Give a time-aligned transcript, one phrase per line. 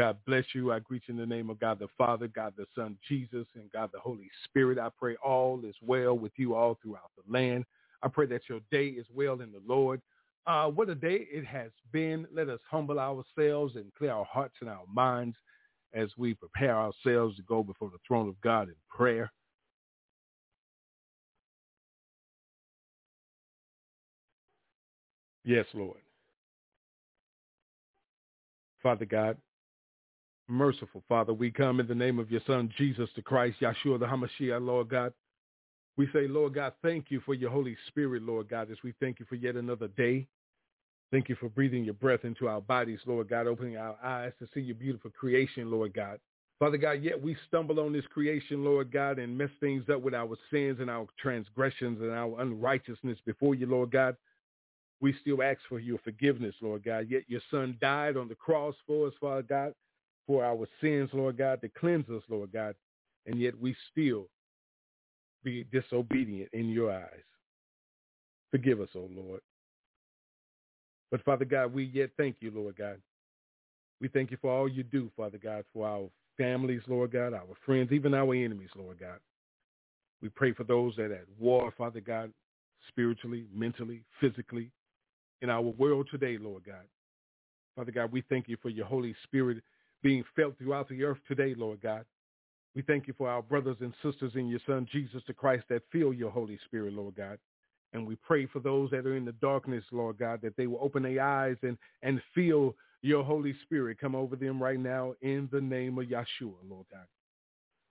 [0.00, 0.72] God bless you.
[0.72, 3.70] I greet you in the name of God the Father, God the Son, Jesus, and
[3.70, 4.78] God the Holy Spirit.
[4.78, 7.66] I pray all is well with you all throughout the land.
[8.02, 10.00] I pray that your day is well in the Lord.
[10.46, 12.26] Uh, what a day it has been.
[12.32, 15.36] Let us humble ourselves and clear our hearts and our minds
[15.92, 19.30] as we prepare ourselves to go before the throne of God in prayer.
[25.44, 26.00] Yes, Lord.
[28.82, 29.36] Father God,
[30.50, 34.06] merciful Father, we come in the name of your Son, Jesus the Christ, Yeshua the
[34.06, 35.12] Hamashiach, Lord God.
[35.96, 39.20] We say, Lord God, thank you for your Holy Spirit, Lord God, as we thank
[39.20, 40.26] you for yet another day.
[41.10, 44.46] Thank you for breathing your breath into our bodies, Lord God, opening our eyes to
[44.54, 46.20] see your beautiful creation, Lord God.
[46.60, 50.14] Father God, yet we stumble on this creation, Lord God, and mess things up with
[50.14, 54.14] our sins and our transgressions and our unrighteousness before you, Lord God.
[55.00, 57.06] We still ask for your forgiveness, Lord God.
[57.08, 59.74] Yet your son died on the cross for us, Father God,
[60.26, 62.74] for our sins, Lord God, to cleanse us, Lord God.
[63.26, 64.28] And yet we still
[65.44, 67.24] be disobedient in your eyes.
[68.50, 69.40] Forgive us, O oh Lord.
[71.10, 73.00] But Father God, we yet thank you, Lord God.
[74.00, 77.46] We thank you for all you do, Father God, for our families, Lord God, our
[77.66, 79.18] friends, even our enemies, Lord God.
[80.22, 82.32] We pray for those that are at war, Father God,
[82.88, 84.70] spiritually, mentally, physically,
[85.42, 86.84] in our world today, Lord God.
[87.76, 89.62] Father God, we thank you for your Holy Spirit
[90.02, 92.04] being felt throughout the earth today, Lord God.
[92.74, 95.82] We thank you for our brothers and sisters in your Son, Jesus the Christ, that
[95.90, 97.38] feel your Holy Spirit, Lord God.
[97.92, 100.78] And we pray for those that are in the darkness, Lord God, that they will
[100.80, 105.48] open their eyes and, and feel your Holy Spirit come over them right now in
[105.50, 107.06] the name of Yeshua, Lord God.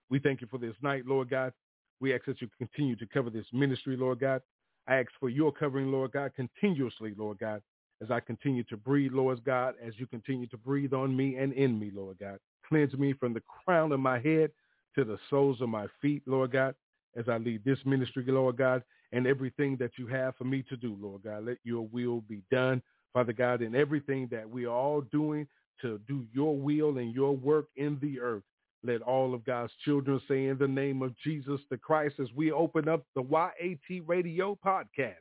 [0.09, 1.51] We thank you for this night, Lord God.
[1.99, 4.41] We ask that you continue to cover this ministry, Lord God.
[4.87, 7.61] I ask for your covering, Lord God, continuously, Lord God,
[8.01, 11.53] as I continue to breathe, Lord God, as you continue to breathe on me and
[11.53, 12.39] in me, Lord God.
[12.67, 14.51] Cleanse me from the crown of my head
[14.95, 16.75] to the soles of my feet, Lord God,
[17.15, 20.77] as I lead this ministry, Lord God, and everything that you have for me to
[20.77, 21.45] do, Lord God.
[21.45, 22.81] Let your will be done,
[23.13, 25.47] Father God, in everything that we are all doing
[25.81, 28.43] to do your will and your work in the earth.
[28.83, 32.51] Let all of God's children say in the name of Jesus the Christ as we
[32.51, 35.15] open up the YAT Radio podcast,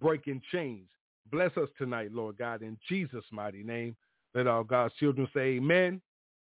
[0.00, 0.86] Breaking Chains.
[1.30, 3.96] Bless us tonight, Lord God, in Jesus' mighty name.
[4.34, 6.00] Let all God's children say amen,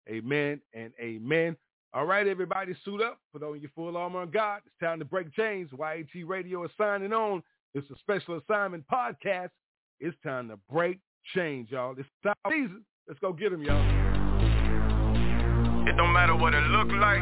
[0.10, 1.56] amen, and amen.
[1.94, 3.20] All right, everybody, suit up.
[3.34, 4.62] Put on your full armor of God.
[4.66, 5.70] It's time to break chains.
[5.78, 7.42] YAT Radio is signing on.
[7.74, 9.50] It's a special assignment podcast.
[10.00, 11.00] It's time to break
[11.34, 11.96] chains, y'all.
[11.98, 12.86] It's time season.
[13.08, 13.82] Let's go get them, y'all.
[15.88, 17.22] It don't matter what it look like.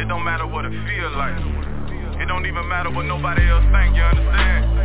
[0.00, 1.38] It don't matter what it feel like.
[2.20, 4.78] It don't even matter what nobody else think, you understand?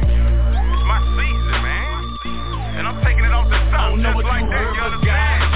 [0.54, 1.37] It's my man.
[2.78, 5.47] And I'm taking it off the top just like that, you understand?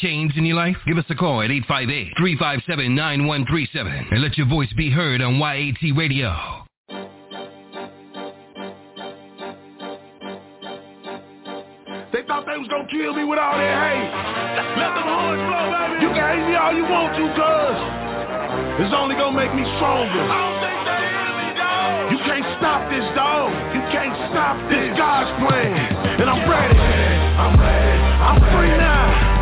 [0.00, 0.76] Chains in your life?
[0.86, 1.50] Give us a call at
[2.16, 6.32] 858-357-9137 and let your voice be heard on YAT Radio.
[12.08, 14.08] They thought they was gonna kill me with all that hate.
[14.80, 16.00] Let them horns blow, baby.
[16.00, 17.76] You can hate me all you want to, cuz
[18.80, 20.24] it's only gonna make me stronger.
[20.24, 22.08] I don't think they hear me, dog.
[22.08, 23.52] You can't stop this, dog.
[23.76, 24.96] You can't stop this.
[24.96, 25.76] God's plan.
[26.24, 26.80] And I'm ready.
[26.80, 28.00] I'm ready.
[28.00, 29.39] I'm free now.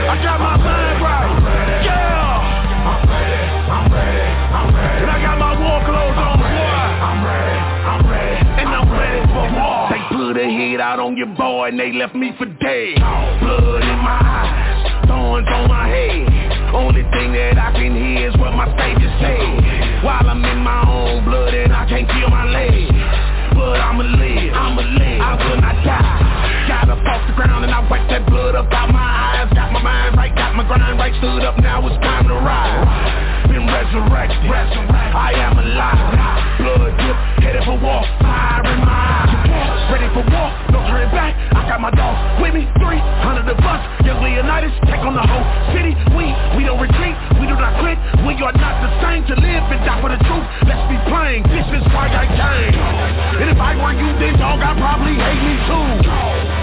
[0.00, 0.24] Ready.
[0.24, 1.84] Got my mind right.
[1.84, 2.88] Yeah.
[2.88, 3.40] I'm ready.
[3.68, 4.28] I'm ready.
[4.56, 5.02] I'm ready.
[5.04, 6.48] And I got my war clothes on, boy.
[6.48, 7.58] I'm ready.
[7.84, 8.36] I'm ready.
[8.60, 9.92] And I'm ready for war.
[9.92, 12.96] They put a hit out on your boy and they left me for dead.
[13.44, 16.72] Blood in my eyes, thorns on my head.
[16.72, 20.00] Only thing that I can hear is what my savior said.
[20.04, 22.88] While I'm in my own blood and I can't feel my legs.
[23.52, 26.68] But I'ma live, I'ma live, I will not die.
[26.68, 28.24] Got up off the ground and I wiped that
[30.70, 32.86] grind right, stood up, now it's time to ride.
[33.50, 35.98] Been resurrected, I am alive.
[36.62, 39.90] Blood drip, headed for war, fire in my eyes.
[39.90, 41.34] Ready for war, no turning back.
[41.58, 43.82] I got my dogs with me, 300 of us.
[44.06, 45.42] Young Leonidas, take on the whole
[45.74, 45.98] city.
[46.14, 47.98] We, we don't retreat, we do not quit.
[48.22, 50.46] We are not the same to live and die for the truth.
[50.70, 52.78] Let's be plain, this is why I came.
[53.42, 55.88] And if I were you, then dog, I'd probably hate me too.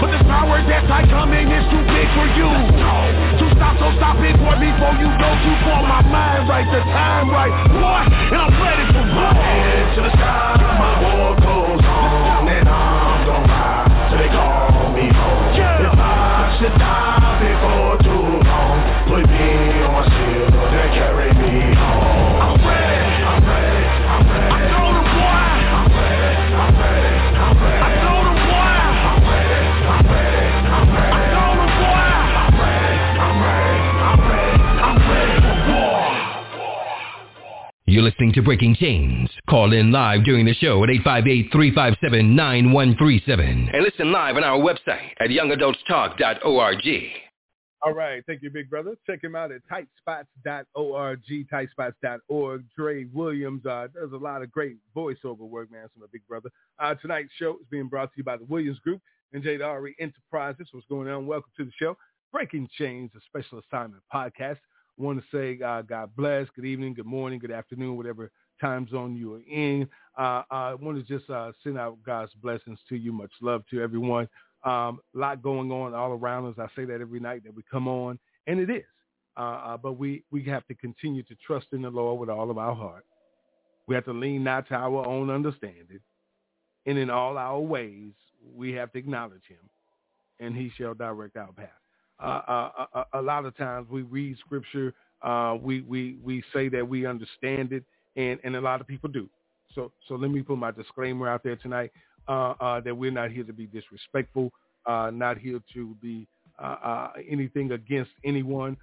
[0.00, 2.48] But this power that I come in is too big for you.
[2.48, 5.82] To stop, so stop it, boy, before you go too far.
[5.82, 9.04] My mind right, the time right, boy, and I'm ready for.
[9.18, 14.92] Head to the sky, my war goes on, and I'm gonna ride till they call
[14.94, 15.38] me home.
[15.58, 17.07] If I should die
[37.88, 39.30] You're listening to Breaking Chains.
[39.48, 45.30] Call in live during the show at 858-357-9137 and listen live on our website at
[45.30, 46.84] youngadultstalk.org.
[47.80, 48.22] All right.
[48.26, 48.94] Thank you, big brother.
[49.06, 52.64] Check him out at tightspots.org, tightspots.org.
[52.76, 56.50] Dre Williams uh, does a lot of great voiceover work, man, from the big brother.
[56.78, 59.00] Uh, tonight's show is being brought to you by the Williams Group
[59.32, 60.68] and Jade Ari Enterprises.
[60.72, 61.26] What's going on?
[61.26, 61.96] Welcome to the show.
[62.32, 64.58] Breaking Chains, a special assignment podcast.
[64.98, 69.14] Want to say uh, God bless, good evening, good morning, good afternoon, whatever time zone
[69.14, 69.88] you are in.
[70.18, 73.12] Uh, I want to just uh, send out God's blessings to you.
[73.12, 74.28] Much love to everyone.
[74.64, 76.56] Um, a lot going on all around us.
[76.58, 78.82] I say that every night that we come on, and it is.
[79.36, 82.50] Uh, uh, but we, we have to continue to trust in the Lord with all
[82.50, 83.04] of our heart.
[83.86, 86.00] We have to lean not to our own understanding.
[86.86, 88.14] And in all our ways,
[88.52, 89.70] we have to acknowledge him,
[90.40, 91.68] and he shall direct our path.
[92.20, 96.68] Uh, uh, a, a, lot of times we read scripture, uh, we, we, we say
[96.68, 97.84] that we understand it,
[98.16, 99.28] and, and a lot of people do.
[99.74, 101.92] So, so let me put my disclaimer out there tonight
[102.26, 104.52] uh, uh, that we're not here to be disrespectful,
[104.86, 106.26] uh, not here to be
[107.30, 108.76] anything against anyone,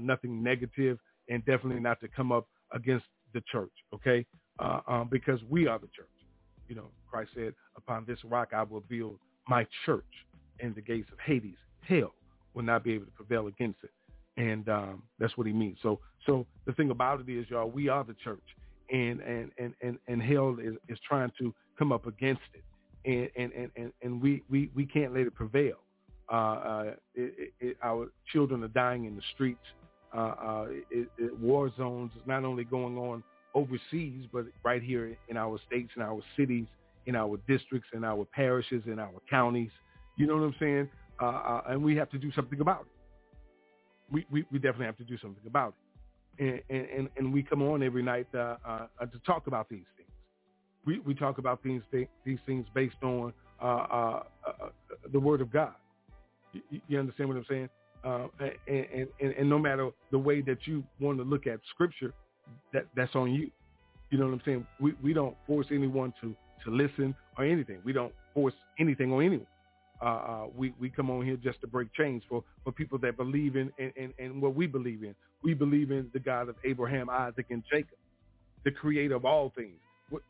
[0.00, 0.98] nothing negative,
[1.28, 4.24] and definitely not to come up against the church, okay?
[4.58, 6.08] Um, because we are the church.
[6.68, 10.04] You know, Christ said, upon this rock I will build my church,
[10.60, 12.14] and the gates of Hades, hell,
[12.56, 13.90] will not be able to prevail against it.
[14.38, 15.78] And um, that's what he means.
[15.82, 18.42] So, so the thing about it is, y'all, we are the church,
[18.90, 23.52] and and and and, and hell is, is trying to come up against it, and
[23.52, 25.76] and and and we we we can't let it prevail.
[26.30, 29.60] Uh, uh, it, it, our children are dying in the streets.
[30.14, 31.08] Uh, uh, it,
[31.40, 33.22] war zones is not only going on
[33.54, 36.66] overseas, but right here in our states, in our cities,
[37.06, 39.70] in our districts, in our parishes, in our counties.
[40.16, 40.88] You know what I'm saying?
[41.20, 42.86] Uh, uh, and we have to do something about it.
[44.12, 45.74] We, we, we definitely have to do something about
[46.38, 46.64] it.
[46.68, 50.10] And, and, and we come on every night uh, uh, to talk about these things.
[50.84, 51.80] We, we talk about these,
[52.24, 54.20] these things based on uh,
[55.12, 55.74] the Word of God.
[56.52, 57.68] You, you understand what I'm saying?
[58.68, 62.12] and, and, and no matter the way that you want to look at Scripture,
[62.72, 63.50] that that's on you.
[64.10, 64.66] You know what I'm saying?
[64.80, 67.78] We we don't force anyone to to listen or anything.
[67.84, 69.46] We don't force anything on anyone.
[70.02, 73.16] Uh, uh, we we come on here just to break chains for for people that
[73.16, 73.72] believe in
[74.18, 75.14] and what we believe in.
[75.42, 77.98] We believe in the God of Abraham, Isaac, and Jacob,
[78.64, 79.78] the Creator of all things.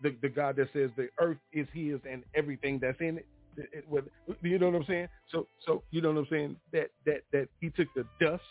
[0.02, 3.26] The the God that says the earth is His and everything that's in it.
[3.56, 5.08] it, it you know what I'm saying?
[5.32, 6.56] So so you know what I'm saying?
[6.72, 8.42] That that that He took the dust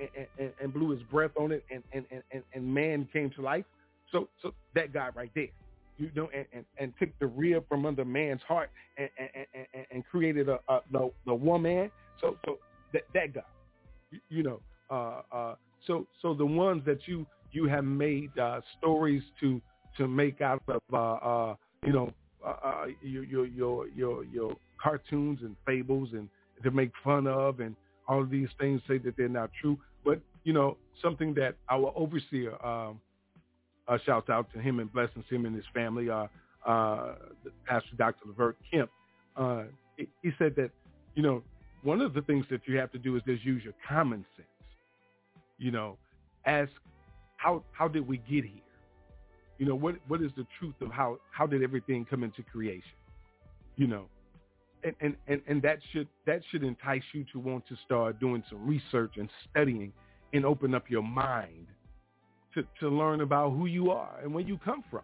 [0.00, 3.42] and, and, and blew his breath on it, and, and, and, and man came to
[3.42, 3.64] life.
[4.12, 5.48] So so that guy right there,
[5.98, 9.86] you know, and, and, and took the rib from under man's heart and and, and,
[9.90, 11.90] and created a, a the the woman.
[12.20, 12.58] So so
[12.92, 13.40] that that guy,
[14.10, 15.54] you, you know, uh, uh,
[15.86, 19.60] so so the ones that you you have made uh, stories to
[19.96, 22.12] to make out of uh, uh, you know
[22.44, 26.28] uh, uh, your, your your your your cartoons and fables and
[26.62, 27.76] to make fun of and
[28.08, 29.78] all of these things say that they're not true.
[30.04, 33.00] But, you know, something that our overseer um,
[33.88, 36.26] uh, shouts out to him and blessings him and his family, uh,
[36.66, 37.14] uh,
[37.66, 38.26] Pastor Dr.
[38.26, 38.90] Levert Kemp,
[39.36, 39.64] uh,
[39.96, 40.70] he, said that,
[41.14, 41.42] you know,
[41.82, 44.48] one of the things that you have to do is just use your common sense.
[45.58, 45.96] You know,
[46.44, 46.70] ask
[47.36, 48.62] how how did we get here?
[49.58, 52.82] You know, what what is the truth of how how did everything come into creation?
[53.76, 54.06] You know,
[54.84, 58.42] and, and, and, and that should that should entice you to want to start doing
[58.48, 59.92] some research and studying
[60.32, 61.66] and open up your mind
[62.54, 65.02] to, to learn about who you are and where you come from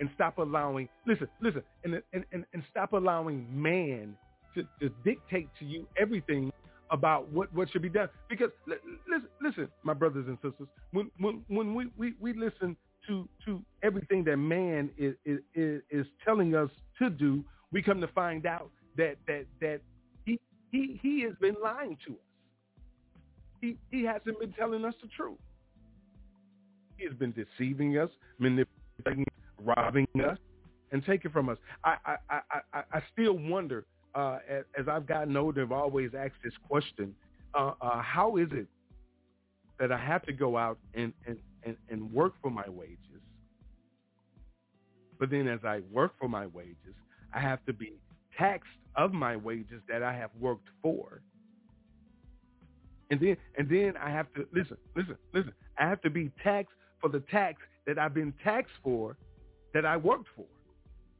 [0.00, 4.16] and stop allowing listen listen and and, and, and stop allowing man
[4.54, 6.52] to, to dictate to you everything
[6.90, 11.44] about what, what should be done because listen listen my brothers and sisters when when
[11.48, 16.70] when we, we, we listen to to everything that man is, is is telling us
[16.98, 19.80] to do we come to find out that that that
[20.24, 20.38] he
[20.70, 22.18] he he has been lying to us.
[23.60, 25.38] He he hasn't been telling us the truth.
[26.98, 29.24] He has been deceiving us, manipulating,
[29.62, 30.38] robbing us,
[30.90, 31.58] and taking from us.
[31.84, 32.40] I I
[32.72, 35.62] I I, still wonder uh, as, as, I've gotten older.
[35.62, 37.14] I've always asked this question:
[37.54, 38.66] uh, uh, How is it
[39.78, 42.98] that I have to go out and and, and, and work for my wages?
[45.20, 46.94] But then as I work for my wages,
[47.32, 47.92] I have to be
[48.36, 51.22] taxed of my wages that I have worked for.
[53.10, 55.52] And then and then I have to listen, listen, listen.
[55.78, 59.16] I have to be taxed for the tax that I've been taxed for
[59.74, 60.46] that I worked for.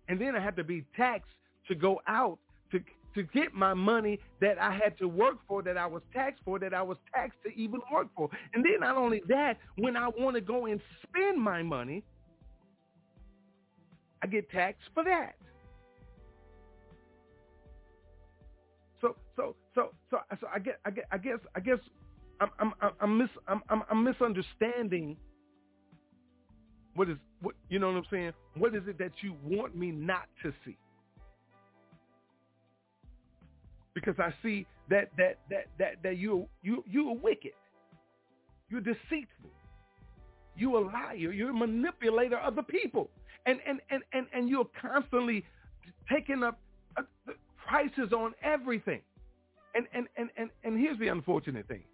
[0.08, 1.30] And then I have to be taxed
[1.68, 2.38] to go out
[2.72, 2.80] to
[3.14, 6.58] to get my money that I had to work for, that I was taxed for,
[6.58, 8.28] that I was taxed to even work for.
[8.54, 12.04] And then not only that, when I want to go and spend my money,
[14.22, 15.34] I get taxed for that.
[19.00, 21.78] So so so so so I get I get I guess I guess
[22.40, 25.16] I'm I'm I'm mis I'm I'm, I'm misunderstanding
[26.98, 28.32] what is what you know what I'm saying?
[28.56, 30.76] What is it that you want me not to see?
[33.94, 37.52] Because I see that that that that that you you you are wicked.
[38.68, 39.50] You're deceitful.
[40.56, 41.14] You're a liar.
[41.14, 43.10] You're a manipulator of the people.
[43.46, 45.44] And and and and, and you're constantly
[46.10, 46.58] taking up
[46.96, 47.02] uh,
[47.64, 49.02] prices on everything.
[49.76, 51.84] And, and, and, and, and here's the unfortunate thing.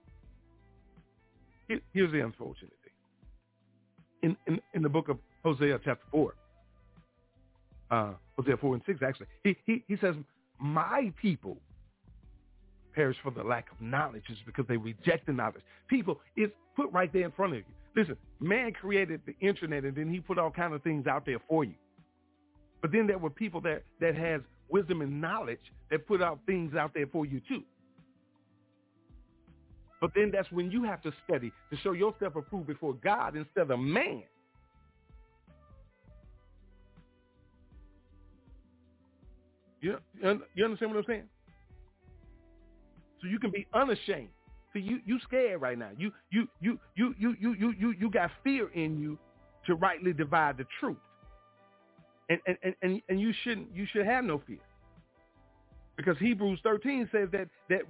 [1.92, 2.72] Here's the unfortunate.
[4.24, 6.34] In, in, in the book of Hosea chapter 4,
[7.90, 10.14] uh, Hosea 4 and 6 actually, he, he, he says,
[10.58, 11.58] my people
[12.94, 15.62] perish for the lack of knowledge is because they reject the knowledge.
[15.88, 17.64] People, it's put right there in front of you.
[17.94, 21.38] Listen, man created the internet and then he put all kind of things out there
[21.46, 21.74] for you.
[22.80, 24.40] But then there were people that, that has
[24.70, 27.62] wisdom and knowledge that put out things out there for you too.
[30.04, 33.70] But then that's when you have to study to show yourself approved before God instead
[33.70, 34.24] of man.
[39.80, 39.96] You,
[40.54, 41.22] you understand what I'm saying?
[43.22, 44.28] So you can be unashamed.
[44.74, 45.88] See, you you scared right now.
[45.96, 49.18] You you you you you you you you you got fear in you
[49.64, 50.98] to rightly divide the truth.
[52.28, 54.58] And and and and you shouldn't you should have no fear.
[55.96, 57.82] Because Hebrews 13 says that that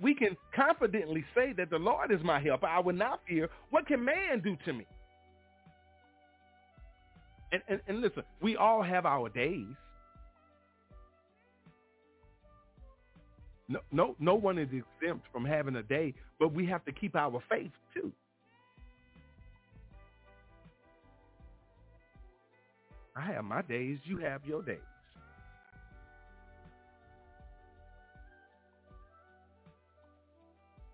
[0.00, 2.66] we can confidently say that the Lord is my helper.
[2.66, 3.48] I will not fear.
[3.70, 4.86] What can man do to me?
[7.52, 9.66] And, and, and listen, we all have our days.
[13.68, 17.14] No, no, no one is exempt from having a day, but we have to keep
[17.14, 18.10] our faith too.
[23.14, 24.78] I have my days, you have your days.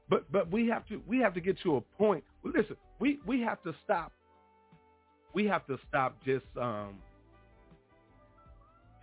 [0.09, 2.25] But but we have to we have to get to a point.
[2.43, 4.13] Listen, we we have to stop.
[5.35, 6.99] We have to stop just um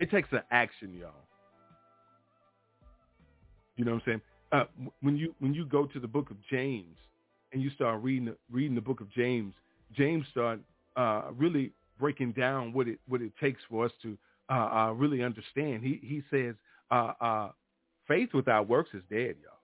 [0.00, 1.10] it takes an action, y'all.
[3.76, 4.20] You know what I'm saying?
[4.52, 6.96] Uh, when you when you go to the book of James
[7.52, 9.54] and you start reading reading the book of James,
[9.92, 10.60] James start
[10.96, 14.16] uh, really breaking down what it what it takes for us to
[14.50, 15.82] uh, uh really understand.
[15.82, 16.54] He he says
[16.90, 17.50] uh, uh,
[18.06, 19.55] faith without works is dead, y'all.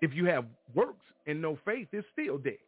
[0.00, 2.58] If you have works and no faith, it's still dead.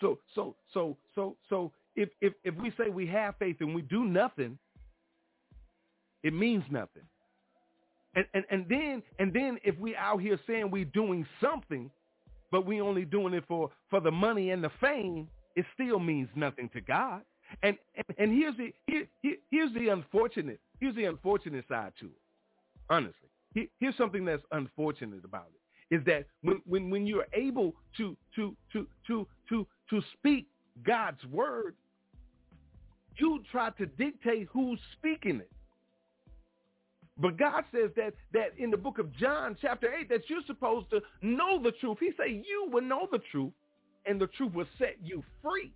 [0.00, 3.82] So so so so so if if if we say we have faith and we
[3.82, 4.58] do nothing,
[6.22, 7.04] it means nothing.
[8.14, 11.90] And, and, and then and then if we out here saying we doing something,
[12.50, 16.28] but we only doing it for, for the money and the fame, it still means
[16.36, 17.22] nothing to God.
[17.62, 22.06] And and, and here's the here, here, here's the unfortunate here's the unfortunate side to
[22.06, 22.22] it.
[22.90, 28.16] Honestly, here's something that's unfortunate about it is that when, when, when you're able to
[28.34, 30.46] to to to to to speak
[30.84, 31.74] God's word,
[33.16, 35.50] you try to dictate who's speaking it.
[37.18, 40.88] But God says that that in the book of John, chapter 8, that you're supposed
[40.90, 41.98] to know the truth.
[42.00, 43.52] He said you will know the truth,
[44.06, 45.72] and the truth will set you free.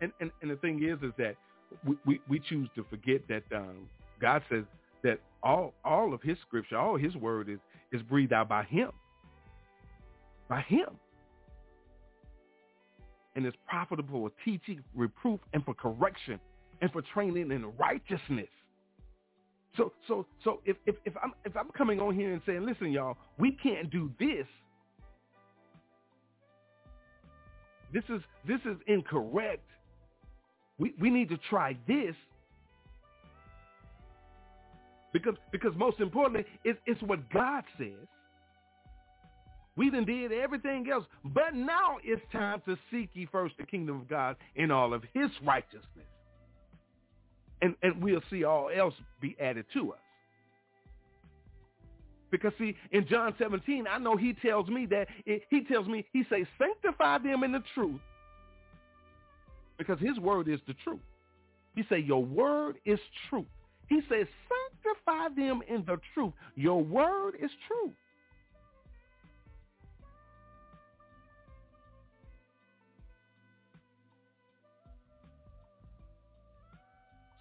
[0.00, 1.36] And, and, and the thing is, is that
[1.86, 3.88] we, we, we choose to forget that um,
[4.20, 4.64] God says
[5.02, 7.58] that all all of his scripture, all his word is,
[7.92, 8.90] is breathed out by him.
[10.48, 10.88] By him
[13.36, 16.38] and is profitable for teaching, reproof, and for correction,
[16.80, 18.48] and for training in righteousness.
[19.76, 22.92] So, so, so if, if, if I'm if I'm coming on here and saying, listen,
[22.92, 24.46] y'all, we can't do this.
[27.92, 29.64] This is this is incorrect.
[30.78, 32.14] We we need to try this.
[35.12, 38.08] Because because most importantly, it's, it's what God says.
[39.76, 41.04] We done did everything else.
[41.24, 45.02] But now it's time to seek ye first the kingdom of God in all of
[45.12, 45.82] his righteousness.
[47.60, 49.98] And, and we'll see all else be added to us.
[52.30, 56.04] Because see, in John 17, I know he tells me that, it, he tells me,
[56.12, 58.00] he says, sanctify them in the truth.
[59.78, 61.00] Because his word is the truth.
[61.74, 63.46] He say, your word is truth.
[63.88, 64.26] He says,
[64.82, 66.32] sanctify them in the truth.
[66.54, 67.92] Your word is truth.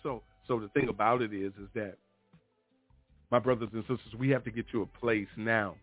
[0.01, 1.95] So so the thing about it is is that
[3.31, 5.75] my brothers and sisters, we have to get to a place now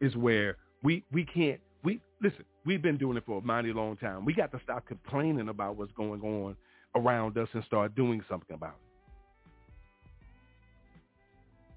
[0.00, 3.96] is where we we can't we listen, we've been doing it for a mighty long
[3.96, 4.24] time.
[4.24, 6.56] We got to stop complaining about what's going on
[6.94, 9.46] around us and start doing something about it.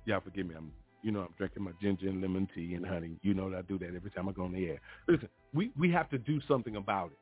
[0.05, 0.55] Y'all forgive me.
[0.55, 3.17] I'm you know, I'm drinking my ginger and lemon tea and honey.
[3.21, 4.81] You know that I do that every time I go on the air.
[5.07, 7.19] Listen, we, we have to do something about it.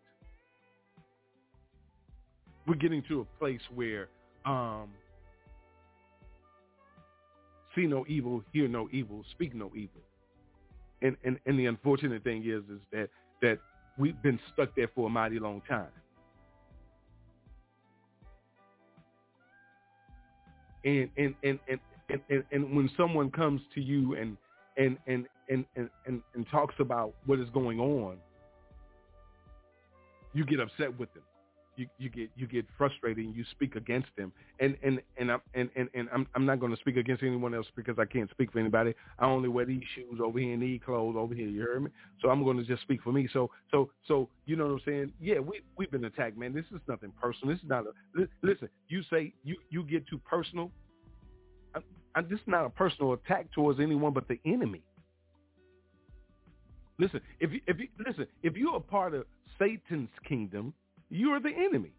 [2.65, 4.09] We're getting to a place where
[4.45, 4.89] um,
[7.75, 10.01] see no evil, hear no evil, speak no evil.
[11.01, 13.09] And, and and the unfortunate thing is is that
[13.41, 13.59] that
[13.97, 15.87] we've been stuck there for a mighty long time.
[20.83, 21.79] And and and and,
[22.09, 24.37] and, and, and when someone comes to you and
[24.77, 28.17] and and, and, and, and, and talks about what is going on,
[30.33, 31.23] you get upset with them.
[31.77, 35.41] You, you get you get frustrated and you speak against them and and and I'm
[35.53, 38.29] and, and, and I'm I'm not going to speak against anyone else because I can't
[38.31, 38.95] speak for anybody.
[39.19, 41.47] I only wear these shoes over here and these clothes over here.
[41.47, 41.91] You heard me?
[42.21, 43.29] So I'm going to just speak for me.
[43.31, 45.13] So so so you know what I'm saying?
[45.21, 46.53] Yeah, we we've been attacked, man.
[46.53, 47.53] This is nothing personal.
[47.53, 48.69] This is not a listen.
[48.87, 50.71] You say you you get too personal.
[51.75, 51.79] I,
[52.15, 54.81] I, this is not a personal attack towards anyone but the enemy.
[56.99, 59.25] Listen, if you, if you listen, if you're a part of
[59.59, 60.73] Satan's kingdom,
[61.09, 61.91] you are the enemy.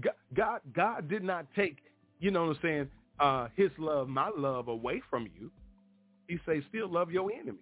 [0.00, 1.78] God, God, God did not take,
[2.20, 5.50] you know what I'm saying, uh, his love, my love away from you.
[6.28, 7.58] He says, still love your enemy.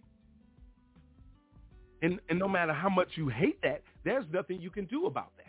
[2.02, 5.32] And, and no matter how much you hate that, there's nothing you can do about
[5.38, 5.46] that.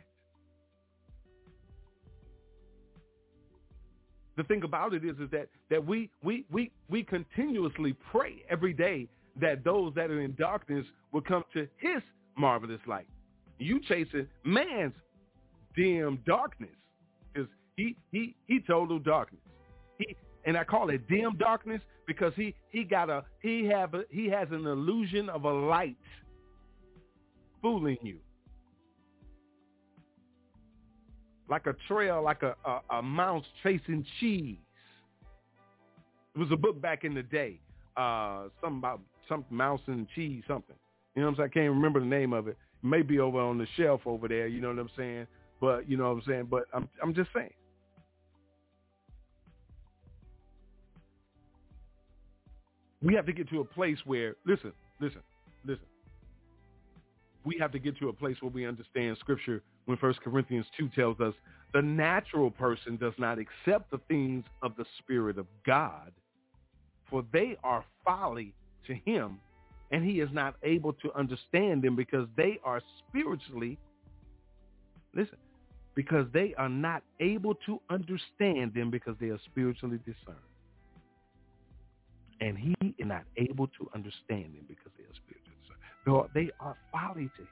[4.37, 8.71] The thing about it is, is that, that we, we, we, we continuously pray every
[8.71, 9.07] day
[9.41, 12.02] that those that are in darkness will come to his
[12.38, 13.08] marvelous light.
[13.60, 14.93] You chasing man's
[15.76, 16.76] dim darkness
[17.34, 19.41] because he he he total darkness.
[19.97, 24.04] He and I call it dim darkness because he he got a he have a,
[24.10, 25.97] he has an illusion of a light
[27.62, 28.17] fooling you.
[31.50, 34.58] Like a trail, like a, a, a mouse chasing cheese.
[36.36, 37.60] It was a book back in the day.
[37.95, 40.75] Uh, something about some mouse and cheese, something.
[41.15, 41.49] You know what I'm saying?
[41.51, 42.51] I can't remember the name of it.
[42.51, 42.57] it.
[42.83, 44.47] May be over on the shelf over there.
[44.47, 45.27] You know what I'm saying?
[45.59, 46.47] But you know what I'm saying?
[46.49, 47.53] But I'm I'm just saying.
[53.01, 55.21] We have to get to a place where listen, listen,
[55.65, 55.85] listen.
[57.45, 60.89] We have to get to a place where we understand Scripture when First Corinthians two
[60.89, 61.33] tells us
[61.73, 66.11] the natural person does not accept the things of the Spirit of God,
[67.09, 68.53] for they are folly
[68.88, 69.39] to him,
[69.91, 73.78] and he is not able to understand them because they are spiritually,
[75.15, 75.38] listen,
[75.95, 80.38] because they are not able to understand them because they are spiritually discerned.
[82.39, 86.30] And he is not able to understand them because they are spiritually discerned.
[86.34, 87.47] They are folly to him.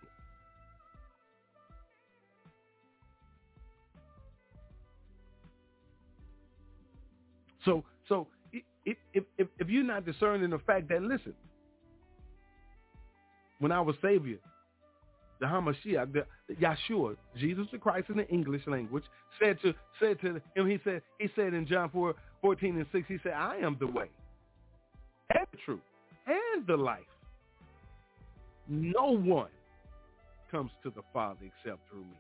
[7.66, 8.28] So, so
[8.86, 8.98] if,
[9.38, 11.34] if, if you're not discerning the fact that, listen,
[13.60, 14.38] when our Savior,
[15.40, 19.04] the Hamashiach, the, the Yeshua, Jesus the Christ in the English language,
[19.42, 23.06] said to said to him, he said, he said in John 4, 14 and 6,
[23.08, 24.10] he said, I am the way
[25.34, 25.80] and the truth
[26.28, 27.00] and the life.
[28.68, 29.50] No one
[30.52, 32.18] comes to the Father except through me.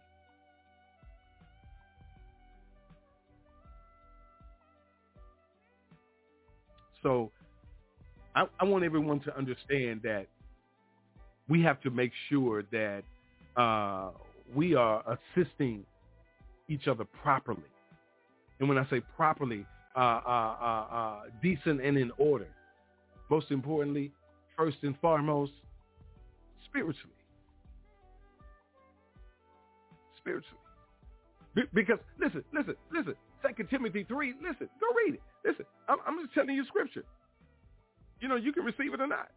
[7.06, 7.30] So
[8.36, 10.26] I, I want everyone to understand that
[11.48, 13.04] we have to make sure that
[13.56, 14.10] uh,
[14.56, 15.04] we are
[15.38, 15.86] assisting
[16.68, 17.62] each other properly.
[18.60, 22.48] And when I say properly, uh, uh, uh, uh decent and in order.
[23.30, 24.12] Most importantly,
[24.58, 25.52] first and foremost,
[26.68, 27.14] spiritually.
[30.18, 30.60] Spiritually.
[31.54, 33.14] Be- because, listen, listen, listen.
[33.46, 35.24] Second Timothy 3, listen, go read it.
[35.46, 37.04] Listen, I'm, I'm just telling you scripture.
[38.22, 39.30] You know, you can receive it or not.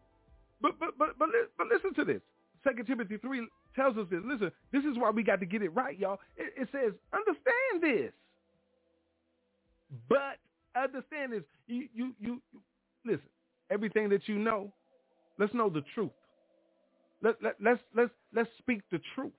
[0.61, 2.23] But but but but but listen to this.
[2.65, 4.21] Second Timothy three tells us this.
[4.25, 6.19] Listen, this is why we got to get it right, y'all.
[6.37, 8.13] It, it says, understand this.
[10.09, 10.39] But
[10.77, 11.43] understand this.
[11.67, 12.43] You, you you
[13.05, 13.29] listen.
[13.71, 14.73] Everything that you know,
[15.39, 16.11] let's know the truth.
[17.23, 19.33] Let, let let's let's let's speak the truth.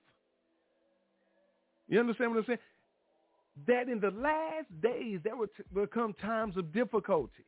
[1.88, 2.58] You understand what I'm saying?
[3.66, 7.44] That in the last days there will, come times of difficulty.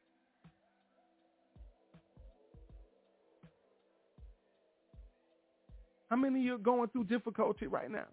[6.10, 8.06] How many of you are going through difficulty right now?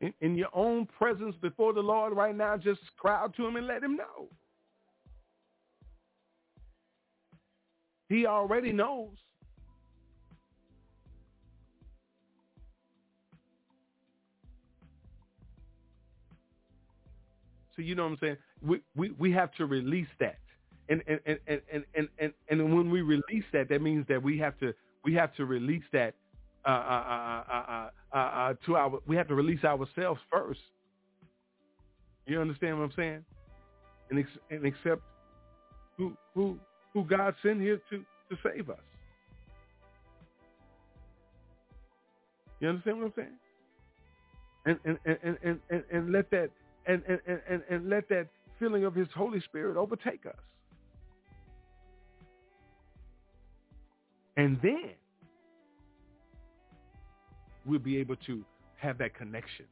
[0.00, 3.56] In, in, your own presence before the Lord right now, just cry out to him
[3.56, 4.28] and let him know.
[8.10, 9.16] He already knows.
[17.80, 18.36] So you know what I'm saying?
[18.60, 20.36] We we, we have to release that.
[20.90, 21.38] And and, and,
[21.72, 25.14] and, and, and, and when we release that, that means that we have to we
[25.14, 26.14] have to release that
[26.66, 30.60] uh, uh, uh, uh, uh, to our we have to release ourselves first.
[32.26, 33.24] You understand what I'm saying?
[34.10, 35.00] And ex- and accept
[35.96, 36.58] who who
[36.92, 38.76] who God sent here to to save us.
[42.60, 43.38] You understand what I'm saying?
[44.66, 46.50] And and and and, and, and let that
[46.86, 50.34] and, and, and, and let that feeling of his Holy Spirit overtake us.
[54.36, 54.90] And then
[57.66, 58.44] we'll be able to
[58.76, 59.66] have that connection.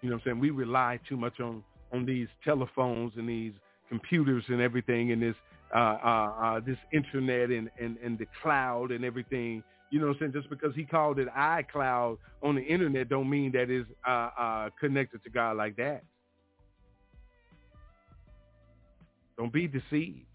[0.00, 0.40] You know what I'm saying?
[0.40, 3.52] We rely too much on, on these telephones and these
[3.88, 5.34] computers and everything and this
[5.74, 9.62] uh, uh, uh, this internet and, and, and the cloud and everything.
[9.90, 10.32] You know what I'm saying?
[10.32, 14.70] Just because he called it iCloud on the internet don't mean that it's uh, uh,
[14.78, 16.04] connected to God like that.
[19.36, 20.26] Don't be deceived.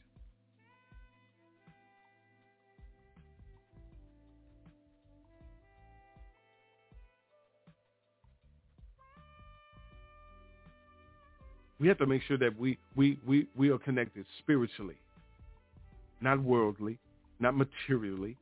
[11.80, 14.96] We have to make sure that we, we, we, we are connected spiritually,
[16.20, 16.98] not worldly,
[17.40, 18.38] not materially.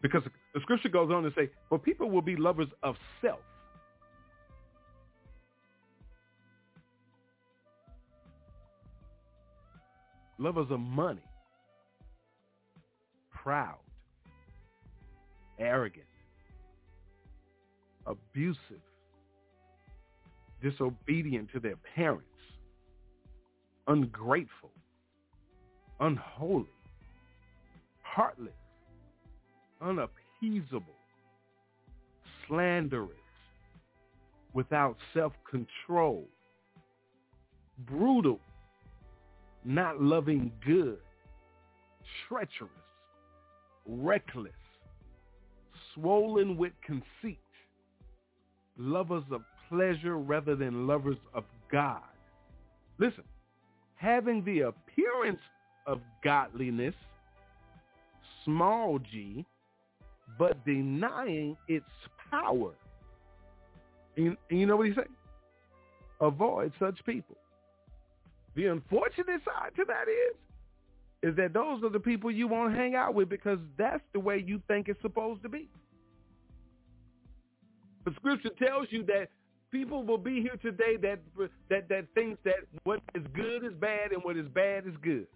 [0.00, 0.22] Because
[0.54, 3.40] the scripture goes on to say, for people will be lovers of self.
[10.38, 11.22] Lovers of money,
[13.32, 13.78] proud,
[15.58, 16.06] arrogant,
[18.06, 18.58] abusive,
[20.62, 22.26] disobedient to their parents,
[23.86, 24.70] ungrateful,
[26.00, 26.66] unholy,
[28.02, 28.54] heartless,
[30.44, 30.84] unappeasable,
[32.46, 33.10] slanderous,
[34.52, 36.26] without self-control,
[37.88, 38.38] brutal,
[39.64, 40.98] not loving good,
[42.28, 42.70] treacherous,
[43.86, 44.52] reckless,
[45.94, 47.38] swollen with conceit,
[48.78, 52.02] lovers of pleasure rather than lovers of God.
[52.98, 53.24] Listen,
[53.96, 55.40] having the appearance
[55.86, 56.94] of godliness,
[58.44, 59.44] small g,
[60.38, 61.84] but denying its
[62.30, 62.72] power.
[64.16, 65.08] And, you know what he said?
[66.20, 67.36] Avoid such people.
[68.54, 70.36] The unfortunate side to that is,
[71.30, 74.42] is that those are the people you won't hang out with because that's the way
[74.46, 75.68] you think it's supposed to be.
[78.04, 79.28] But scripture tells you that
[79.72, 81.18] people will be here today that
[81.70, 85.26] that that thinks that what is good is bad and what is bad is good.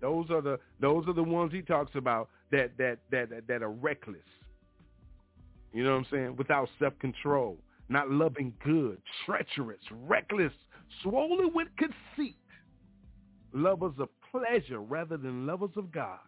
[0.00, 3.62] Those are the those are the ones he talks about that that that that, that
[3.62, 4.20] are reckless.
[5.72, 6.36] You know what I'm saying?
[6.36, 7.58] Without self-control,
[7.88, 10.52] not loving good, treacherous, reckless,
[11.02, 12.36] swollen with conceit,
[13.52, 16.20] lovers of pleasure rather than lovers of God.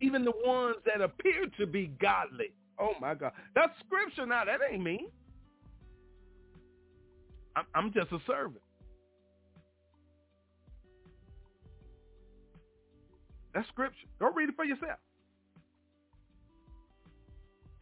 [0.00, 4.44] Even the ones that appear to be godly Oh my God, that's scripture now.
[4.44, 5.06] That ain't me.
[7.56, 8.63] I'm, I'm just a servant.
[13.54, 14.06] That's scripture.
[14.18, 14.98] Go read it for yourself.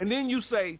[0.00, 0.78] And then you say,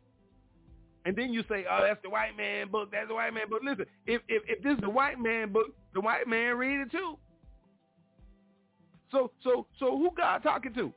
[1.05, 2.91] and then you say, oh, that's the white man book.
[2.93, 3.63] That's the white man book.
[3.65, 6.91] Listen, if, if, if this is the white man book, the white man read it
[6.91, 7.17] too.
[9.11, 10.93] So, so, so who God talking to?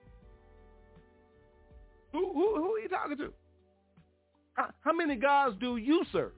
[2.12, 3.34] Who, who, who are you talking to?
[4.54, 6.32] How, how many gods do you serve?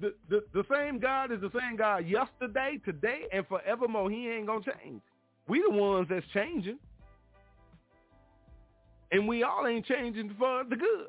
[0.00, 4.10] The, the, the, same God is the same God yesterday, today, and forevermore.
[4.10, 5.00] He ain't going to change.
[5.48, 6.78] We the ones that's changing.
[9.10, 11.08] And we all ain't changing for the good.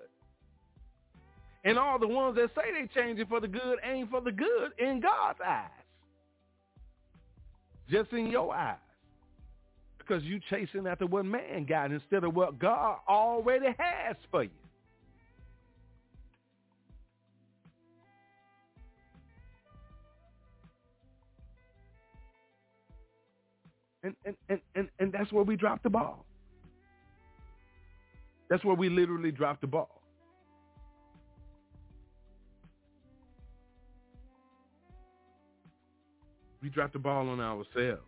[1.63, 4.71] And all the ones that say they changing for the good ain't for the good
[4.77, 5.69] in God's eyes.
[7.89, 8.77] Just in your eyes
[10.05, 14.49] because you chasing after what man got instead of what God already has for you.
[24.03, 26.25] And, and, and, and, and that's where we dropped the ball.
[28.49, 30.01] That's where we literally dropped the ball.
[36.61, 38.01] We dropped the ball on ourselves.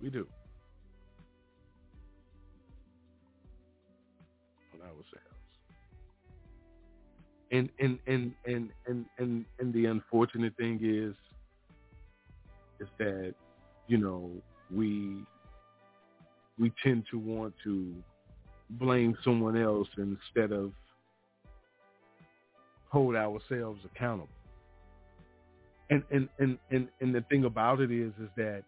[0.00, 0.28] We do.
[7.50, 11.14] And and and and and and, and the unfortunate thing is
[12.80, 13.34] is that,
[13.86, 14.30] you know,
[14.70, 15.24] we
[16.58, 17.94] we tend to want to
[18.70, 20.72] blame someone else instead of
[22.90, 24.28] hold ourselves accountable.
[25.90, 28.62] And and, and, and, and the thing about it is is that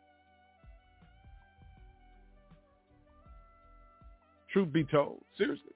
[4.52, 5.72] Truth be told, seriously.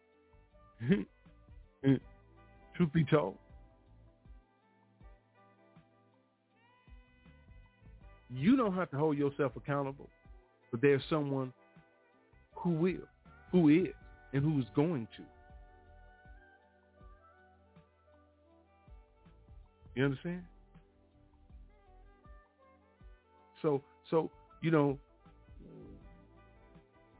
[2.76, 3.36] Truth be told.
[8.30, 10.08] You don't have to hold yourself accountable
[10.72, 11.52] But there's someone
[12.56, 13.08] who will,
[13.52, 13.88] who is,
[14.32, 15.22] and who is going to.
[19.94, 20.42] You understand?
[23.62, 24.30] So, so
[24.62, 24.98] you know,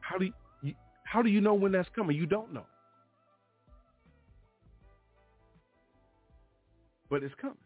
[0.01, 2.17] how do you, how do you know when that's coming?
[2.17, 2.67] You don't know,
[7.11, 7.57] but it's coming.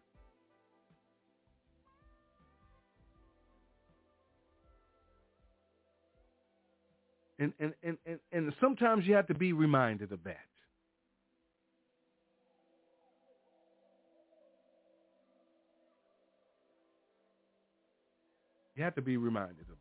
[7.41, 10.39] And, and, and, and, and sometimes you have to be reminded of that.
[18.75, 19.78] You have to be reminded of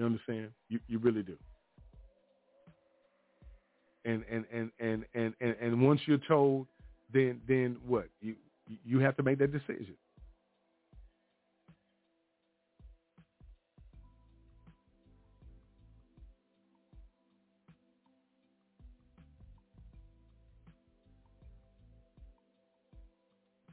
[0.00, 0.48] You understand?
[0.70, 1.36] You you really do.
[4.06, 6.68] And and and and and and, and once you're told,
[7.12, 8.08] then then what?
[8.22, 8.36] You
[8.84, 9.96] you have to make that decision.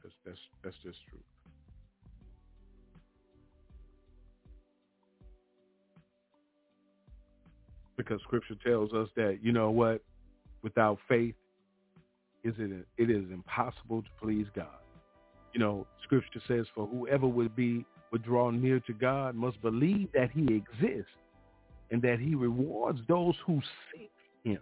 [0.02, 1.27] That's that's that's just true.
[7.98, 10.02] Because Scripture tells us that you know what,
[10.62, 11.34] without faith,
[12.44, 14.80] is it it is impossible to please God.
[15.52, 20.10] You know, Scripture says, "For whoever would be would draw near to God must believe
[20.12, 21.12] that He exists,
[21.90, 23.60] and that He rewards those who
[23.92, 24.12] seek
[24.44, 24.60] Him."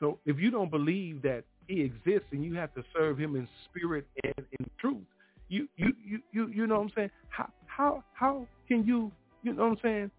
[0.00, 3.48] So if you don't believe that he exists and you have to serve him in
[3.64, 5.06] spirit and in truth,
[5.48, 7.10] you you you you, you know what I'm saying?
[7.28, 9.10] How how how can you
[9.42, 10.10] you know what I'm saying?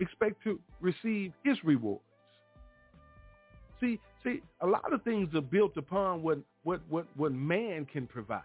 [0.00, 2.02] Expect to receive his rewards.
[3.80, 8.06] See see a lot of things are built upon what what what what man can
[8.06, 8.42] provide.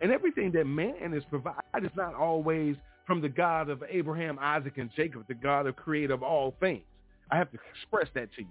[0.00, 4.78] And everything that man is provided is not always from the God of Abraham, Isaac,
[4.78, 6.84] and Jacob, the God of creator of all things.
[7.30, 8.48] I have to express that to you.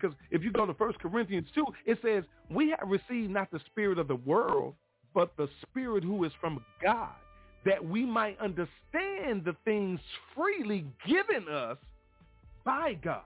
[0.00, 3.60] Because if you go to 1 Corinthians 2, it says, we have received not the
[3.66, 4.74] spirit of the world,
[5.14, 7.14] but the spirit who is from God,
[7.64, 10.00] that we might understand the things
[10.34, 11.76] freely given us
[12.64, 13.22] by God.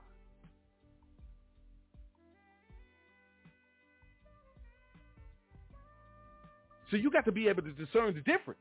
[6.91, 8.61] So you got to be able to discern the difference.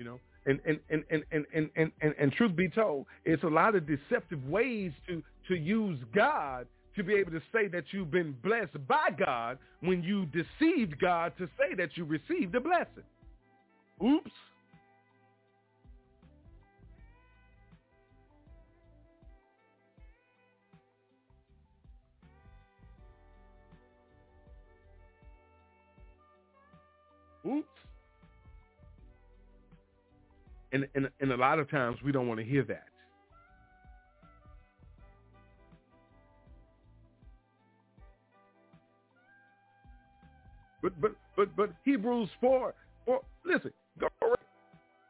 [0.00, 0.18] You know?
[0.46, 3.74] And and and and and and, and, and, and truth be told it's a lot
[3.74, 8.34] of deceptive ways to to use god to be able to say that you've been
[8.42, 13.04] blessed by god when you deceived god to say that you received a blessing.
[14.02, 14.26] Oops.
[14.26, 14.32] oops
[30.72, 32.84] and, and, and a lot of times we don't want to hear that.
[40.82, 44.08] But but but but Hebrews four four listen, go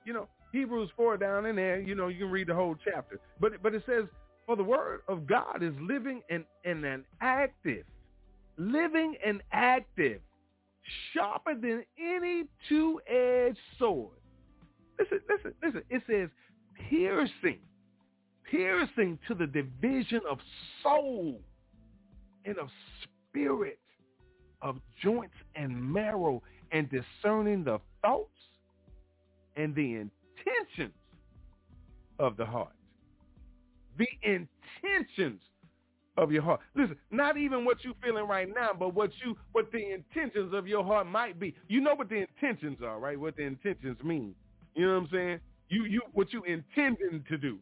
[0.04, 3.20] you know, Hebrews four down in there, you know, you can read the whole chapter.
[3.38, 4.04] But but it says,
[4.46, 7.84] For the word of God is living and, and an active,
[8.56, 10.20] living and active,
[11.12, 14.19] sharper than any two edged sword
[15.00, 15.82] Listen, listen, listen.
[15.88, 16.28] It says
[16.90, 17.58] piercing,
[18.50, 20.38] piercing to the division of
[20.82, 21.40] soul
[22.44, 22.68] and of
[23.30, 23.78] spirit,
[24.60, 26.42] of joints and marrow,
[26.72, 28.28] and discerning the thoughts
[29.56, 30.94] and the intentions
[32.18, 32.74] of the heart.
[33.98, 35.40] The intentions
[36.16, 36.60] of your heart.
[36.74, 40.66] Listen, not even what you're feeling right now, but what you what the intentions of
[40.66, 41.54] your heart might be.
[41.68, 43.18] You know what the intentions are, right?
[43.18, 44.34] What the intentions mean.
[44.74, 45.40] You know what I'm saying?
[45.68, 47.58] You you what you intending to do.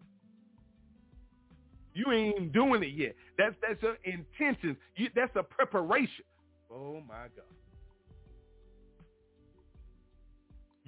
[1.95, 3.15] You ain't doing it yet.
[3.37, 4.77] That's that's your intentions.
[4.97, 6.25] You, that's a preparation.
[6.73, 7.45] Oh my God.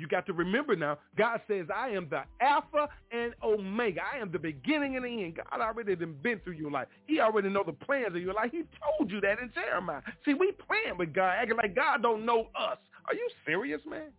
[0.00, 4.00] You got to remember now, God says, I am the Alpha and Omega.
[4.00, 5.36] I am the beginning and the end.
[5.36, 6.88] God already done been through your life.
[7.06, 8.50] He already know the plans of your life.
[8.50, 10.00] He told you that in Jeremiah.
[10.24, 12.78] See, we playing with God, acting like God don't know us.
[13.08, 14.10] Are you serious, man?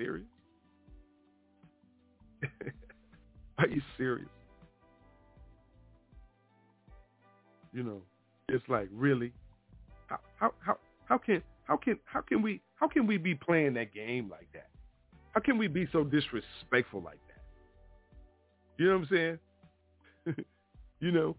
[0.00, 0.26] Serious?
[3.58, 4.28] Are you serious?
[7.72, 8.02] You know,
[8.48, 9.32] it's like really,
[10.06, 13.74] how how how how can how can how can we how can we be playing
[13.74, 14.68] that game like that?
[15.32, 17.42] How can we be so disrespectful like that?
[18.78, 19.38] You know what I'm
[20.26, 20.36] saying?
[21.00, 21.36] you know,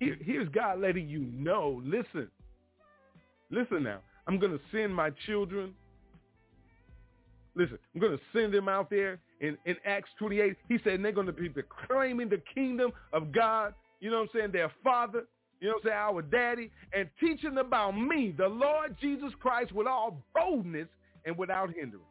[0.00, 1.80] here, here's God letting you know.
[1.84, 2.28] Listen,
[3.50, 4.00] listen now.
[4.26, 5.74] I'm gonna send my children.
[7.54, 10.56] Listen, I'm gonna send them out there in, in Acts 28.
[10.68, 14.52] He said they're gonna be proclaiming the kingdom of God you know what I'm saying,
[14.52, 15.26] their father,
[15.60, 19.70] you know what I'm saying, our daddy, and teaching about me, the Lord Jesus Christ,
[19.70, 20.88] with all boldness
[21.24, 22.04] and without hindrance.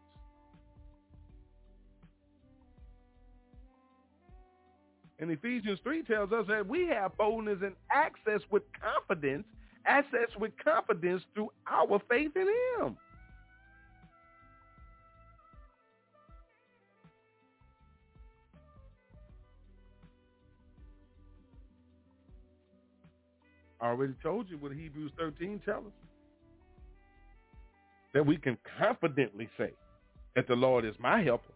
[5.20, 9.44] And Ephesians 3 tells us that we have boldness and access with confidence,
[9.86, 12.48] access with confidence through our faith in
[12.80, 12.96] him.
[23.82, 25.92] I already told you what Hebrews 13 tells us.
[28.14, 29.72] That we can confidently say
[30.36, 31.54] that the Lord is my helper.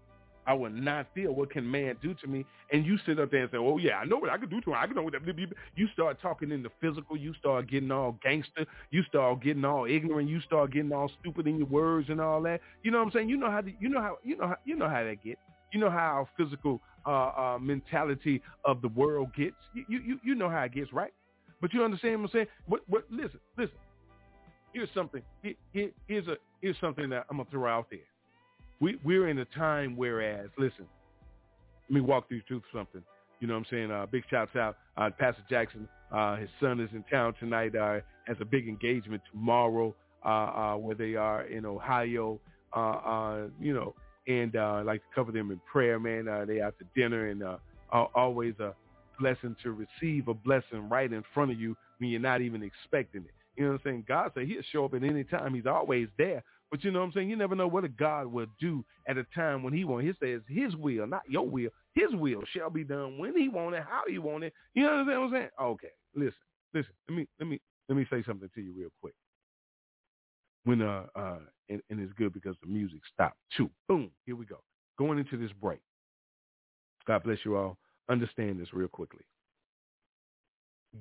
[0.47, 2.45] I will not fear what can man do to me.
[2.71, 4.61] And you sit up there and say, oh, yeah, I know what I can do
[4.61, 4.77] to him.
[4.77, 5.21] I can know what that
[5.75, 7.17] You start talking in the physical.
[7.17, 8.65] You start getting all gangster.
[8.91, 10.29] You start getting all ignorant.
[10.29, 12.61] You start getting all stupid in your words and all that.
[12.83, 13.29] You know what I'm saying?
[13.29, 15.39] You know how, the, you know how, you know how, you know how that gets.
[15.73, 19.55] You know how our physical uh, uh, mentality of the world gets.
[19.73, 21.11] You, you, you know how it gets, right?
[21.65, 22.47] But you understand what I'm saying?
[22.67, 23.75] What, what, listen, listen.
[24.71, 25.23] Here's something.
[25.41, 28.01] Here, here's a here's something that I'm gonna throw out there.
[28.79, 30.85] We we're in a time whereas, listen,
[31.89, 33.01] let me walk through through something.
[33.39, 33.89] You know what I'm saying?
[33.89, 35.89] Uh, big shouts out uh, Pastor Jackson.
[36.11, 37.75] Uh, his son is in town tonight.
[37.75, 42.39] Uh, has a big engagement tomorrow uh, uh, where they are in Ohio.
[42.73, 43.95] Uh, you know,
[44.27, 46.25] and uh, I like to cover them in prayer, man.
[46.47, 47.43] They out to dinner and
[48.13, 48.75] always a
[49.19, 53.21] blessing to receive a blessing right in front of you when you're not even expecting
[53.21, 53.31] it.
[53.55, 54.05] You know what I'm saying?
[54.07, 55.53] God said he'll show up at any time.
[55.53, 56.43] He's always there.
[56.71, 57.29] But you know what I'm saying?
[57.29, 60.05] You never know what a God will do at a time when he wants.
[60.05, 61.69] He says his will, not your will.
[61.93, 64.53] His will shall be done when he want it, how he want it.
[64.73, 65.49] You know what I'm saying?
[65.61, 66.33] Okay, listen,
[66.73, 66.91] listen.
[67.07, 69.13] Let me let me let me say something to you real quick.
[70.65, 71.37] When uh uh
[71.69, 73.69] and, and it's good because the music stopped too.
[73.87, 74.57] Boom, here we go.
[74.97, 75.79] Going into this break.
[77.07, 77.77] God bless you all
[78.09, 79.25] understand this real quickly.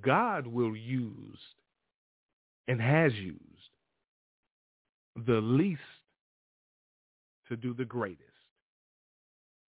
[0.03, 1.39] God will use
[2.69, 3.41] and has used
[5.27, 5.81] the least
[7.49, 8.23] to do the greatest.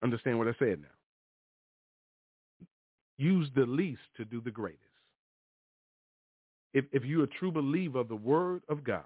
[0.04, 0.88] Understand what I said now.
[3.18, 4.82] Use the least to do the greatest.
[6.74, 9.04] If, if you're a true believer of the word of God,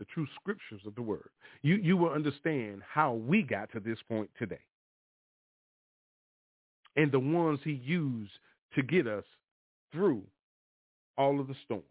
[0.00, 1.30] the true scriptures of the word,
[1.62, 4.58] you, you will understand how we got to this point today
[6.96, 8.32] and the ones he used
[8.74, 9.24] to get us
[9.92, 10.22] through
[11.16, 11.84] all of the storms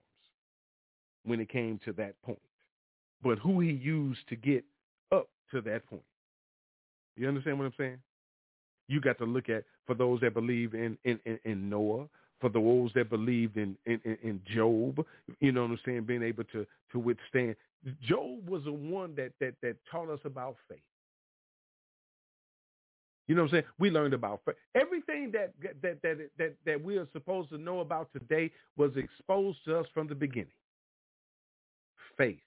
[1.23, 2.39] when it came to that point.
[3.23, 4.63] But who he used to get
[5.11, 6.03] up to that point.
[7.15, 7.97] You understand what I'm saying?
[8.87, 12.07] You got to look at for those that believe in in, in, in Noah,
[12.39, 15.05] for those that believed in, in in Job,
[15.39, 17.55] you know what I'm saying, being able to to withstand.
[18.01, 20.79] Job was the one that that that taught us about faith.
[23.27, 23.65] You know what I'm saying?
[23.77, 24.55] We learned about faith.
[24.73, 29.59] everything that that that that that we are supposed to know about today was exposed
[29.65, 30.47] to us from the beginning.
[32.17, 32.39] Faith,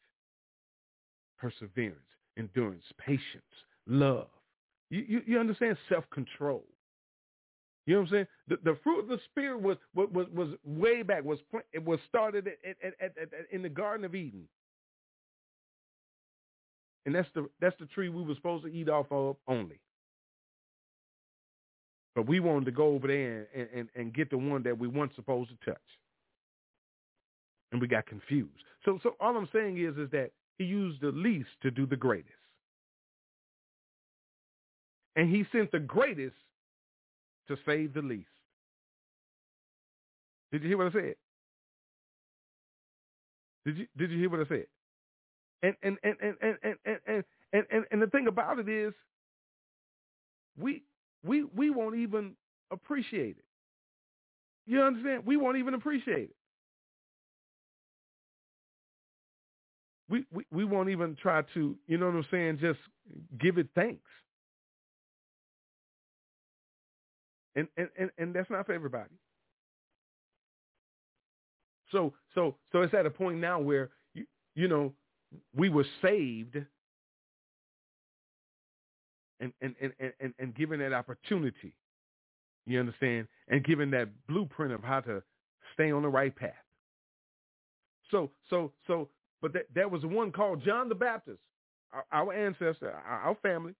[1.38, 1.96] perseverance,
[2.36, 3.54] endurance, patience,
[3.86, 4.28] love.
[4.90, 6.64] You you, you understand self-control.
[7.86, 8.26] You know what I'm saying?
[8.48, 11.38] The, the fruit of the spirit was was was way back was
[11.72, 14.46] it was started at, at, at, in the Garden of Eden,
[17.06, 19.80] and that's the that's the tree we were supposed to eat off of only.
[22.14, 24.86] But we wanted to go over there and, and, and get the one that we
[24.86, 25.80] weren't supposed to touch.
[27.72, 28.50] And we got confused.
[28.84, 31.96] So so all I'm saying is is that he used the least to do the
[31.96, 32.30] greatest.
[35.16, 36.36] And he sent the greatest
[37.48, 38.28] to say the least.
[40.52, 41.14] Did you hear what I said?
[43.64, 44.66] Did you did you hear what I said?
[45.62, 48.92] And and and and and and and and, and, and the thing about it is
[50.58, 50.82] we
[51.24, 52.34] we we won't even
[52.70, 53.44] appreciate it.
[54.66, 55.24] You understand?
[55.26, 56.36] We won't even appreciate it.
[60.08, 62.78] We, we, we won't even try to, you know what I'm saying, just
[63.40, 64.02] give it thanks.
[67.54, 69.14] And, and, and, and that's not for everybody.
[71.90, 74.24] So so so it's at a point now where you
[74.54, 74.94] you know
[75.54, 76.56] we were saved
[79.42, 81.74] and, and, and, and, and given that opportunity,
[82.64, 85.22] you understand, and given that blueprint of how to
[85.74, 86.52] stay on the right path.
[88.10, 89.08] So, so, so,
[89.40, 91.40] but that, there was one called John the Baptist,
[91.92, 93.74] our, our ancestor, our, our family,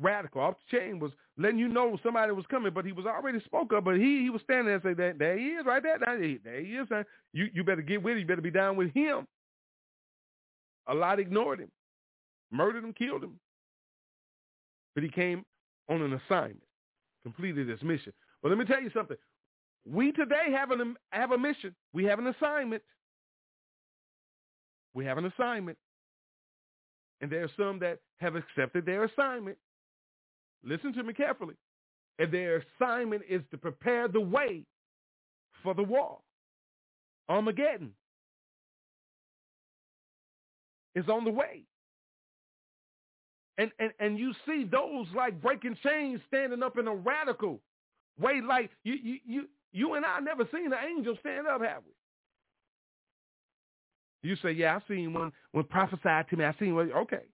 [0.00, 3.40] radical, off the chain, was letting you know somebody was coming, but he was already
[3.40, 5.82] spoke up, but he, he was standing there and say, there, there he is right
[5.82, 7.04] there, there he, there he is, son.
[7.32, 9.26] You, you better get with him, you better be down with him.
[10.88, 11.70] A lot ignored him,
[12.50, 13.38] murdered him, killed him.
[14.94, 15.44] But he came
[15.88, 16.62] on an assignment,
[17.22, 18.12] completed his mission.
[18.42, 19.16] But let me tell you something.
[19.88, 21.74] We today have, an, have a mission.
[21.92, 22.82] We have an assignment.
[24.94, 25.78] We have an assignment.
[27.20, 29.56] And there are some that have accepted their assignment.
[30.64, 31.54] Listen to me carefully.
[32.18, 34.64] And their assignment is to prepare the way
[35.62, 36.18] for the war.
[37.28, 37.92] Armageddon
[40.94, 41.64] is on the way.
[43.58, 47.60] And, and, and you see those like breaking chains standing up in a radical
[48.18, 51.82] way like you, you, you, you and I never seen an angel stand up, have
[51.84, 51.92] we?
[54.28, 56.44] You say, yeah, I've seen one when prophesied to me.
[56.44, 56.92] I've seen one.
[56.92, 57.24] Okay.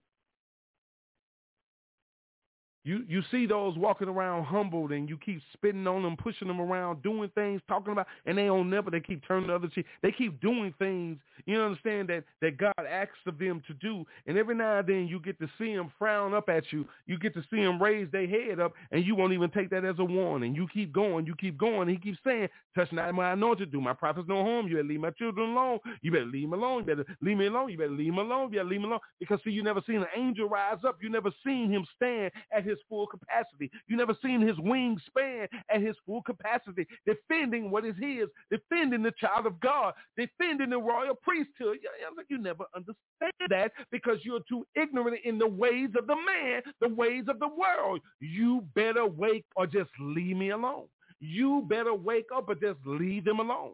[2.89, 6.59] You you see those walking around humbled and you keep spitting on them, pushing them
[6.59, 9.85] around, doing things, talking about, and they don't never, they keep turning the other cheek.
[10.01, 14.05] They keep doing things, you understand, that, that God asks of them to do.
[14.25, 16.83] And every now and then you get to see them frown up at you.
[17.05, 19.85] You get to see them raise their head up and you won't even take that
[19.85, 20.55] as a warning.
[20.55, 21.89] You keep going, you keep going.
[21.89, 24.67] He keeps saying, touch not my anointed, do my prophets no harm.
[24.67, 25.77] You better leave my children alone.
[26.01, 26.79] You better leave them alone.
[26.87, 27.69] You better leave me alone.
[27.69, 28.51] You better leave them alone.
[28.51, 29.01] You better leave them alone.
[29.19, 30.97] Because see, you never seen an angel rise up.
[31.03, 33.71] You never seen him stand at his full capacity.
[33.87, 39.03] You never seen his wings span at his full capacity, defending what is his, defending
[39.03, 41.77] the child of God, defending the royal priesthood.
[41.81, 41.89] You,
[42.29, 46.89] you never understand that because you're too ignorant in the ways of the man, the
[46.89, 48.01] ways of the world.
[48.19, 50.85] You better wake or just leave me alone.
[51.19, 53.73] You better wake up or just leave them alone.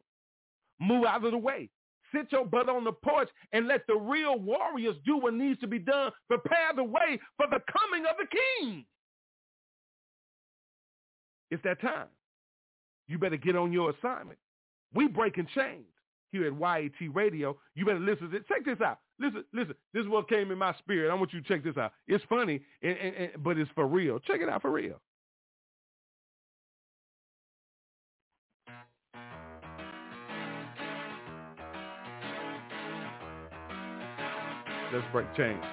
[0.80, 1.70] Move out of the way
[2.16, 5.68] sit your butt on the porch and let the real warriors do what needs to
[5.68, 6.12] be done.
[6.28, 8.28] Prepare the way for the coming of the
[8.62, 8.86] king.
[11.56, 12.08] It's that time.
[13.08, 14.38] You better get on your assignment.
[14.94, 15.86] We breaking chains
[16.34, 17.56] here at YAT Radio.
[17.76, 18.48] You better listen to it.
[18.50, 19.00] Check this out.
[19.22, 19.76] Listen, listen.
[19.94, 21.10] This is what came in my spirit.
[21.10, 21.94] I want you to check this out.
[22.10, 24.20] It's funny, and, and, and, but it's for real.
[24.20, 25.00] Check it out for real.
[34.92, 35.64] Let's break chains.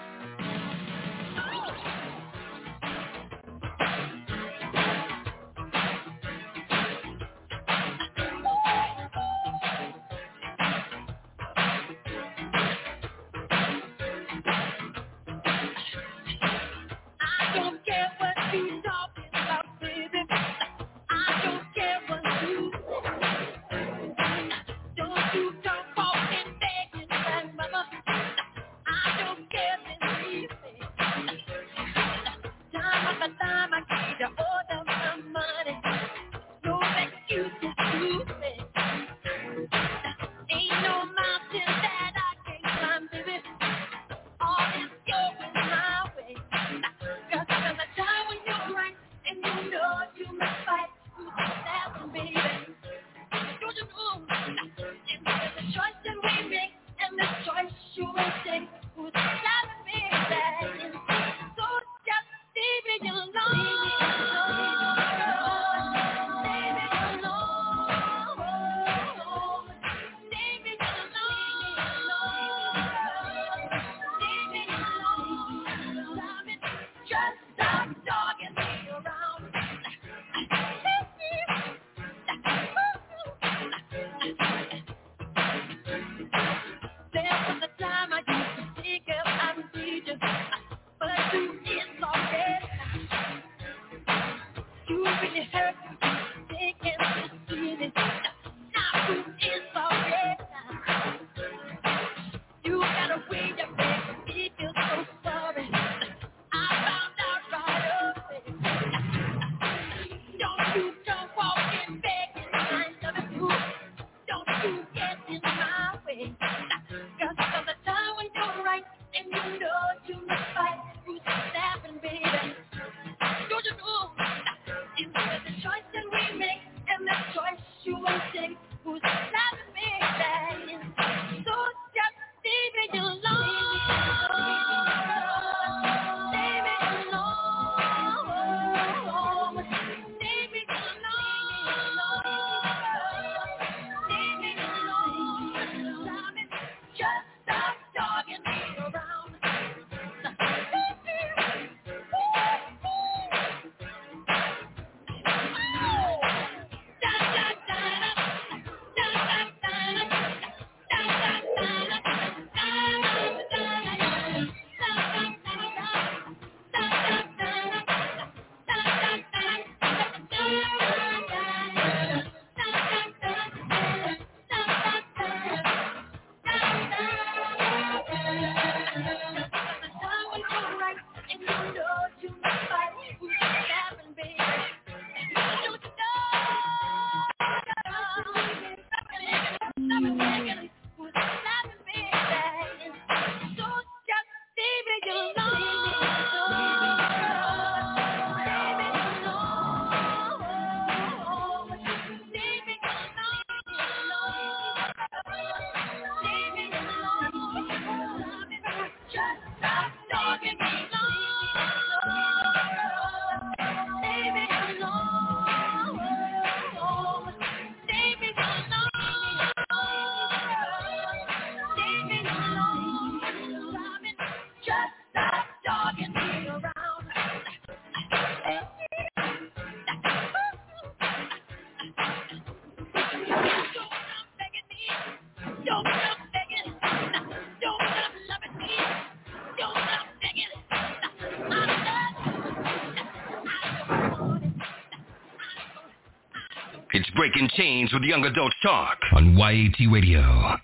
[247.22, 250.56] Breaking Chains with Young Adult Talk on YAT Radio.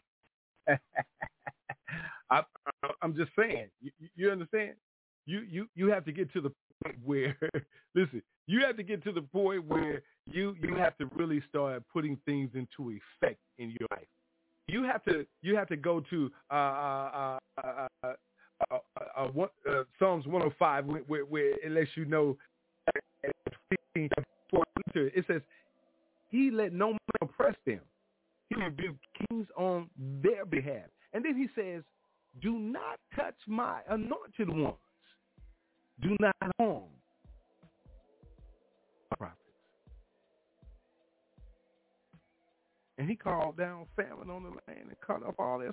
[2.30, 2.42] I,
[3.00, 4.72] am just saying, you, you understand?
[5.24, 6.50] You, you, you have to get to the
[6.82, 7.36] point where,
[7.94, 11.84] listen, you have to get to the point where you, you have to really start
[11.92, 14.08] putting things into effect in your life.
[14.66, 18.12] You have to, you have to go to uh, uh, uh, uh,
[18.72, 18.78] uh,
[19.16, 22.36] uh, one, uh, Psalms 105 where, where, where it lets you know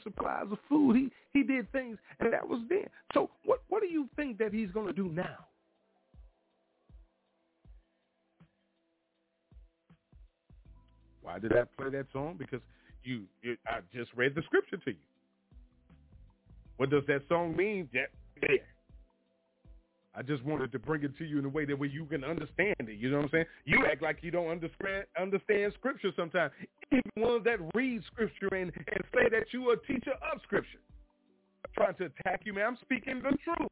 [0.05, 0.95] supplies of food.
[0.95, 2.85] He he did things, and that was then.
[3.13, 5.45] So what what do you think that he's going to do now?
[11.21, 12.35] Why did I play that song?
[12.37, 12.61] Because
[13.03, 14.97] you, you I just read the scripture to you.
[16.77, 17.89] What does that song mean?
[17.93, 18.09] That
[18.41, 18.59] there.
[20.17, 22.23] I just wanted to bring it to you in a way that way you can
[22.23, 22.97] understand it.
[22.97, 23.45] You know what I'm saying?
[23.65, 26.53] You act like you don't understand understand scripture sometimes.
[26.91, 30.79] Even ones that read scripture and, and say that you are a teacher of scripture.
[31.65, 32.65] I'm trying to attack you, man.
[32.67, 33.71] I'm speaking the truth.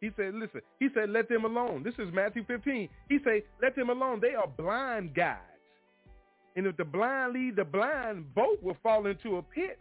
[0.00, 1.82] He said, listen, he said, let them alone.
[1.82, 2.88] This is Matthew 15.
[3.08, 4.20] He said, let them alone.
[4.20, 5.40] They are blind guides.
[6.54, 9.80] And if the blind lead the blind, both will fall into a pit.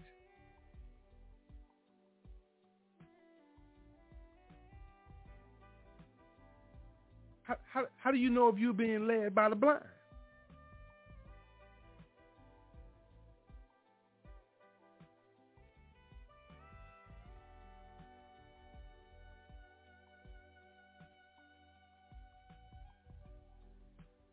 [7.45, 9.83] How, how, how do you know if you're being led by the blind?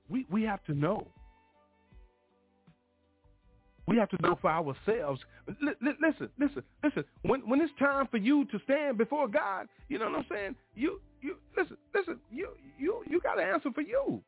[0.08, 1.08] We we have to know.
[3.88, 5.20] We have to know for ourselves.
[5.48, 7.04] L- listen, listen, listen.
[7.22, 10.56] When when it's time for you to stand before God, you know what I'm saying?
[10.74, 12.20] You you listen, listen.
[12.30, 14.22] You you you got to answer for you.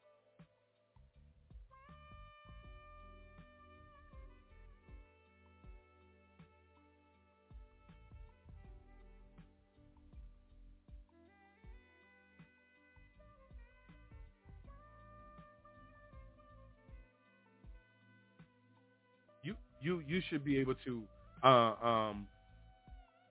[19.85, 21.03] you you should be able to
[21.45, 22.27] uh, um,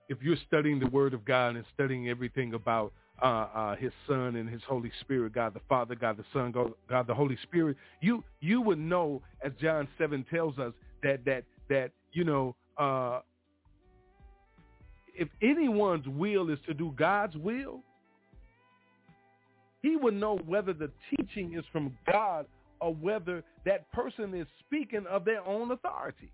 [0.08, 2.92] if you're studying the Word of God and studying everything about
[3.22, 7.06] uh, uh, His Son and His Holy Spirit, God the Father, God the Son, God,
[7.06, 11.90] the Holy Spirit, you you would know, as John seven tells us, that that that
[12.12, 13.20] you know, uh,
[15.14, 17.80] if anyone's will is to do God's will,
[19.82, 22.46] he would know whether the teaching is from God
[22.80, 26.32] or whether that person is speaking of their own authority.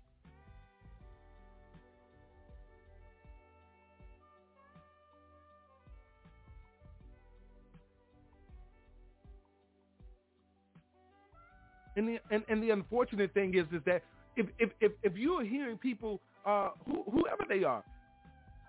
[11.95, 14.03] And the and, and the unfortunate thing is is that
[14.35, 17.83] if if if, if you're hearing people uh who, whoever they are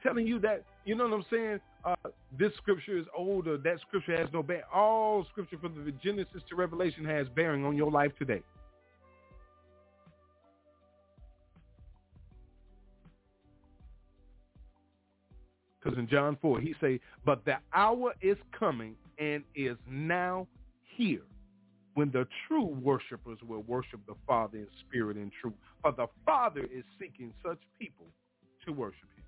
[0.02, 3.80] telling you that you know what I'm saying uh this scripture is old or that
[3.86, 7.90] scripture has no bearing all scripture from the Genesis to Revelation has bearing on your
[7.90, 8.42] life today.
[15.82, 20.46] Because in John 4, he say, but the hour is coming and is now
[20.96, 21.22] here
[21.95, 25.55] when the true worshipers will worship the Father in spirit and truth.
[25.82, 28.07] For the Father is seeking such people
[28.66, 29.24] to worship him.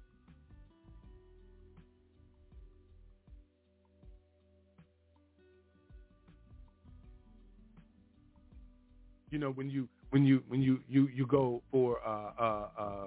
[9.30, 13.06] You know, when you when you when you you you go for uh uh uh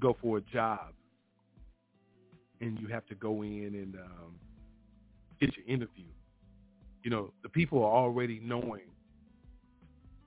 [0.00, 0.94] go for a job
[2.60, 4.34] and you have to go in and um
[5.40, 6.04] get your interview
[7.08, 8.82] you know, the people are already knowing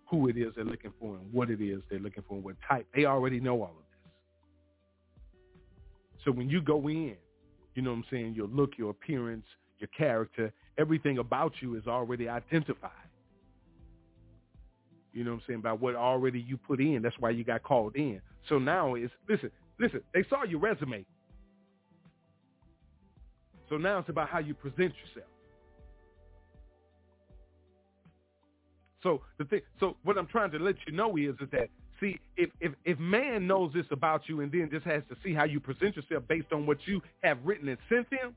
[0.09, 2.55] who it is they're looking for and what it is they're looking for and what
[2.67, 2.87] type.
[2.95, 4.11] They already know all of this.
[6.25, 7.17] So when you go in,
[7.75, 9.45] you know what I'm saying, your look, your appearance,
[9.77, 12.89] your character, everything about you is already identified.
[15.13, 17.03] You know what I'm saying, by what already you put in.
[17.03, 18.21] That's why you got called in.
[18.49, 21.05] So now it's, listen, listen, they saw your resume.
[23.69, 25.30] So now it's about how you present yourself.
[29.03, 32.19] So the thing, so what I'm trying to let you know is, is that see,
[32.37, 35.45] if, if if man knows this about you and then just has to see how
[35.45, 38.35] you present yourself based on what you have written and sent him,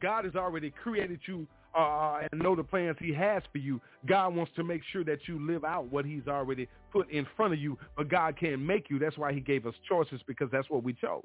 [0.00, 1.46] God has already created you
[1.76, 3.80] uh, and know the plans he has for you.
[4.06, 7.52] God wants to make sure that you live out what he's already put in front
[7.52, 8.98] of you, but God can't make you.
[8.98, 11.24] That's why he gave us choices because that's what we chose.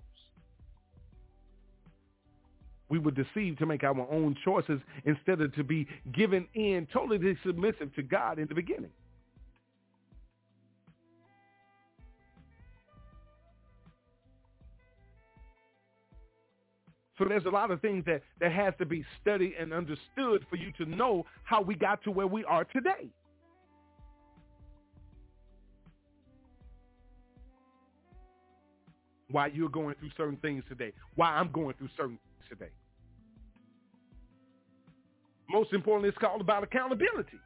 [2.94, 7.36] We were deceived to make our own choices instead of to be given in totally
[7.44, 8.92] submissive to God in the beginning.
[17.18, 20.56] So there's a lot of things that, that has to be studied and understood for
[20.56, 23.10] you to know how we got to where we are today.
[29.32, 30.94] Why you're going through certain things today.
[31.16, 32.72] Why I'm going through certain things today.
[35.54, 37.38] Most importantly, it's called about accountability.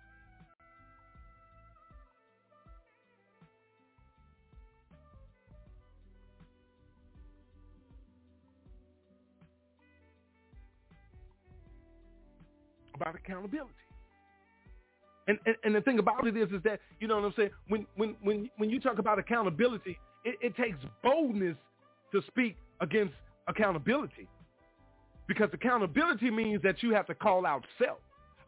[12.99, 13.71] about accountability.
[15.27, 17.49] And, and, and the thing about it is, is that you know what I'm saying.
[17.67, 21.55] When when when when you talk about accountability, it, it takes boldness
[22.11, 23.13] to speak against
[23.47, 24.27] accountability,
[25.27, 27.99] because accountability means that you have to call out self.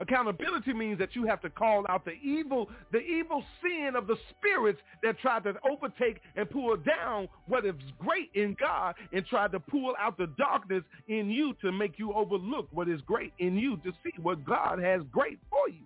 [0.01, 4.15] Accountability means that you have to call out the evil, the evil sin of the
[4.29, 9.51] spirits that tried to overtake and pull down what is great in God and tried
[9.51, 13.57] to pull out the darkness in you to make you overlook what is great in
[13.57, 15.83] you to see what God has great for you.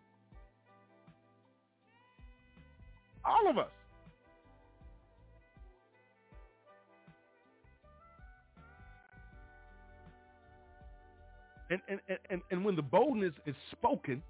[3.25, 3.69] All of us.
[11.73, 14.21] And, and, and, and when the boldness is spoken,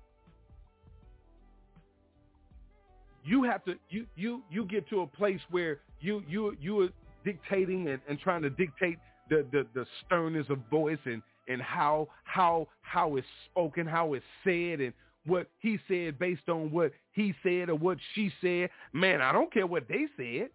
[3.25, 6.89] you have to you you you get to a place where you you you are
[7.23, 8.97] dictating and, and trying to dictate
[9.29, 14.25] the, the the sternness of voice and and how how how it's spoken, how it's
[14.43, 14.93] said, and
[15.25, 18.69] what he said based on what he said or what she said.
[18.91, 20.49] Man, I don't care what they said.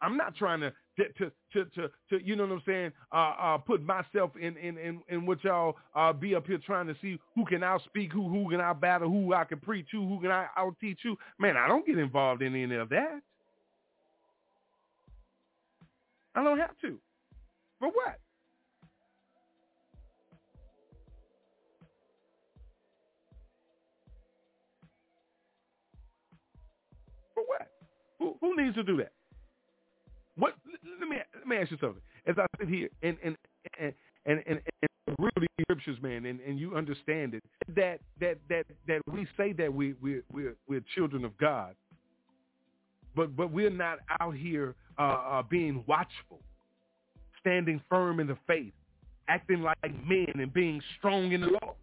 [0.00, 2.92] I'm not trying to to to to, to you know what I'm saying?
[3.12, 6.86] Uh, uh, put myself in in in, in what y'all uh, be up here trying
[6.86, 9.86] to see who can I speak, who who can I battle, who I can preach
[9.92, 11.16] to, who can I out teach you.
[11.38, 13.20] Man, I don't get involved in any of that.
[16.34, 16.98] I don't have to.
[17.78, 18.18] For what?
[27.34, 27.68] For what?
[28.18, 29.12] Who, who needs to do that?
[31.00, 32.02] Let me let me ask you something.
[32.26, 33.36] As I sit here and and
[33.78, 33.92] and
[34.26, 37.42] and, and, and really scriptures, man, and, and you understand it
[37.74, 41.74] that that that that we say that we we we're, we're children of God,
[43.14, 46.40] but but we're not out here uh, uh, being watchful,
[47.40, 48.72] standing firm in the faith,
[49.28, 51.74] acting like men and being strong in the law.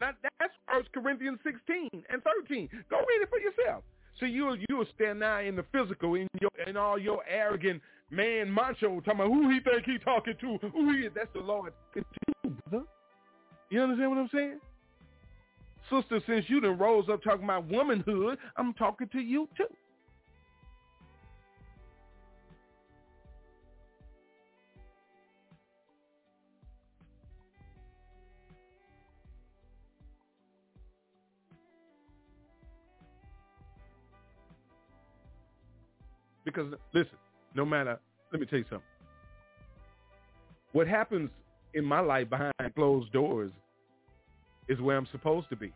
[0.00, 2.68] Now, that's First Corinthians 16 and 13.
[2.90, 3.84] Go read it for yourself.
[4.22, 8.48] So you you stand now in the physical in your in all your arrogant man
[8.48, 11.12] macho talking about who he think he talking to, who he is.
[11.12, 12.86] That's the Lord you.
[13.70, 14.60] You understand what I'm saying?
[15.90, 19.64] Sister, since you done rose up talking about womanhood, I'm talking to you too.
[36.44, 37.16] Because listen,
[37.54, 37.98] no matter,
[38.32, 38.86] let me tell you something.
[40.72, 41.30] What happens
[41.74, 43.52] in my life behind closed doors
[44.68, 45.72] is where I'm supposed to be,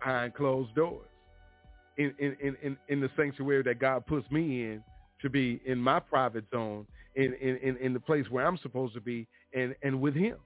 [0.00, 1.06] behind closed doors,
[1.96, 4.84] in in in in the sanctuary that God puts me in
[5.22, 9.00] to be in my private zone, in in in the place where I'm supposed to
[9.00, 10.36] be, and and with Him.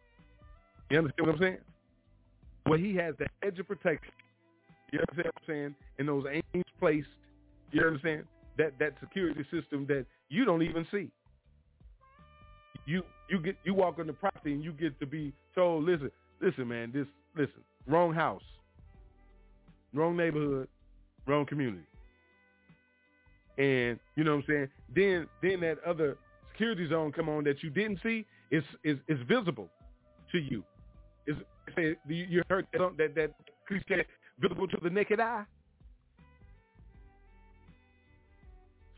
[0.90, 1.58] You understand what I'm saying?
[2.66, 4.12] Where He has the edge of protection.
[4.92, 5.74] You understand what I'm saying?
[5.98, 7.08] And those angels placed.
[7.72, 8.24] You understand?
[8.60, 11.10] That that security system that you don't even see.
[12.86, 16.10] You you get you walk on the property and you get to be told, listen,
[16.40, 17.06] listen, man, this
[17.36, 18.42] listen, wrong house,
[19.94, 20.68] wrong neighborhood,
[21.26, 21.84] wrong community.
[23.58, 24.68] And you know what I'm saying?
[24.94, 26.16] Then then that other
[26.52, 29.68] security zone come on that you didn't see is is is visible
[30.32, 30.62] to you.
[31.26, 31.36] Is
[32.08, 34.06] you heard that that that
[34.38, 35.44] visible to the naked eye.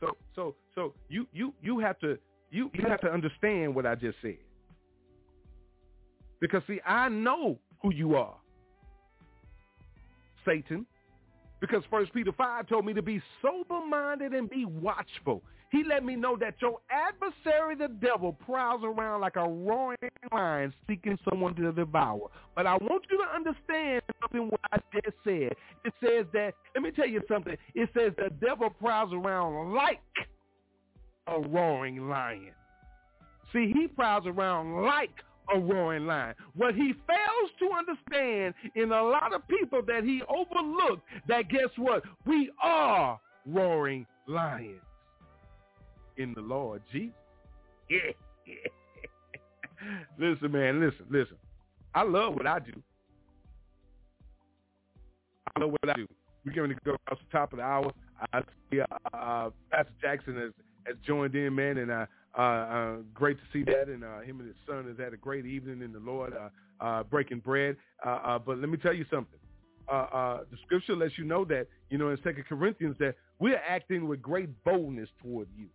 [0.03, 2.18] So so so you you you have to
[2.50, 4.38] you you have to understand what I just said.
[6.40, 8.36] Because see, I know who you are.
[10.46, 10.86] Satan.
[11.61, 15.42] because First Peter 5 told me to be sober-minded and be watchful.
[15.72, 19.96] He let me know that your adversary, the devil, prowls around like a roaring
[20.30, 22.28] lion seeking someone to devour.
[22.54, 25.54] But I want you to understand something what I just said.
[25.86, 27.56] It says that, let me tell you something.
[27.74, 30.02] It says the devil prowls around like
[31.26, 32.52] a roaring lion.
[33.54, 35.14] See, he prowls around like
[35.54, 36.34] a roaring lion.
[36.54, 41.70] What he fails to understand in a lot of people that he overlooked, that guess
[41.78, 42.02] what?
[42.26, 44.82] We are roaring lions
[46.16, 47.14] in the Lord Jesus.
[47.88, 47.98] Yeah,
[50.18, 51.36] listen, man, listen, listen.
[51.94, 52.72] I love what I do.
[55.54, 56.06] I love what I do.
[56.44, 57.92] We're going to go across the top of the hour.
[58.32, 58.40] I
[58.70, 58.86] see uh,
[59.16, 60.52] uh, Pastor Jackson has,
[60.86, 62.06] has joined in, man, and uh,
[62.36, 63.88] uh, uh, great to see that.
[63.88, 66.84] And uh, him and his son has had a great evening in the Lord, uh,
[66.84, 67.76] uh, breaking bread.
[68.04, 69.38] Uh, uh, but let me tell you something.
[69.90, 73.60] Uh, uh, the scripture lets you know that, you know, in Second Corinthians, that we're
[73.68, 75.66] acting with great boldness toward you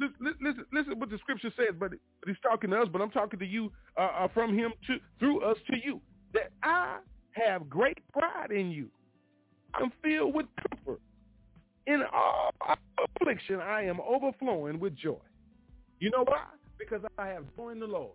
[0.00, 1.92] listen, listen, what the scripture says, but
[2.26, 5.42] he's talking to us, but I'm talking to you uh, uh, from him to through
[5.42, 6.00] us to you.
[6.34, 6.98] That I
[7.32, 8.88] have great pride in you.
[9.74, 11.00] I'm filled with comfort.
[11.86, 12.50] In all
[13.16, 15.16] affliction, I am overflowing with joy.
[16.00, 16.44] You know why?
[16.78, 18.12] Because I have joy in the Lord.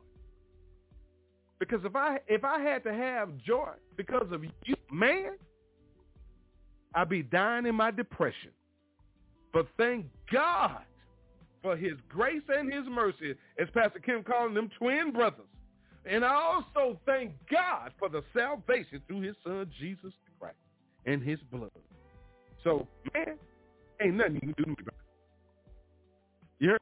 [1.59, 5.31] Because if I if I had to have joy because of you, man,
[6.93, 8.51] I'd be dying in my depression.
[9.53, 10.81] But thank God
[11.64, 15.47] for his grace and his mercy, as Pastor Kim calling them twin brothers.
[16.05, 20.57] And I also thank God for the salvation through his son, Jesus Christ,
[21.05, 21.72] and his blood.
[22.64, 23.38] So, man,
[24.01, 25.74] ain't nothing you can do about it.
[26.59, 26.80] You heard?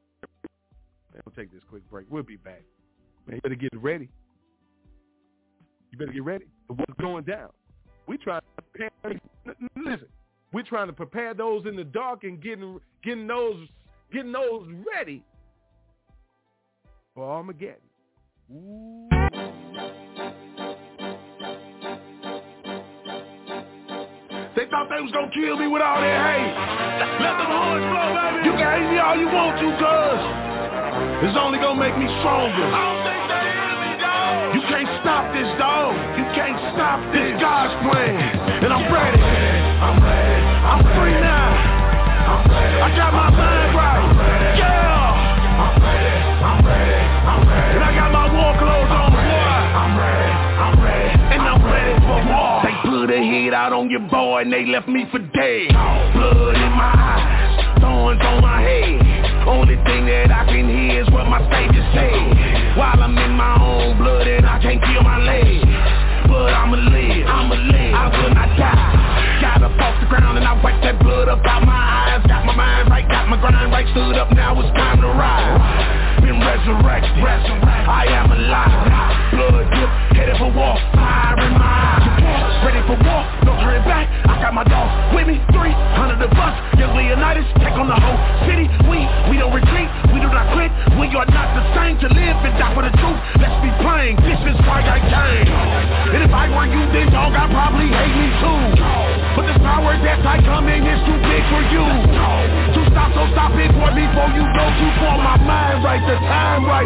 [1.13, 2.07] We'll take this quick break.
[2.09, 2.63] We'll be back.
[3.27, 4.09] Man, you better get ready.
[5.91, 7.49] You better get ready what's going down.
[8.07, 9.19] We try to prepare.
[9.75, 10.07] Listen,
[10.53, 13.67] we're trying to prepare those in the dark and getting getting those
[14.11, 15.23] getting those ready
[17.15, 17.75] for Armageddon.
[18.51, 19.07] Ooh.
[24.51, 26.53] They thought they was gonna kill me with all that hate.
[27.23, 28.51] Let them horns blow, baby.
[28.51, 30.19] You can hate me all you want to, cuz
[31.23, 32.67] it's only gonna make me stronger.
[32.67, 34.55] I don't think they hear me, dog.
[34.59, 35.95] You can't stop this, dog.
[36.19, 37.31] You can't stop this.
[37.39, 38.19] God's plan.
[38.67, 39.23] And I'm ready.
[39.23, 40.43] I'm ready.
[40.67, 41.51] I'm free now.
[42.83, 43.60] I got my mind
[53.01, 55.73] put a hit out on your boy and they left me for dead.
[56.13, 57.81] Blood in my eyes.
[57.81, 59.01] Thorns on my head.
[59.49, 62.77] Only thing that I can hear is what my savior said.
[62.77, 65.65] While I'm in my own blood and I can't feel my legs.
[66.29, 67.25] But I'ma live.
[67.25, 67.93] I'ma live.
[67.97, 69.41] I will not die.
[69.41, 72.45] Got up off the ground and I wiped that blood up out my eyes Got
[72.45, 76.37] my mind right, got my grind right Stood up, now it's time to ride Been
[76.37, 81.90] resurrected, I am alive Blood drip, headed for war Fire in my eyes
[82.61, 84.05] Ready for war, no turning back.
[84.29, 86.53] I got my dogs with me, 300 of us.
[86.77, 88.69] Young Leonidas, take on the whole city.
[88.85, 89.01] We,
[89.33, 90.69] we don't retreat, we do not quit.
[90.93, 93.17] We are not the same to live and die for the truth.
[93.41, 95.49] Let's be plain, this is why I came.
[96.13, 98.61] And if I were you, then dog, I'd probably hate me too.
[99.33, 101.81] But this power that I come in is too big for you.
[101.81, 106.17] To stop, so stop it, boy, before you go too far My mind right, the
[106.29, 106.85] time right,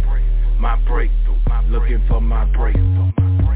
[0.61, 1.41] my breakthrough,
[1.73, 3.09] looking for my breakthrough.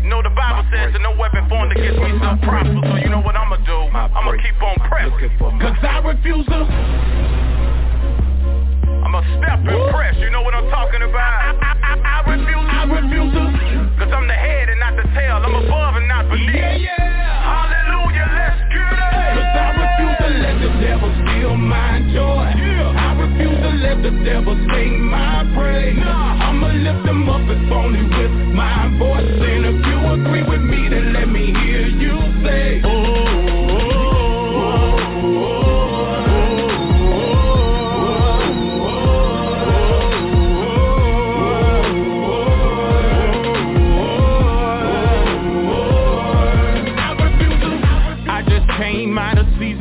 [0.09, 3.21] No, the Bible says that no weapon formed against me shall prosper, so you know
[3.21, 3.77] what I'ma do?
[3.93, 5.29] I'ma keep on pressing,
[5.61, 6.65] cause I refuse to.
[9.05, 11.21] I'ma step and press, you know what I'm talking about?
[11.21, 13.53] I, I, I, I refuse I refuse to,
[14.01, 16.57] cause I'm the head and not the tail, I'm above and not beneath.
[16.57, 17.45] Yeah, yeah.
[17.45, 19.13] Hallelujah, let's get it.
[19.37, 22.64] Cause I refuse to let the devil steal my joy
[23.95, 25.97] let the devil sing my praise.
[25.97, 26.49] Nah.
[26.49, 29.23] I'ma lift them up if only with my voice.
[29.23, 30.89] And if you agree with me,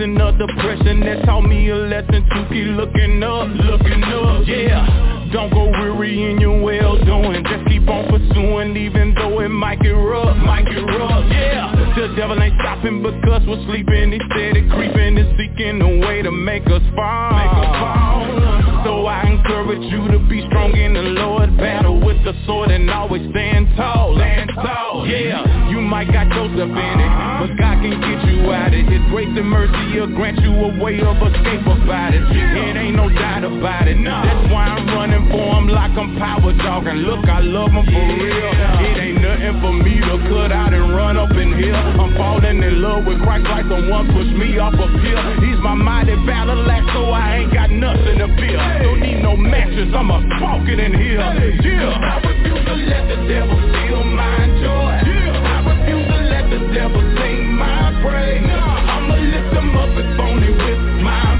[0.05, 5.31] of depression that taught me a lesson to keep looking up, looking up, yeah.
[5.33, 9.81] Don't go weary in your well doing, just keep on pursuing even though it might
[9.81, 11.74] get rough, might get rough, yeah.
[11.95, 16.31] The devil ain't stopping because we're sleeping, he steady creeping and seeking a way to
[16.33, 18.85] make us fall, make us fall.
[18.85, 22.91] So I encourage you to be strong in the Lord, battle with the sword and
[22.91, 25.71] always stand tall, stand tall, yeah.
[25.71, 28.91] You might got Joseph in it, but God can get you out of it.
[28.91, 32.23] His grace and mercy will grant you a way of escape about it.
[32.27, 33.97] It ain't no doubt about it.
[34.03, 37.07] That's why I'm running for him like I'm power dogging.
[37.07, 38.53] Look, I love him for real.
[38.83, 41.84] It ain't nothing for me to cut out and run up in here.
[41.85, 45.23] I'm falling in love with Christ like someone pushed me off a pill.
[45.45, 48.59] He's my mighty battle axe, so I ain't got nothing to fear.
[48.83, 51.21] Don't need no matches, I'm a smoking in here.
[51.21, 51.93] Yeah.
[51.93, 54.95] I refuse to let the devil steal my joy.
[55.05, 55.53] Yeah.
[55.53, 58.49] I refuse to let the devil sing my praise.
[58.49, 61.34] I'ma lift him up if only with my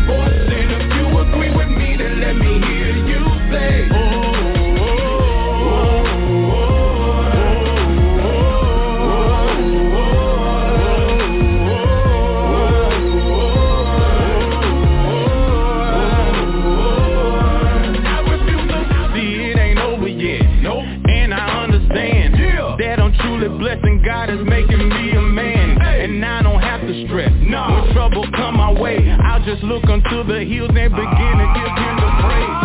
[24.15, 25.83] God is making me a man.
[25.83, 27.33] And I don't have to stress.
[27.43, 27.83] No.
[27.83, 31.75] When trouble come my way, I'll just look unto the hills and begin to give
[31.75, 32.64] him the praise.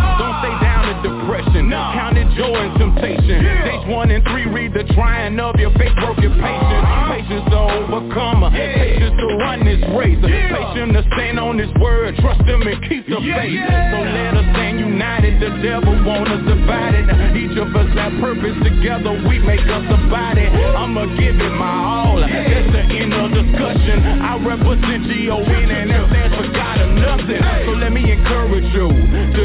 [1.69, 1.99] Depression.
[1.99, 3.37] Count it joy and temptation.
[3.45, 6.85] James one and three read the trying of your faith, work your patience.
[6.85, 7.13] Uh-huh.
[7.13, 8.41] Patience to overcome.
[8.53, 10.19] Patience to run this race.
[10.21, 12.15] Patience to stand on his word.
[12.17, 13.61] Trust him and keep the faith.
[13.61, 15.41] So let us stand united.
[15.41, 17.05] The devil want us divided.
[17.37, 19.13] Each of us have purpose together.
[19.27, 20.45] We make us a body.
[20.49, 22.19] I'ma give it my all.
[22.21, 23.97] That's the end of discussion.
[24.21, 27.41] I represent G-O-N and that stands for God or nothing.
[27.65, 29.43] So let me encourage you to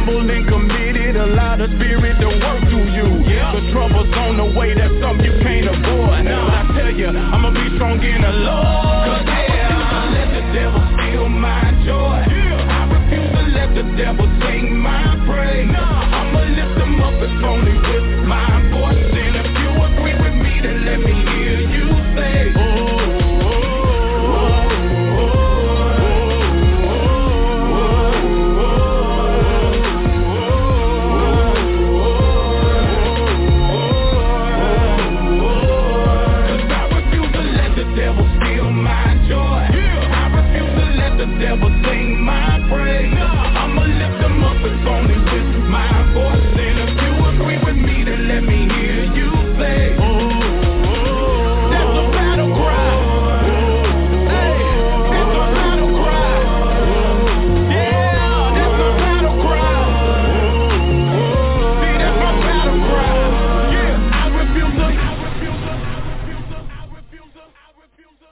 [0.00, 1.16] humble and committed.
[1.16, 3.08] Allow the spirit to work through you.
[3.24, 4.74] The trouble's on the way.
[4.74, 6.26] That's something you can't avoid.
[6.26, 9.04] I tell you, I'ma be strong in the Lord.
[9.06, 12.20] Cause yeah, let the devil steal my joy.
[12.24, 15.68] I refuse to let the devil sing my praise.
[15.68, 19.19] I'ma lift him up if only with my voice.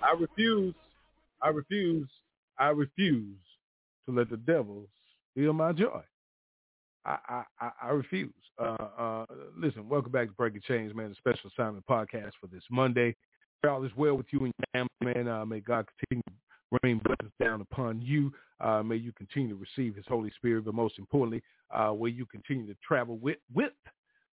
[0.00, 0.74] I refuse
[1.40, 2.08] I refuse,
[2.58, 3.36] I refuse
[4.06, 4.88] to let the devil
[5.32, 6.02] steal my joy.
[7.04, 8.32] I, I, I, refuse.
[8.58, 9.26] Uh, uh,
[9.56, 13.14] listen, welcome back to Breaking Chains, man, A special assignment podcast for this Monday.
[13.68, 15.28] All is well with you and your family, man.
[15.28, 18.32] Uh, may God continue to rain blessings down upon you.
[18.60, 22.26] Uh, may you continue to receive his Holy Spirit, but most importantly, uh, will you
[22.26, 23.72] continue to travel with, with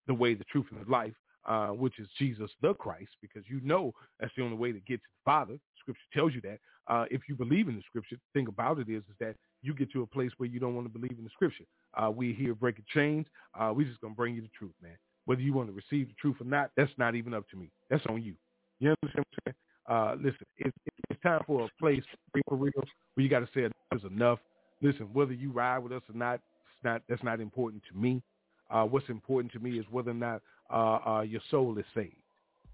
[0.07, 1.13] the way, the truth, and the life,
[1.47, 4.97] uh, which is Jesus the Christ, because you know that's the only way to get
[4.97, 5.57] to the Father.
[5.79, 6.59] Scripture tells you that.
[6.87, 9.73] Uh, if you believe in the Scripture, the thing about it is, is that you
[9.73, 11.65] get to a place where you don't want to believe in the Scripture.
[11.95, 13.25] Uh, we here breaking chains.
[13.59, 14.97] Uh, we're just gonna bring you the truth, man.
[15.25, 17.71] Whether you want to receive the truth or not, that's not even up to me.
[17.89, 18.35] That's on you.
[18.79, 19.55] You understand what I'm saying?
[19.87, 20.77] Uh, listen, it's,
[21.09, 22.03] it's time for a place
[22.47, 22.71] for real
[23.13, 24.39] where you got to say enough is enough.
[24.81, 28.21] Listen, whether you ride with us or not, it's not that's not important to me.
[28.69, 30.41] Uh, what's important to me is whether or not
[30.71, 32.15] uh, uh, your soul is saved.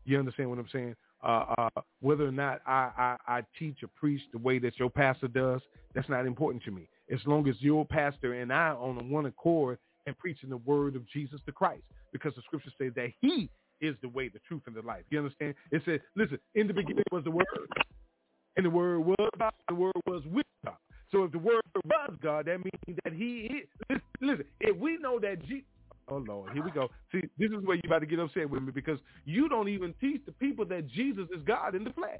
[0.06, 0.96] You understand what I'm saying?
[1.24, 4.90] Uh, uh, whether or not I, I, I teach or preach the way that your
[4.90, 5.62] pastor does,
[5.94, 6.90] that's not important to me.
[7.14, 10.96] As long as your pastor and I on the one accord and preaching the word
[10.96, 13.50] of Jesus the Christ, because the scripture says that He
[13.82, 15.04] is the way, the truth, and the life.
[15.10, 15.54] You understand?
[15.72, 17.46] It says, listen, in the beginning was the word,
[18.58, 20.76] and the word was God, the word was with God.
[21.12, 23.68] So if the word was God, that means that He is.
[23.90, 25.66] Listen, listen if we know that Jesus.
[26.12, 26.90] Oh Lord, here we go.
[27.14, 29.94] See, this is where you about to get upset with me because you don't even
[30.02, 32.20] teach the people that Jesus is God in the flesh.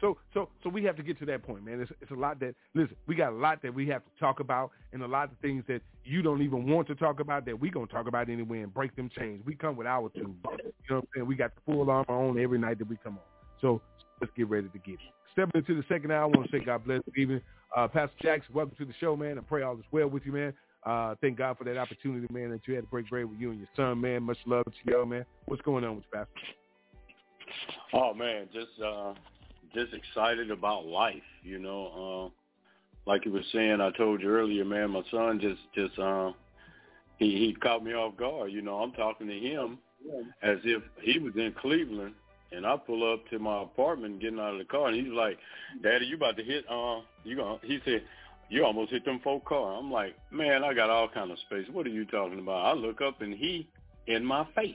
[0.00, 1.80] So, so, so we have to get to that point, man.
[1.80, 2.94] It's, it's a lot that listen.
[3.08, 5.64] We got a lot that we have to talk about, and a lot of things
[5.66, 8.72] that you don't even want to talk about that we gonna talk about anyway and
[8.72, 9.42] break them chains.
[9.44, 10.36] We come with our tools.
[10.44, 10.60] You
[10.90, 11.26] know what I'm saying?
[11.26, 13.24] We got the full armor on every night that we come on.
[13.60, 13.82] So
[14.20, 15.00] let's get ready to get it.
[15.32, 17.00] Stepping into the second hour, I want to say God bless.
[17.16, 17.40] Evening.
[17.74, 19.36] Uh, Pastor Jackson, welcome to the show, man.
[19.36, 20.52] I pray all is well with you, man.
[20.84, 23.50] Uh, thank God for that opportunity, man, that you had to break bread with you
[23.50, 24.22] and your son, man.
[24.22, 25.24] Much love to you, man.
[25.46, 26.32] What's going on with you, Pastor?
[27.92, 29.14] Oh man, just uh
[29.74, 32.32] just excited about life, you know.
[33.06, 36.32] Uh like you were saying, I told you earlier, man, my son just just uh
[37.18, 38.78] he he caught me off guard, you know.
[38.78, 39.78] I'm talking to him
[40.42, 42.14] as if he was in Cleveland
[42.54, 45.38] and I pull up to my apartment getting out of the car and he's like,
[45.82, 48.02] Daddy, you about to hit uh you gonna he said,
[48.48, 49.76] You almost hit them four car.
[49.78, 51.66] I'm like, Man, I got all kind of space.
[51.72, 52.66] What are you talking about?
[52.66, 53.68] I look up and he
[54.06, 54.74] in my face,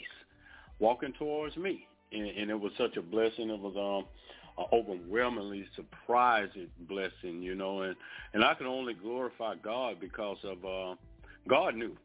[0.80, 3.50] walking towards me and, and it was such a blessing.
[3.50, 4.08] It was um
[4.74, 7.96] overwhelmingly surprising blessing, you know, and
[8.34, 10.96] and I can only glorify God because of uh
[11.48, 11.96] God knew.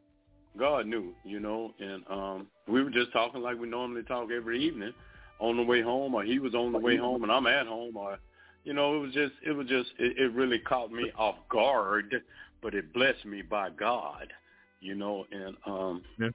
[0.57, 4.63] God knew, you know, and um we were just talking like we normally talk every
[4.63, 4.93] evening
[5.39, 7.97] on the way home or he was on the way home and I'm at home
[7.97, 8.17] or
[8.63, 12.15] you know, it was just it was just it, it really caught me off guard,
[12.61, 14.33] but it blessed me by God,
[14.79, 16.29] you know, and um yeah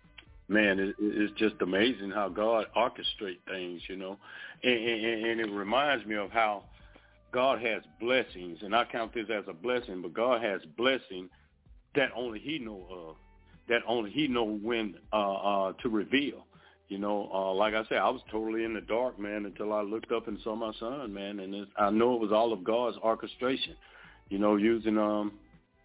[0.51, 4.18] man, it, it's just amazing how God orchestrates things, you know,
[4.62, 6.64] and, and, and it reminds me of how
[7.32, 11.28] God has blessings, and I count this as a blessing, but God has blessing
[11.94, 13.16] that only He know of,
[13.68, 16.44] that only He know when uh, uh, to reveal.
[16.90, 19.80] You know, uh, like I said, I was totally in the dark, man, until I
[19.80, 22.64] looked up and saw my son, man, and it, I know it was all of
[22.64, 23.76] God's orchestration.
[24.28, 25.32] You know, using um,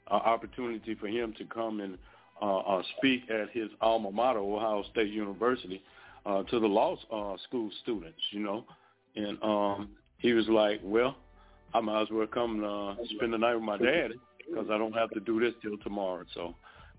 [0.10, 1.98] an opportunity for Him to come and
[2.42, 5.82] uh, uh, speak at his alma mater, Ohio State University,
[6.26, 8.66] uh, to the law uh, school students, you know.
[9.16, 11.16] And um, he was like, well,
[11.74, 14.12] I might as well come uh, spend the night with my dad
[14.50, 16.26] because I don't have to do this till tomorrow.
[16.34, 16.56] So,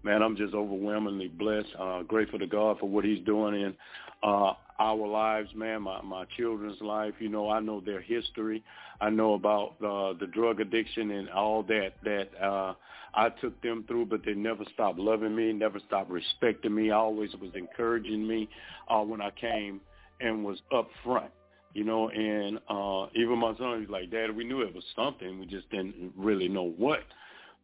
[0.06, 3.74] man, I'm just overwhelmingly blessed, uh, grateful to God for what he's doing in
[4.22, 7.14] uh, our lives, man, my, my children's life.
[7.18, 8.62] You know, I know their history.
[9.00, 12.74] I know about uh, the drug addiction and all that that uh,
[13.14, 16.92] I took them through, but they never stopped loving me, never stopped respecting me.
[16.92, 18.48] Always was encouraging me
[18.88, 19.80] uh, when I came
[20.20, 21.32] and was up front.
[21.74, 25.40] You know, and uh, even my son was like, Dad, we knew it was something.
[25.40, 27.00] We just didn't really know what.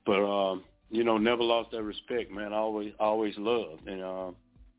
[0.05, 2.53] But, um, you know, never lost that respect, man.
[2.53, 3.89] I always, always loved.
[3.89, 4.29] And uh,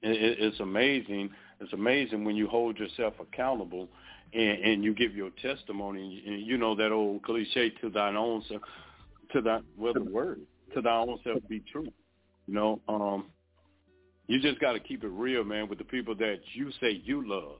[0.03, 1.31] it, it's amazing.
[1.59, 3.89] It's amazing when you hold yourself accountable
[4.31, 6.23] and, and you give your testimony.
[6.25, 8.61] And you know that old cliche, to thine own self,
[9.33, 10.41] to that, well, the word
[10.75, 11.87] to thy own self be true.
[12.47, 13.25] You know, um,
[14.27, 17.27] you just got to keep it real, man, with the people that you say you
[17.27, 17.57] love.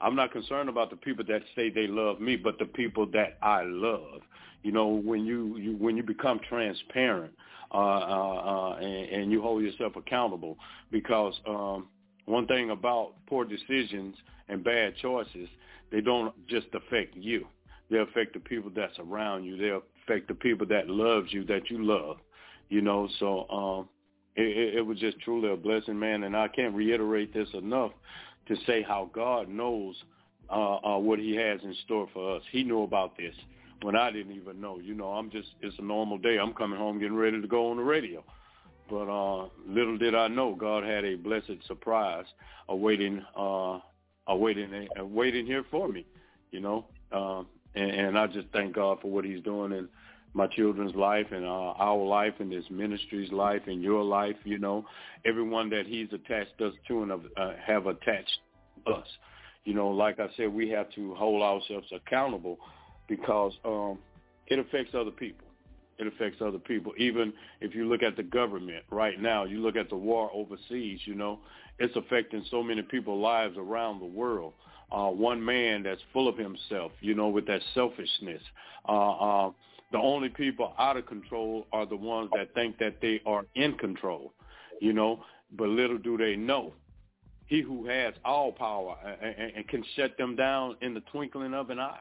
[0.00, 3.38] I'm not concerned about the people that say they love me, but the people that
[3.40, 4.22] I love.
[4.64, 7.32] You know, when you, you when you become transparent
[7.72, 10.58] uh, uh, uh, and, and you hold yourself accountable,
[10.90, 11.88] because um,
[12.26, 14.14] one thing about poor decisions
[14.48, 15.48] and bad choices,
[15.90, 17.46] they don't just affect you.
[17.90, 19.56] They affect the people that's around you.
[19.56, 22.18] They affect the people that loves you, that you love
[22.72, 23.08] you know.
[23.20, 23.88] So um,
[24.34, 26.24] it, it was just truly a blessing, man.
[26.24, 27.92] And I can't reiterate this enough
[28.48, 29.94] to say how God knows
[30.50, 32.42] uh, uh, what He has in store for us.
[32.50, 33.34] He knew about this
[33.82, 34.78] when I didn't even know.
[34.78, 36.38] You know, I'm just it's a normal day.
[36.38, 38.24] I'm coming home getting ready to go on the radio.
[38.90, 42.26] But uh, little did I know, God had a blessed surprise
[42.68, 43.78] awaiting, uh,
[44.26, 46.04] awaiting, awaiting here for me.
[46.50, 47.42] You know, uh,
[47.74, 49.88] and, and I just thank God for what He's doing and
[50.34, 54.58] my children's life and uh, our life and this ministry's life and your life, you
[54.58, 54.84] know,
[55.24, 58.38] everyone that he's attached us to and uh, have attached
[58.86, 59.06] us.
[59.64, 62.58] You know, like I said, we have to hold ourselves accountable
[63.08, 63.98] because um,
[64.46, 65.46] it affects other people.
[65.98, 66.92] It affects other people.
[66.98, 71.00] Even if you look at the government right now, you look at the war overseas,
[71.04, 71.38] you know,
[71.78, 74.54] it's affecting so many people's lives around the world.
[74.90, 78.42] Uh, one man that's full of himself, you know, with that selfishness.
[78.88, 79.50] Uh, uh,
[79.90, 83.74] the only people out of control are the ones that think that they are in
[83.74, 84.32] control,
[84.80, 85.22] you know,
[85.56, 86.72] but little do they know.
[87.46, 91.70] He who has all power and, and can shut them down in the twinkling of
[91.70, 92.00] an eye,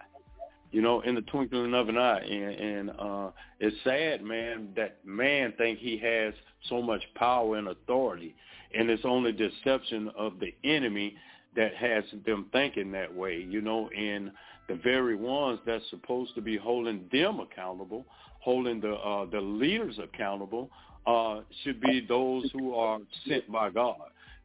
[0.72, 2.22] you know, in the twinkling of an eye.
[2.22, 6.34] And, and uh, it's sad, man, that man think he has
[6.70, 8.36] so much power and authority,
[8.74, 11.16] and it's only deception of the enemy
[11.56, 14.32] that has them thinking that way, you know, and
[14.70, 18.06] the very ones that's supposed to be holding them accountable,
[18.40, 20.70] holding the uh, the leaders accountable,
[21.06, 23.98] uh, should be those who are sent by God.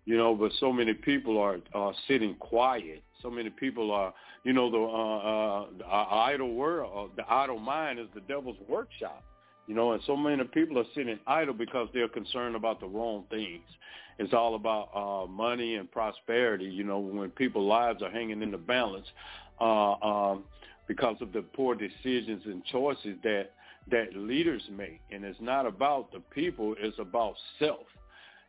[0.06, 3.02] You know, but so many people are are sitting quiet.
[3.22, 4.14] So many people are,
[4.44, 8.56] you know, the, uh, uh, the idle world, uh, the idle mind is the devil's
[8.68, 9.24] workshop.
[9.66, 13.24] You know, and so many people are sitting idle because they're concerned about the wrong
[13.30, 13.64] things.
[14.18, 16.66] It's all about uh, money and prosperity.
[16.66, 19.06] You know, when people's lives are hanging in the balance
[19.60, 20.44] uh, um,
[20.86, 23.50] because of the poor decisions and choices that
[23.90, 27.86] that leaders make, and it's not about the people; it's about self.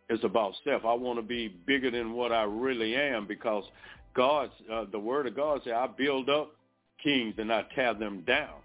[0.09, 0.85] It's about self.
[0.85, 3.63] I want to be bigger than what I really am because
[4.15, 6.51] God's uh, the Word of God says, "I build up
[7.03, 8.55] kings and I tear them down."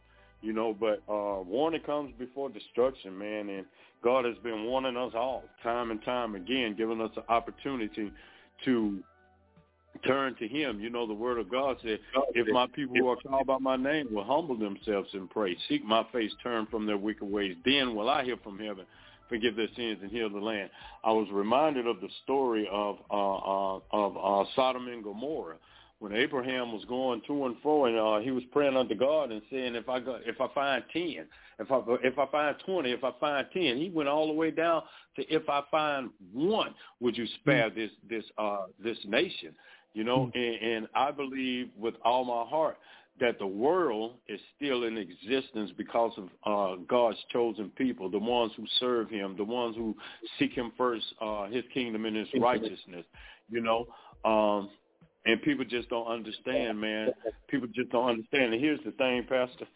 [0.40, 3.66] You know, but uh, warning comes before destruction, man, and
[4.02, 8.12] God has been warning us all time and time again, giving us an opportunity
[8.64, 9.02] to
[10.04, 10.80] turn to him.
[10.80, 12.00] You know, the word of God said,
[12.34, 15.84] if my people who are called by my name will humble themselves and pray, seek
[15.84, 18.84] my face, turn from their wicked ways, then will I hear from heaven,
[19.32, 20.68] forgive their sins and heal the land.
[21.02, 25.56] I was reminded of the story of uh, uh, of uh, Sodom and Gomorrah
[26.00, 29.40] when Abraham was going to and fro, and uh, he was praying unto God and
[29.50, 31.24] saying, "If I go, if I find ten,
[31.58, 34.50] if I if I find twenty, if I find ten, he went all the way
[34.50, 34.82] down
[35.16, 37.74] to if I find one, would you spare mm.
[37.74, 39.54] this this uh this nation?
[39.94, 40.36] You know, mm.
[40.36, 42.76] and, and I believe with all my heart
[43.20, 48.52] that the world is still in existence because of uh, God's chosen people, the ones
[48.56, 49.94] who serve Him, the ones who
[50.38, 53.04] seek Him first, uh, His kingdom and His righteousness.
[53.50, 53.86] You know,
[54.24, 54.70] um,
[55.24, 57.10] and people just don't understand, man.
[57.48, 58.54] People just don't understand.
[58.54, 59.66] And here's the thing, Pastor.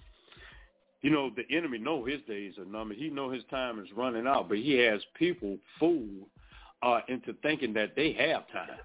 [1.03, 2.97] You know, the enemy know his days are numbered.
[2.97, 6.27] He know his time is running out, but he has people fooled
[6.83, 8.79] uh, into thinking that they have time.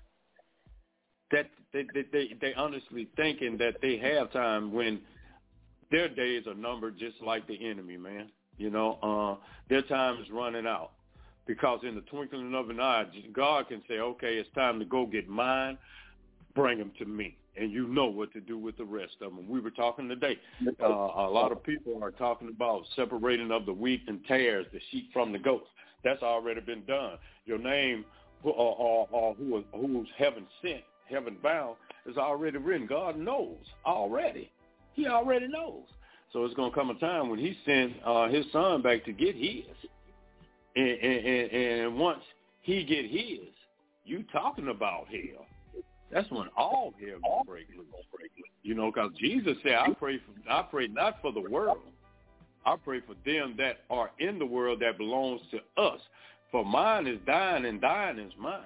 [1.32, 5.00] That they, they they they honestly thinking that they have time when
[5.92, 8.30] their days are numbered, just like the enemy, man.
[8.58, 10.92] You know, uh, their time is running out
[11.48, 15.06] because in the twinkling of an eye, God can say, "Okay, it's time to go
[15.06, 15.78] get mine."
[16.56, 17.38] bring them to me.
[17.58, 19.50] And you know what to do with the rest of them.
[19.50, 20.40] We were talking today.
[20.82, 24.80] Uh, a lot of people are talking about separating of the wheat and tares, the
[24.90, 25.68] sheep from the goats.
[26.04, 27.18] That's already been done.
[27.46, 28.06] Your name,
[28.44, 30.82] or, or, or who, who's heaven sent,
[31.12, 31.76] heaven bound,
[32.06, 32.88] is already written.
[32.88, 34.52] God knows already.
[34.94, 35.84] He already knows.
[36.34, 39.12] So it's going to come a time when he sends uh, his son back to
[39.12, 39.66] get his.
[40.76, 42.22] And, and, and, once
[42.62, 43.50] he get his,
[44.06, 45.46] you talking about hell
[46.12, 47.88] that's when all hell gonna break loose.
[48.64, 51.80] You know, because Jesus said, "I pray for, I pray not for the world.
[52.66, 56.00] I pray for them that are in the world that belongs to us.
[56.52, 58.62] For mine is thine, and thine is mine."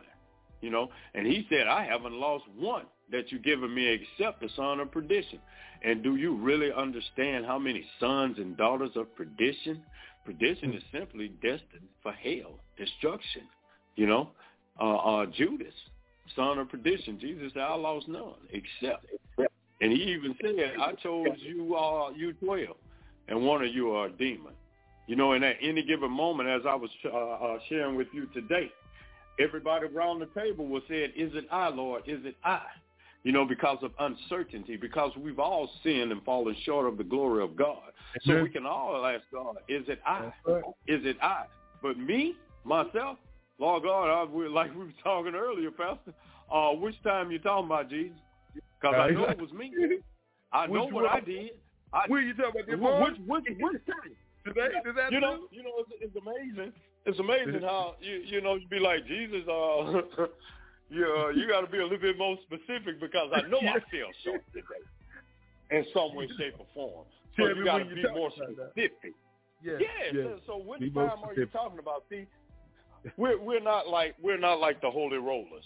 [0.66, 4.50] You know, and he said, "I haven't lost one that you've given me except the
[4.56, 5.40] son of perdition."
[5.84, 9.84] And do you really understand how many sons and daughters of perdition?
[10.26, 13.44] Perdition is simply destined for hell, destruction.
[13.96, 14.30] You know,
[14.82, 15.74] uh, uh, Judas
[16.36, 17.20] son of perdition.
[17.20, 19.06] Jesus said, I lost none except.
[19.82, 22.76] And he even said, I chose you all, you 12,
[23.28, 24.54] and one of you are a demon.
[25.08, 28.26] You know, and at any given moment, as I was uh, uh, sharing with you
[28.28, 28.72] today,
[29.40, 32.04] everybody around the table was saying, is it I, Lord?
[32.08, 32.62] Is it I?
[33.24, 37.44] You know, because of uncertainty, because we've all sinned and fallen short of the glory
[37.44, 37.92] of God.
[38.22, 40.32] So we can all ask God, is it I?
[40.88, 41.46] Is it I?
[41.82, 43.18] But me, myself,
[43.58, 46.14] Lord God, I, we, like we were talking earlier, Pastor,
[46.52, 48.18] uh, which time you talking about, Jesus?
[48.54, 49.72] Because I know it was me.
[50.54, 51.52] I know what I did.
[51.92, 53.02] I, what are you talking about?
[53.02, 54.16] Which, which, which time?
[54.46, 56.72] Today, that you know, you know, it's, it's amazing.
[57.06, 59.48] It's amazing how you you know you'd be like Jesus.
[59.48, 60.02] Uh,
[60.90, 63.80] you uh, you got to be a little bit more specific because I know I
[63.92, 64.82] fell short today,
[65.72, 67.06] in some way, shape, or form.
[67.38, 69.14] So you got to be more specific.
[69.64, 69.88] Yeah, yeah.
[70.14, 70.24] yeah.
[70.24, 72.04] So, so which be time are you talking about?
[72.10, 72.26] See,
[73.18, 75.64] we're we're not like we're not like the holy rollers,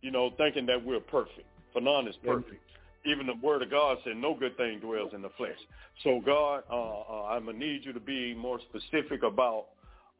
[0.00, 1.46] you know, thinking that we're perfect.
[1.72, 2.62] For none is perfect.
[3.04, 5.58] Even the word of God said no good thing dwells in the flesh.
[6.02, 9.66] So God, uh, uh, I'm gonna need you to be more specific about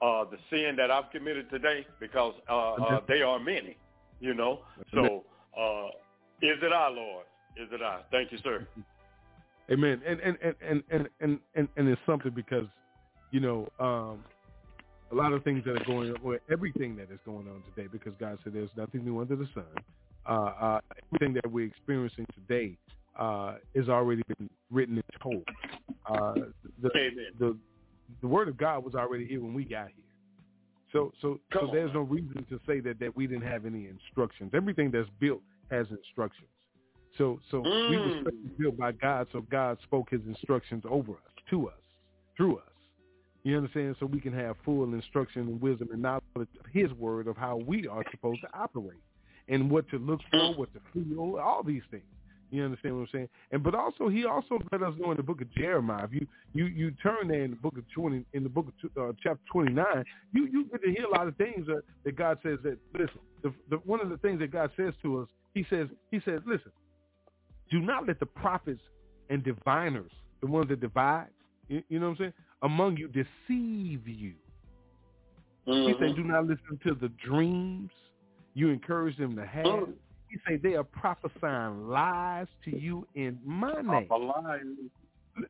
[0.00, 3.76] uh, the sin that I've committed today because uh, uh, they are many,
[4.20, 4.60] you know.
[4.92, 5.24] So
[5.58, 5.88] uh,
[6.40, 7.24] is it I, Lord?
[7.56, 8.00] Is it I?
[8.10, 8.66] Thank you, sir.
[9.70, 10.00] Amen.
[10.06, 12.66] And and and and and and, and it's something because,
[13.32, 14.24] you know, um,
[15.10, 17.88] a lot of things that are going on, or everything that is going on today,
[17.90, 19.64] because God said there's nothing new under the sun.
[20.26, 20.80] Uh, uh,
[21.12, 22.76] everything that we're experiencing today
[23.18, 25.44] uh, is already been written and told.
[26.06, 26.34] Uh,
[26.82, 26.90] the,
[27.38, 27.56] the,
[28.20, 30.04] the word of God was already here when we got here.
[30.92, 34.52] So so so there's no reason to say that, that we didn't have any instructions.
[34.54, 36.48] Everything that's built has instructions.
[37.16, 37.90] So so mm.
[37.90, 41.74] we were built by God, so God spoke his instructions over us, to us,
[42.36, 42.64] through us.
[43.44, 43.96] You understand?
[44.00, 47.56] So we can have full instruction and wisdom and knowledge of his word of how
[47.56, 49.00] we are supposed to operate
[49.48, 52.02] and what to look for, what to feel, all these things.
[52.50, 53.28] You understand what I'm saying?
[53.52, 56.04] And but also he also let us know in the book of Jeremiah.
[56.04, 58.66] If you you you turn there in the book of twenty in the book
[58.96, 61.82] of uh, chapter twenty nine, you you get to hear a lot of things that,
[62.04, 63.20] that God says that listen.
[63.40, 66.40] The, the, one of the things that God says to us, He says He says,
[66.44, 66.72] listen,
[67.70, 68.80] do not let the prophets
[69.30, 70.10] and diviners,
[70.40, 71.28] the ones that divide,
[71.68, 74.32] you, you know what I'm saying, among you deceive you.
[75.68, 75.88] Mm-hmm.
[75.88, 77.90] He said, do not listen to the dreams
[78.54, 79.66] you encourage them to have.
[79.66, 79.92] Mm-hmm.
[80.28, 84.08] He say they are prophesying lies to you in my name.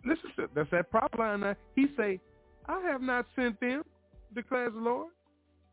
[0.05, 1.57] Listen, to, that's that prop line.
[1.75, 2.21] He say,
[2.69, 3.83] I have not sent them,
[4.35, 5.09] declares the Lord.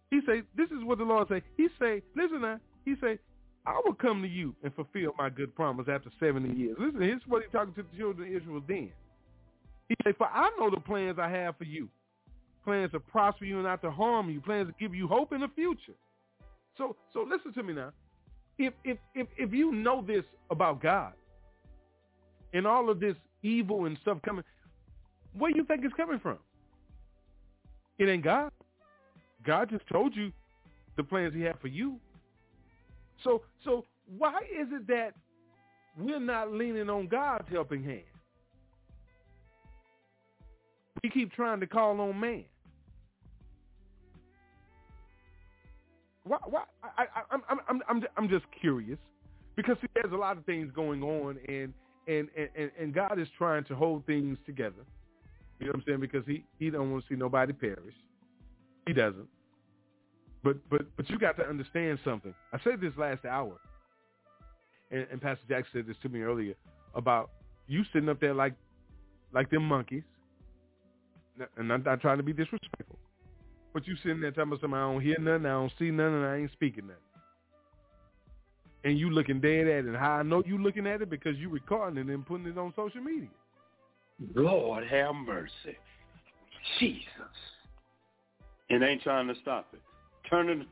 [0.10, 1.42] He say, this is what the Lord say.
[1.58, 2.60] He say, listen now.
[2.86, 3.20] He say,
[3.66, 6.78] I will come to you and fulfill my good promise after 70 years.
[6.80, 8.92] Listen, here's what he's talking to the children of Israel then.
[9.90, 11.90] He say, for I know the plans I have for you.
[12.64, 14.40] Plans to prosper you and not to harm you.
[14.40, 15.94] Plans to give you hope in the future.
[16.78, 17.92] So, so listen to me now
[18.58, 21.14] if if if if you know this about God
[22.54, 24.44] and all of this evil and stuff coming,
[25.38, 26.38] where you think it's coming from?
[27.98, 28.52] It ain't God.
[29.46, 30.32] God just told you
[30.98, 32.00] the plans he had for you.
[33.24, 33.86] So so
[34.18, 35.14] why is it that
[35.98, 38.04] we're not leaning on God's helping hand?
[41.04, 42.46] We keep trying to call on man.
[46.26, 46.38] Why?
[46.46, 46.64] Why?
[46.84, 48.98] I, I, I'm, I'm, I'm, I'm just curious
[49.56, 51.74] because see, there's a lot of things going on, and
[52.08, 54.86] and and and God is trying to hold things together.
[55.60, 56.00] You know what I'm saying?
[56.00, 57.96] Because he he don't want to see nobody perish.
[58.88, 59.28] He doesn't.
[60.44, 62.34] But but but you got to understand something.
[62.54, 63.58] I said this last hour,
[64.92, 66.56] and, and Pastor Jack said this to me earlier
[66.96, 67.30] about
[67.68, 68.54] you sitting up there like
[69.34, 70.04] like them monkeys.
[71.58, 72.95] And I'm not trying to be disrespectful.
[73.76, 76.16] But you sitting there telling me something, I don't hear nothing, I don't see nothing,
[76.16, 77.02] and I ain't speaking nothing.
[78.86, 79.96] And you looking dead at it.
[79.98, 81.10] How I know you looking at it?
[81.10, 83.28] Because you recording it and putting it on social media.
[84.34, 85.78] Lord have mercy.
[86.80, 87.04] Jesus.
[88.70, 89.82] And ain't trying to stop it.
[90.30, 90.66] Turning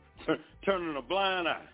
[0.64, 1.66] turning a blind eye.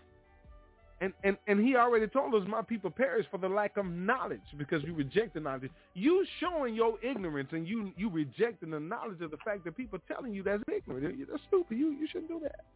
[1.02, 4.40] And, and and he already told us my people perish for the lack of knowledge
[4.58, 5.70] because you reject the knowledge.
[5.94, 9.98] You showing your ignorance and you you rejecting the knowledge of the fact that people
[10.06, 11.18] telling you that's ignorant.
[11.30, 11.78] That's stupid.
[11.78, 12.66] You you shouldn't do that.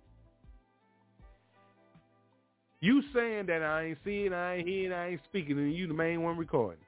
[2.81, 5.95] You saying that I ain't seeing, I ain't hearing, I ain't speaking, and you the
[5.95, 6.85] main one recording.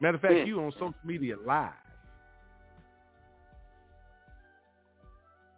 [0.00, 0.46] Matter of fact, mm.
[0.46, 1.70] you on social media live.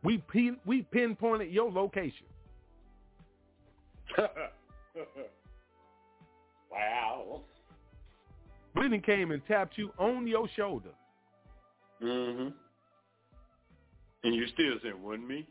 [0.03, 2.27] We pin, we pinpointed your location.
[8.81, 10.89] Brittany came and tapped you on your shoulder.
[12.03, 12.49] Mm-hmm.
[14.25, 15.47] And you still saying, wasn't me?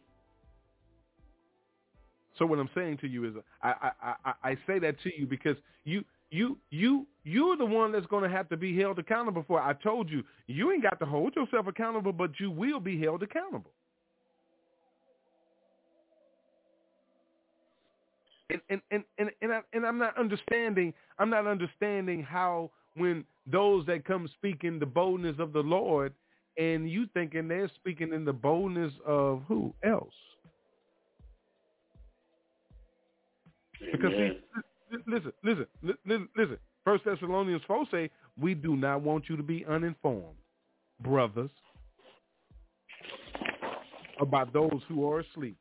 [2.39, 5.27] So what I'm saying to you is, I, I, I, I say that to you
[5.27, 9.45] because you you you you're the one that's going to have to be held accountable
[9.47, 9.61] for.
[9.61, 13.21] I told you you ain't got to hold yourself accountable, but you will be held
[13.21, 13.73] accountable.
[18.49, 20.93] And and and and and, I, and I'm not understanding.
[21.17, 26.13] I'm not understanding how when those that come speaking the boldness of the Lord,
[26.57, 30.13] and you thinking they're speaking in the boldness of who else?
[33.91, 34.39] Because see,
[35.07, 36.57] listen, listen, listen, listen.
[36.83, 38.09] First Thessalonians four say
[38.39, 40.37] we do not want you to be uninformed,
[41.01, 41.51] brothers,
[44.19, 45.57] about those who are asleep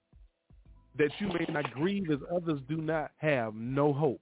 [0.99, 4.21] that you may not grieve as others do not have no hope.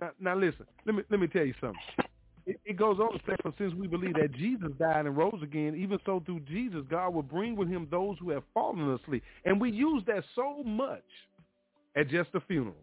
[0.00, 1.80] Now, now listen, let me let me tell you something.
[2.46, 5.40] It, it goes on to say, for since we believe that Jesus died and rose
[5.42, 9.24] again, even so through Jesus, God will bring with him those who have fallen asleep.
[9.44, 11.02] And we use that so much
[11.96, 12.76] at just a funeral.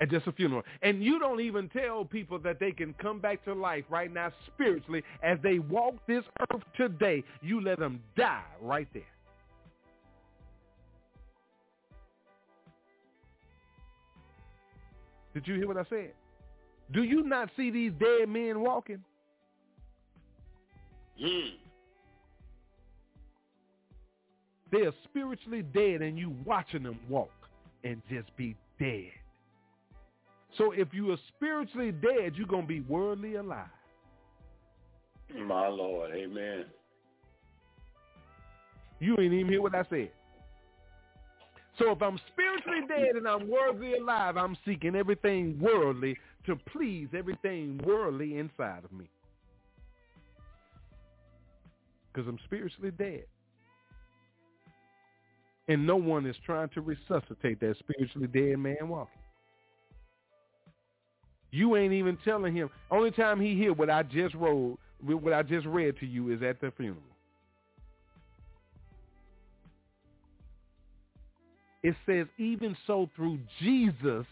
[0.00, 0.62] At just a funeral.
[0.82, 4.32] And you don't even tell people that they can come back to life right now
[4.46, 7.24] spiritually as they walk this earth today.
[7.42, 9.02] You let them die right there.
[15.34, 16.12] Did you hear what I said?
[16.92, 19.02] Do you not see these dead men walking?
[21.22, 21.50] Mm.
[24.70, 27.30] They are spiritually dead and you watching them walk
[27.82, 29.10] and just be dead.
[30.56, 33.66] So if you are spiritually dead, you're going to be worldly alive.
[35.34, 36.66] My Lord, amen.
[39.00, 40.10] You ain't even hear what I said.
[41.78, 47.08] So if I'm spiritually dead and I'm worldly alive, I'm seeking everything worldly to please
[47.16, 49.08] everything worldly inside of me.
[52.12, 53.24] Because I'm spiritually dead.
[55.66, 59.20] And no one is trying to resuscitate that spiritually dead man walking.
[61.50, 62.68] You ain't even telling him.
[62.90, 66.42] Only time he hear what I just wrote, what I just read to you is
[66.42, 67.13] at the funeral.
[71.84, 74.24] It says, even so through Jesus,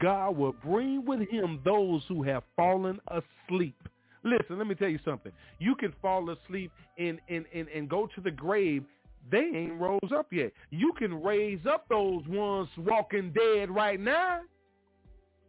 [0.00, 3.76] God will bring with him those who have fallen asleep.
[4.24, 5.30] Listen, let me tell you something.
[5.60, 8.82] You can fall asleep and, and, and, and go to the grave.
[9.30, 10.50] They ain't rose up yet.
[10.70, 14.40] You can raise up those ones walking dead right now.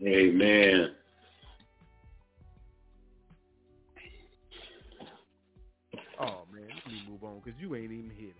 [0.05, 0.91] Amen.
[6.21, 8.33] Oh man, let me move on because you ain't even hear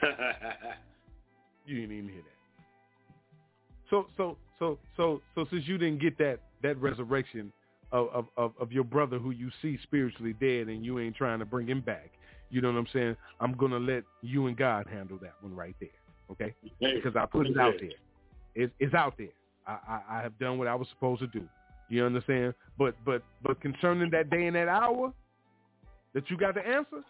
[0.00, 0.78] that.
[1.66, 2.36] you ain't even hear that.
[3.90, 7.52] So so so so so since you didn't get that that resurrection
[7.92, 11.44] of of of your brother who you see spiritually dead and you ain't trying to
[11.44, 12.10] bring him back,
[12.50, 13.16] you know what I'm saying?
[13.40, 15.88] I'm gonna let you and God handle that one right there,
[16.30, 16.54] okay?
[16.80, 17.90] Because I put it out there.
[18.54, 19.28] It's, it's out there.
[19.66, 21.46] I, I I have done what I was supposed to do.
[21.88, 22.54] You understand?
[22.78, 25.12] But but but concerning that day and that hour,
[26.14, 27.02] that you got the answer?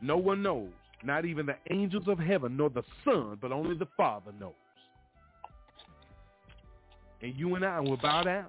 [0.00, 0.68] No one knows.
[1.04, 4.52] Not even the angels of heaven, nor the Son, but only the Father knows.
[7.22, 8.46] And you and I will bow down.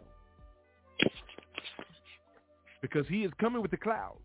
[2.82, 4.20] Because he is coming with the clouds,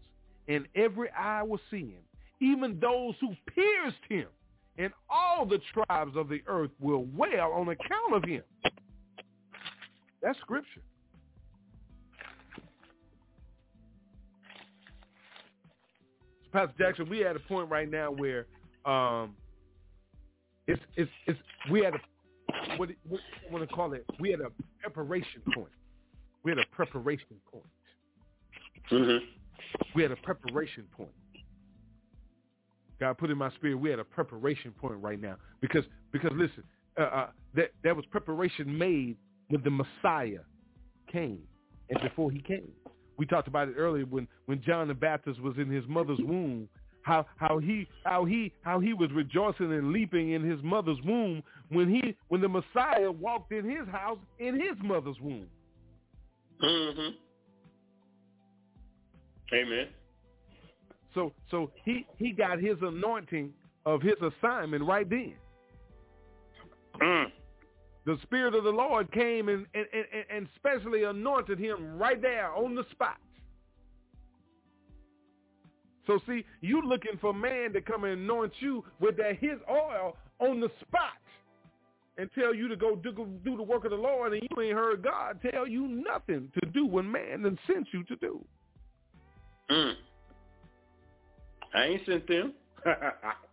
[0.49, 2.03] and every eye will see him.
[2.41, 4.27] Even those who pierced him,
[4.79, 8.43] and all the tribes of the earth will wail on account of him.
[10.23, 10.83] That's scripture.
[16.53, 18.47] Pastor Jackson, we at a point right now where
[18.85, 19.35] um,
[20.67, 21.39] it's it's it's
[21.71, 21.99] we had a
[22.77, 24.05] what what you want to call it?
[24.21, 24.51] We had a
[24.81, 25.73] preparation point.
[26.43, 27.65] We had a preparation point.
[28.91, 29.25] Mm-hmm.
[29.95, 31.11] We had a preparation point.
[33.01, 33.77] God put in my spirit.
[33.77, 36.65] We had a preparation point right now because because listen,
[36.99, 39.17] uh, uh, that that was preparation made
[39.49, 40.41] when the Messiah
[41.11, 41.43] came
[41.91, 42.71] and before he came.
[43.19, 46.69] We talked about it earlier when, when John the Baptist was in his mother's womb,
[47.03, 51.43] how how he how he how he was rejoicing and leaping in his mother's womb
[51.69, 55.47] when he when the Messiah walked in his house in his mother's womb.
[56.63, 57.15] Mm-hmm.
[59.55, 59.89] Amen.
[61.15, 63.53] So so he he got his anointing
[63.85, 65.35] of his assignment right then.
[67.01, 67.27] Mm.
[68.05, 72.53] The Spirit of the Lord came and, and, and, and specially anointed him right there
[72.53, 73.19] on the spot.
[76.07, 80.17] So see, you looking for man to come and anoint you with that his oil
[80.41, 81.13] on the spot
[82.19, 83.13] and tell you to go do,
[83.45, 86.71] do the work of the Lord and you ain't heard God tell you nothing to
[86.71, 88.45] do when man then sent you to do.
[89.71, 89.95] Mm.
[91.75, 92.53] I ain't sent them.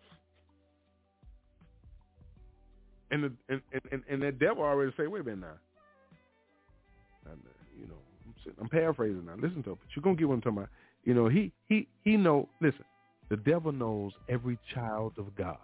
[3.11, 3.61] And the, and,
[3.91, 7.31] and and that devil already say, wait a minute now.
[7.31, 7.49] And, uh,
[7.79, 7.95] you know,
[8.25, 9.35] I'm, sitting, I'm paraphrasing now.
[9.35, 10.69] Listen to it, but you're gonna get what I'm talking about.
[11.05, 12.49] You know, he he he know.
[12.61, 12.83] Listen,
[13.29, 15.57] the devil knows every child of God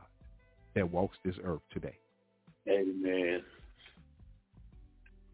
[0.73, 1.95] that walks this earth today.
[2.67, 3.43] Amen.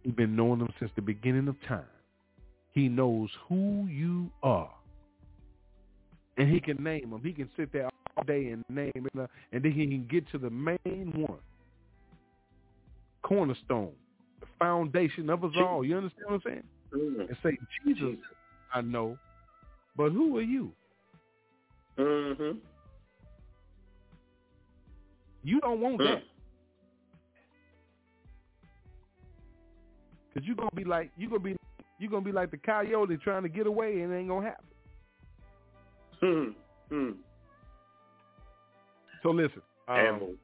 [0.04, 1.86] He's been knowing them since the beginning of time.
[2.74, 4.72] He knows who you are,
[6.38, 7.22] and he can name them.
[7.24, 10.30] He can sit there all day and name it, uh, and then he can get
[10.32, 11.40] to the main one
[13.23, 13.91] cornerstone,
[14.39, 15.84] the foundation of us all.
[15.85, 16.64] You understand what I'm saying?
[16.93, 17.27] Mm.
[17.27, 18.18] And say, Jesus,
[18.73, 19.18] I know,
[19.95, 20.72] but who are you?
[21.98, 22.57] Mm-hmm.
[25.43, 26.06] You don't want Mm.
[26.15, 26.23] that.
[30.34, 31.57] Cause you're gonna be like you're gonna be
[31.99, 34.65] you're gonna be like the coyote trying to get away and it ain't gonna happen.
[36.23, 36.95] Mm-hmm.
[36.95, 37.15] Mm.
[39.23, 40.38] So listen, um.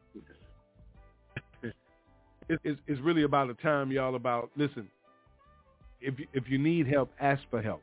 [2.50, 4.16] It, it's, it's really about a time, y'all.
[4.16, 4.88] About listen,
[6.02, 7.82] if you, if you need help, ask for help.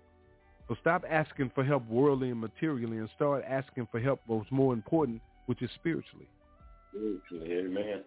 [0.69, 4.73] So stop asking for help worldly and materially, and start asking for help what's more
[4.73, 6.27] important, which is spiritually.
[6.91, 8.03] Spiritually, amen.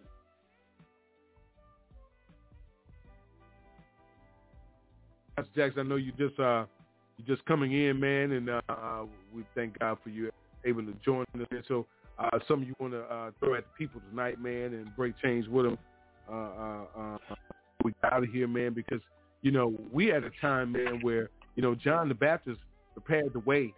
[5.36, 6.66] Pastor Jackson, I know you just uh
[7.18, 10.32] you just coming in, man, and uh, we thank God for you
[10.66, 11.48] able to join us.
[11.50, 11.86] And so,
[12.20, 15.14] uh, some of you want to uh, throw at the people tonight, man, and break
[15.22, 15.78] change with them.
[16.30, 17.18] Uh, uh, uh,
[17.84, 19.02] we got out of here, man, because
[19.42, 22.60] you know we had a time, man, where you know John the Baptist
[22.94, 23.74] prepared the way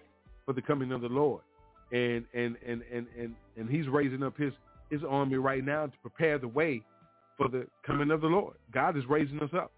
[0.45, 1.41] for the coming of the Lord,
[1.91, 4.53] and and and and and, and he's raising up his
[4.89, 6.81] his army right now to prepare the way
[7.37, 8.55] for the coming of the Lord.
[8.73, 9.71] God is raising us up.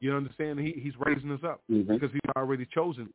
[0.00, 0.60] You understand?
[0.60, 1.86] He, he's raising us up Mhm.
[1.88, 3.08] because he's already chosen.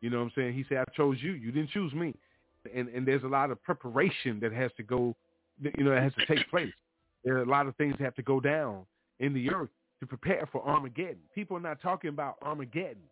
[0.00, 0.54] You know what I'm saying?
[0.54, 1.32] He said, I chose you.
[1.32, 2.14] You didn't choose me.
[2.74, 5.14] And and there's a lot of preparation that has to go,
[5.60, 6.72] you know, that has to take place.
[7.24, 8.86] There are a lot of things that have to go down
[9.18, 9.70] in the earth
[10.00, 11.18] to prepare for Armageddon.
[11.34, 13.02] People are not talking about Armageddon.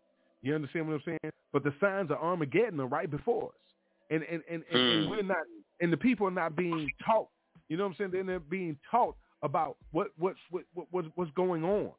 [0.43, 1.33] You understand what I'm saying?
[1.53, 3.75] But the signs of Armageddon are right before us.
[4.11, 5.11] And and, and, and, and Mm.
[5.11, 5.45] we're not
[5.81, 7.29] and the people are not being taught.
[7.69, 8.11] You know what I'm saying?
[8.13, 11.91] They're not being taught about what what what, what, what what's going on.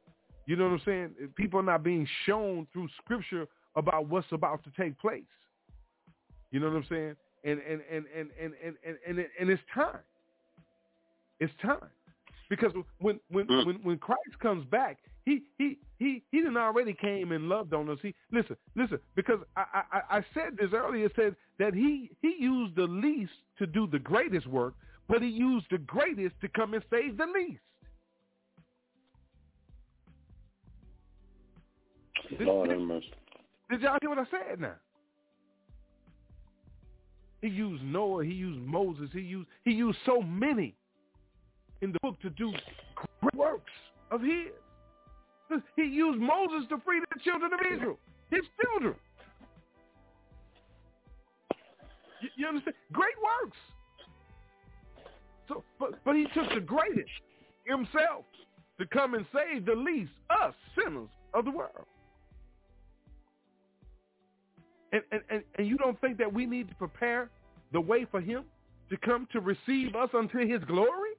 [0.47, 1.15] You know what I'm saying?
[1.35, 3.45] People are not being shown through scripture
[3.75, 5.21] about what's about to take place.
[6.51, 7.15] You know what I'm saying?
[7.43, 9.99] And and and and and and and, and, it- and it's time.
[11.39, 11.89] It's time.
[12.49, 13.65] Because when when, Mm.
[13.65, 17.89] when when Christ comes back, he he he he didn't already came and loved on
[17.89, 17.99] us.
[18.01, 22.35] He listen, listen, because I, I I said this earlier, it said that he he
[22.39, 24.73] used the least to do the greatest work,
[25.07, 27.61] but he used the greatest to come and save the least.
[32.39, 33.13] Lord have mercy.
[33.69, 34.75] Did y'all hear what I said now?
[37.41, 40.75] He used Noah, he used Moses, he used he used so many
[41.81, 42.51] in the book to do
[42.95, 43.71] great works
[44.11, 44.51] of his.
[45.75, 47.97] He used Moses to free the children of Israel,
[48.29, 48.95] his children.
[52.21, 52.75] You, you understand?
[52.91, 53.57] Great works.
[55.47, 57.09] So, but but he took the greatest
[57.65, 58.25] himself
[58.79, 61.85] to come and save the least, us sinners of the world.
[64.91, 67.29] And, and, and, and you don't think that we need to prepare
[67.71, 68.43] the way for him
[68.89, 71.11] to come to receive us unto his glory?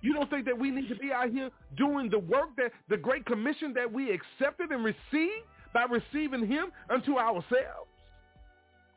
[0.00, 2.96] You don't think that we need to be out here doing the work that the
[2.96, 5.44] great commission that we accepted and received
[5.74, 7.90] by receiving him unto ourselves?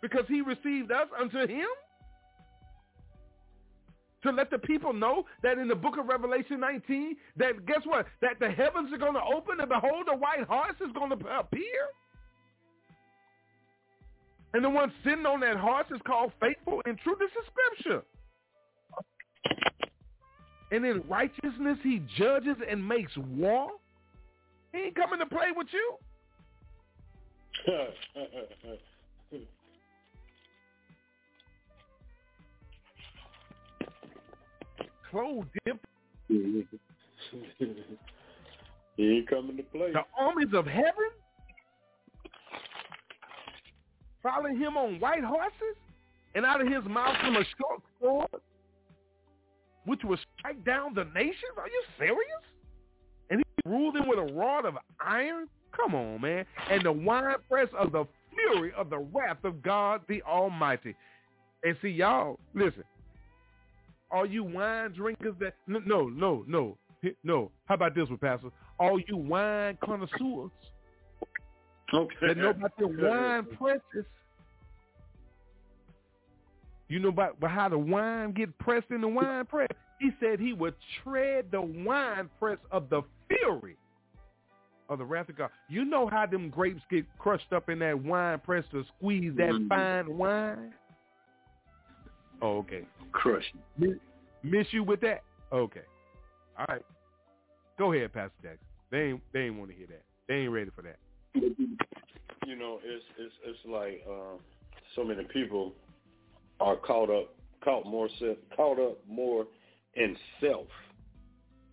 [0.02, 1.68] Because he received us unto him?
[4.23, 8.06] To let the people know that in the book of Revelation 19, that guess what?
[8.22, 11.15] That the heavens are going to open and behold, a white horse is going to
[11.40, 11.90] appear?
[14.53, 17.15] And the one sitting on that horse is called faithful and true.
[17.18, 18.03] This is scripture.
[20.72, 23.72] And in righteousness he judges and makes war.
[24.72, 25.98] He ain't coming to play with you.
[35.11, 35.80] Clothed him.
[36.30, 36.65] he
[38.98, 39.91] ain't coming to play.
[39.91, 41.11] The armies of heaven
[44.23, 45.76] following him on white horses,
[46.35, 48.41] and out of his mouth come a short sword,
[49.86, 51.56] which will strike down the nations.
[51.58, 52.44] Are you serious?
[53.30, 55.48] And he ruled them with a rod of iron.
[55.76, 56.45] Come on, man.
[56.70, 60.95] And the winepress of the fury of the wrath of God the Almighty.
[61.64, 62.84] And see, y'all, listen.
[64.12, 66.78] All you wine drinkers that no, no, no, no,
[67.24, 67.52] no.
[67.66, 68.49] How about this one, Pastor?
[68.80, 70.52] All you wine connoisseurs
[71.94, 72.16] Okay.
[72.22, 74.06] that know about the wine presses.
[76.92, 79.70] You know about, about how the wine get pressed in the wine press?
[80.00, 83.78] He said he would tread the wine press of the fury
[84.90, 85.52] of the wrath of God.
[85.70, 89.52] You know how them grapes get crushed up in that wine press to squeeze that
[89.52, 89.70] Mhm.
[89.70, 90.74] fine wine?
[92.42, 92.86] Oh, okay.
[93.14, 93.62] Crushing.
[93.78, 93.98] Miss,
[94.44, 95.24] miss you with that?
[95.54, 95.86] Okay.
[96.58, 96.86] All right.
[97.78, 98.68] Go ahead, Pastor Jackson.
[98.90, 100.04] They ain't they ain't want to hear that.
[100.28, 101.00] They ain't ready for that.
[101.36, 104.36] You know, it's it's it's like uh,
[104.94, 105.74] so many people
[106.62, 107.34] are caught up,
[107.64, 109.48] caught more self, caught up more
[109.96, 110.68] in self,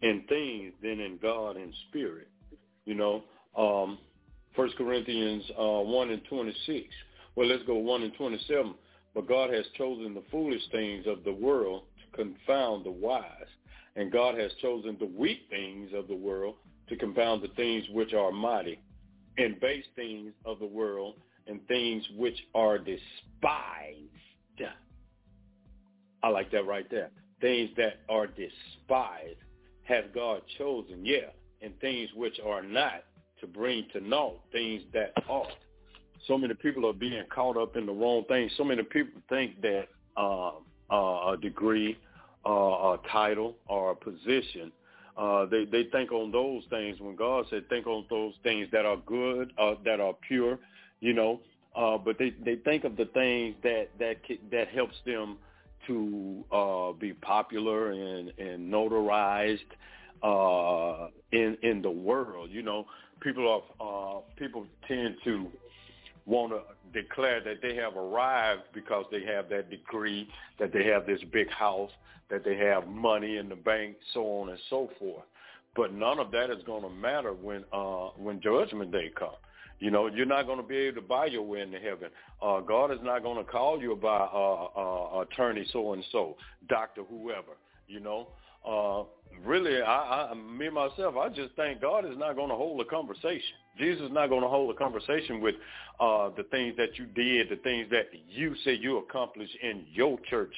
[0.02, 2.28] in things than in God and spirit.
[2.84, 3.22] You know,
[3.56, 3.98] um,
[4.56, 6.86] First Corinthians uh, one and twenty six.
[7.36, 8.74] Well, let's go one and twenty seven.
[9.14, 13.24] But God has chosen the foolish things of the world to confound the wise,
[13.96, 16.54] and God has chosen the weak things of the world
[16.88, 18.80] to confound the things which are mighty
[19.36, 21.14] and base things of the world
[21.46, 24.17] and things which are despised.
[26.22, 27.10] I like that right there.
[27.40, 29.38] Things that are despised
[29.84, 31.30] has God chosen, yeah,
[31.62, 33.04] and things which are not
[33.40, 35.46] to bring to naught things that are.
[36.26, 38.52] So many people are being caught up in the wrong things.
[38.56, 39.86] So many people think that
[40.16, 40.50] uh,
[40.90, 41.96] uh, a degree,
[42.44, 44.72] uh, a title, or a position
[45.18, 48.86] uh, they they think on those things when God said think on those things that
[48.86, 50.60] are good, uh, that are pure,
[51.00, 51.40] you know.
[51.78, 54.16] Uh, but they they think of the things that that
[54.50, 55.38] that helps them
[55.86, 59.60] to uh, be popular and and notarized
[60.22, 62.50] uh, in in the world.
[62.50, 62.84] You know,
[63.20, 65.46] people are uh, people tend to
[66.26, 66.60] want to
[67.00, 70.28] declare that they have arrived because they have that degree,
[70.58, 71.92] that they have this big house,
[72.28, 75.24] that they have money in the bank, so on and so forth.
[75.76, 79.36] But none of that is going to matter when uh, when Judgment Day comes.
[79.80, 82.10] You know, you're not going to be able to buy your way into heaven.
[82.42, 86.36] Uh, God is not going to call you by uh, uh, attorney so and so,
[86.68, 87.56] doctor whoever.
[87.86, 88.28] You know,
[88.66, 89.04] uh,
[89.46, 92.84] really, I, I, me myself, I just think God is not going to hold a
[92.84, 93.54] conversation.
[93.78, 95.54] Jesus is not going to hold a conversation with
[96.00, 100.18] uh, the things that you did, the things that you say you accomplished in your
[100.28, 100.52] church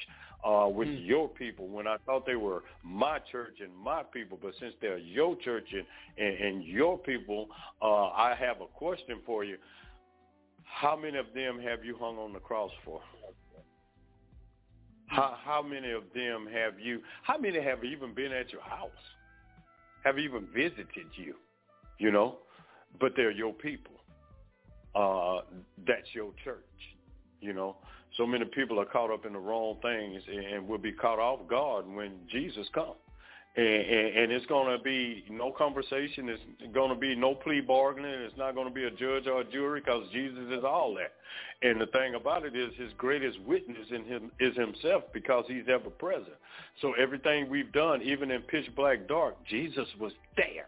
[0.45, 1.07] uh, with mm.
[1.07, 4.39] your people when I thought they were my church and my people.
[4.41, 5.85] But since they're your church and,
[6.19, 7.49] and, and your people,
[7.83, 9.57] uh, I have a question for you.
[10.65, 13.01] How many of them have you hung on the cross for?
[15.07, 18.91] How, how many of them have you, how many have even been at your house?
[20.05, 21.35] Have even visited you,
[21.99, 22.39] you know?
[23.01, 23.97] But they're your people.
[24.95, 25.43] Uh,
[25.87, 26.65] that's your church,
[27.41, 27.77] you know?
[28.17, 31.47] So many people are caught up in the wrong things and will be caught off
[31.49, 32.97] guard when Jesus comes.
[33.57, 36.29] And, and, and it's going to be no conversation.
[36.29, 38.11] It's going to be no plea bargaining.
[38.11, 41.13] It's not going to be a judge or a jury because Jesus is all that.
[41.63, 45.69] And the thing about it is his greatest witness in him is himself because he's
[45.69, 46.37] ever present.
[46.81, 50.67] So everything we've done, even in pitch black dark, Jesus was there.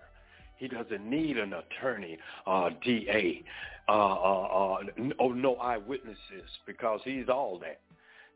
[0.56, 3.42] He doesn't need an attorney, uh, DA,
[3.88, 4.76] uh, uh, uh,
[5.18, 7.80] oh, no eyewitnesses because he's all that.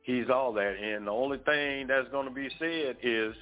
[0.02, 0.74] He's all that.
[0.77, 3.35] And the only thing that's going to be said is,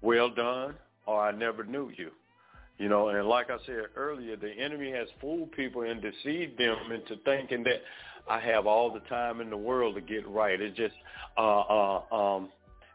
[0.00, 0.74] well done,
[1.06, 2.10] or I never knew you.
[2.78, 6.76] You know, and like I said earlier, the enemy has fooled people and deceived them
[6.92, 7.82] into thinking that
[8.28, 10.60] I have all the time in the world to get right.
[10.60, 10.94] It's just,
[11.38, 12.48] uh, uh, um,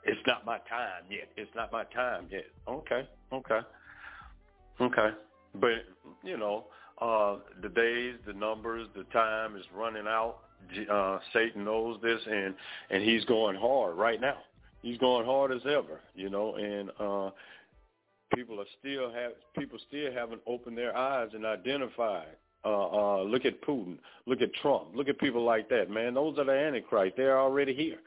[0.04, 1.30] it's not my time yet.
[1.38, 2.46] It's not my time yet.
[2.68, 3.60] Okay, okay,
[4.82, 5.10] okay.
[5.56, 5.86] But
[6.24, 6.66] you know,
[7.02, 10.38] uh, the days, the numbers, the time is running out.
[10.92, 12.54] Uh, Satan knows this, and
[12.90, 14.38] and he's going hard right now
[14.82, 17.32] he's going hard as ever, you know, and uh
[18.36, 22.36] people are still have people still haven't opened their eyes and identified.
[22.64, 26.14] Uh uh look at Putin, look at Trump, look at people like that, man.
[26.14, 27.16] Those are the antichrist.
[27.18, 28.00] They're already here.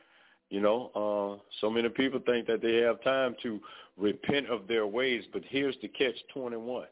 [0.51, 3.61] You know, uh so many people think that they have time to
[3.97, 6.87] repent of their ways, but here's the catch twenty one.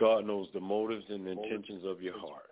[0.00, 2.50] God knows the motives and the intentions of your heart.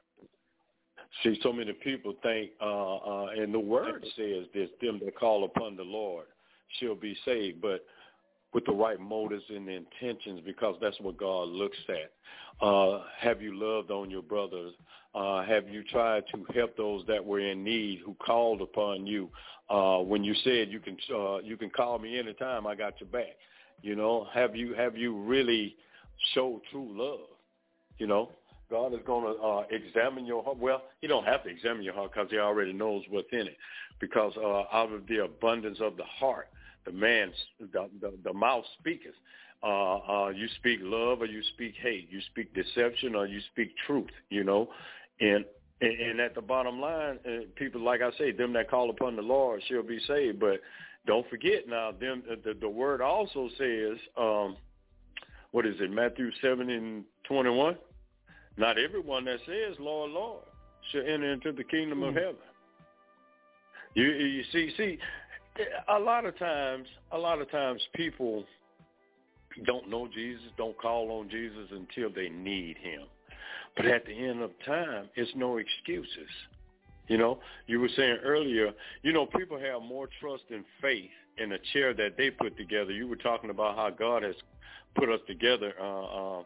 [1.23, 5.45] See, so many people think, uh, uh, and the word says this, them that call
[5.45, 6.27] upon the Lord
[6.79, 7.85] shall be saved, but
[8.53, 12.67] with the right motives and intentions because that's what God looks at.
[12.67, 14.75] Uh, have you loved on your brothers?
[15.15, 19.31] Uh, have you tried to help those that were in need who called upon you?
[19.71, 23.09] Uh, when you said you can uh, you can call me anytime, I got your
[23.11, 23.37] back.
[23.83, 25.77] You know, have you have you really
[26.35, 27.38] showed true love?
[27.99, 28.31] You know,
[28.71, 30.59] God is going to uh, examine your heart.
[30.59, 33.57] Well, he don't have to examine your heart because he already knows what's in it.
[34.01, 36.49] Because uh, out of the abundance of the heart,
[36.85, 39.15] the man, the, the, the mouth speaketh.
[39.61, 42.09] Uh, uh, you speak love or you speak hate.
[42.11, 44.11] You speak deception or you speak truth.
[44.31, 44.69] You know,
[45.21, 45.45] and
[45.81, 49.23] and, at the bottom line, uh, people like I say, them that call upon the
[49.23, 50.39] Lord shall be saved.
[50.41, 50.61] But
[51.07, 54.57] don't forget now, them the, the word also says, um,
[55.51, 57.77] what is it, Matthew seven and twenty one
[58.59, 60.43] not everyone that says, Lord, Lord,
[60.91, 62.19] shall enter into the kingdom of hmm.
[62.19, 62.37] heaven.
[63.95, 64.99] You, you see, see,
[65.89, 68.45] a lot of times, a lot of times people
[69.65, 73.03] don't know Jesus, don't call on Jesus until they need him.
[73.77, 76.31] But at the end of time, it's no excuses.
[77.09, 78.73] You know, you were saying earlier,
[79.03, 82.93] you know, people have more trust and faith in a chair that they put together.
[82.93, 84.35] You were talking about how God has
[84.95, 86.43] put us together uh, uh,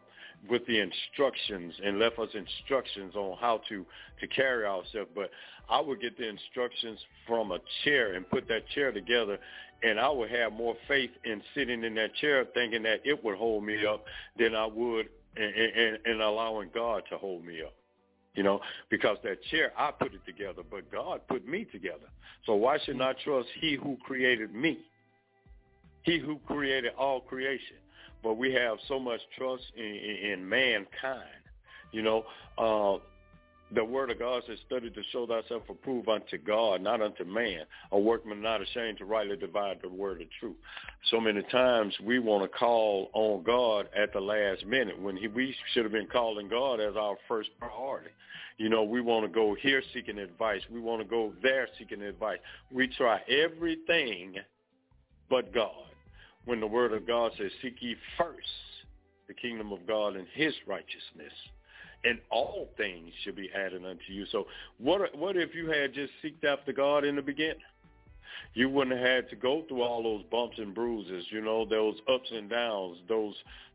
[0.49, 3.85] with the instructions and left us instructions on how to
[4.19, 5.09] to carry ourselves.
[5.15, 5.31] But
[5.69, 9.37] I would get the instructions from a chair and put that chair together,
[9.81, 13.37] and I would have more faith in sitting in that chair, thinking that it would
[13.37, 14.03] hold me up,
[14.37, 15.07] than I would
[15.37, 17.73] in, in, in allowing God to hold me up.
[18.35, 22.09] You know, because that chair, I put it together, but God put me together.
[22.47, 24.79] So why should I trust he who created me?
[26.01, 27.77] He who created all creation
[28.23, 31.43] but we have so much trust in, in, in mankind.
[31.91, 32.23] You know,
[32.57, 32.99] uh,
[33.75, 37.61] the word of God says, study to show thyself approved unto God, not unto man.
[37.91, 40.55] A workman not ashamed to rightly divide the word of truth.
[41.09, 45.27] So many times we want to call on God at the last minute when he,
[45.27, 48.09] we should have been calling God as our first priority.
[48.57, 50.61] You know, we want to go here seeking advice.
[50.71, 52.37] We want to go there seeking advice.
[52.71, 54.35] We try everything
[55.29, 55.92] but God
[56.45, 58.47] when the word of God says, seek ye first
[59.27, 61.33] the kingdom of God and his righteousness,
[62.03, 64.25] and all things shall be added unto you.
[64.31, 64.45] So
[64.77, 67.55] what, what if you had just seeked after God in the beginning?
[68.55, 71.95] You wouldn't have had to go through all those bumps and bruises, you know, those
[72.11, 73.33] ups and downs, those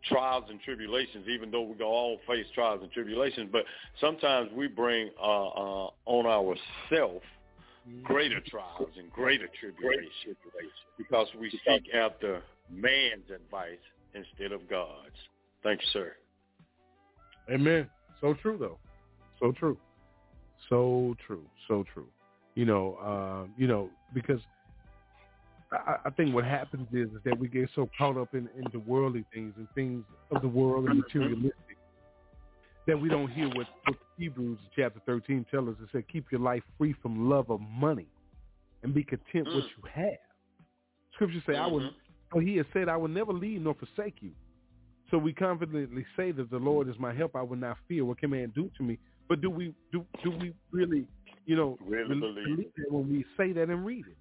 [0.09, 3.49] trials and tribulations, even though we all face trials and tribulations.
[3.51, 3.65] But
[4.01, 7.25] sometimes we bring uh, uh, on ourselves
[8.03, 10.37] greater trials and greater tribulations
[10.97, 13.79] because we seek after man's advice
[14.15, 15.15] instead of God's.
[15.63, 16.13] Thank you, sir.
[17.51, 17.89] Amen.
[18.21, 18.79] So true, though.
[19.41, 19.79] So true.
[20.69, 21.45] So true.
[21.67, 22.09] So true.
[22.55, 24.41] You know, uh, you know, because
[25.73, 28.81] I, I think what happens is, is that we get so caught up in into
[28.81, 31.79] worldly things and things of the world and materialistic
[32.89, 35.75] that we don't hear what, what Hebrews chapter 13 tells us.
[35.83, 38.07] It said, keep your life free from love of money
[38.83, 39.55] and be content mm.
[39.55, 40.19] what you have.
[41.15, 41.63] Scripture say, mm-hmm.
[41.63, 41.91] I will,
[42.35, 44.33] oh, he has said, I will never leave nor forsake you.
[45.11, 47.35] So we confidently say that the Lord is my help.
[47.35, 48.05] I will not fear.
[48.05, 48.99] What can man do to me?
[49.29, 51.07] But do we do do we really,
[51.47, 54.17] you know, really believe, believe that when we say that and read it?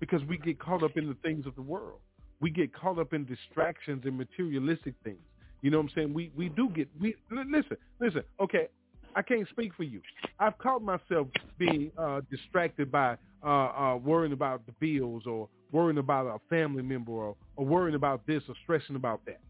[0.00, 1.98] Because we get caught up in the things of the world.
[2.40, 5.18] We get caught up in distractions and materialistic things.
[5.60, 6.14] You know what I'm saying?
[6.14, 8.22] We we do get we listen listen.
[8.40, 8.68] Okay,
[9.16, 10.00] I can't speak for you.
[10.38, 11.28] I've caught myself
[11.58, 16.82] being uh, distracted by uh, uh, worrying about the bills or worrying about a family
[16.82, 19.40] member or, or worrying about this or stressing about that.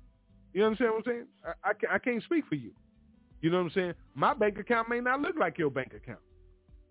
[0.53, 1.27] You understand what I'm saying?
[1.45, 2.73] I, I, I can't speak for you.
[3.41, 3.95] You know what I'm saying?
[4.15, 6.19] My bank account may not look like your bank account.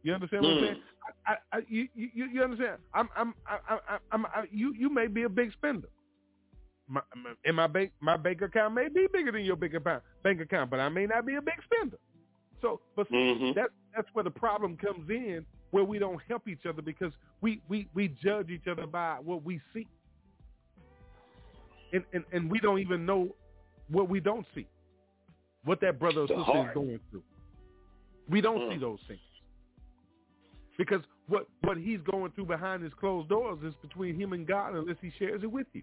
[0.04, 0.58] You understand what mm.
[0.58, 0.82] I'm saying?
[1.26, 2.78] I, I, you, you, you understand?
[2.94, 5.90] I'm, I'm, I, I, I'm, I, you, you may be a big spender.
[6.88, 10.04] My, my, and my bank, my bank account may be bigger than your bank account,
[10.24, 11.98] bank account, but I may not be a big spender.
[12.62, 13.60] So, but mm-hmm.
[13.60, 17.11] that, that's where the problem comes in, where we don't help each other because
[17.41, 19.88] we, we, we judge each other by what we see.
[21.94, 23.30] And, and, and we don't even know
[23.89, 24.68] what we don't see,
[25.64, 27.23] what that brother or sister is going through.
[28.30, 28.73] We don't mm.
[28.73, 29.19] see those things.
[30.77, 34.76] Because what, what he's going through behind his closed doors is between him and God
[34.76, 35.81] unless he shares it with you.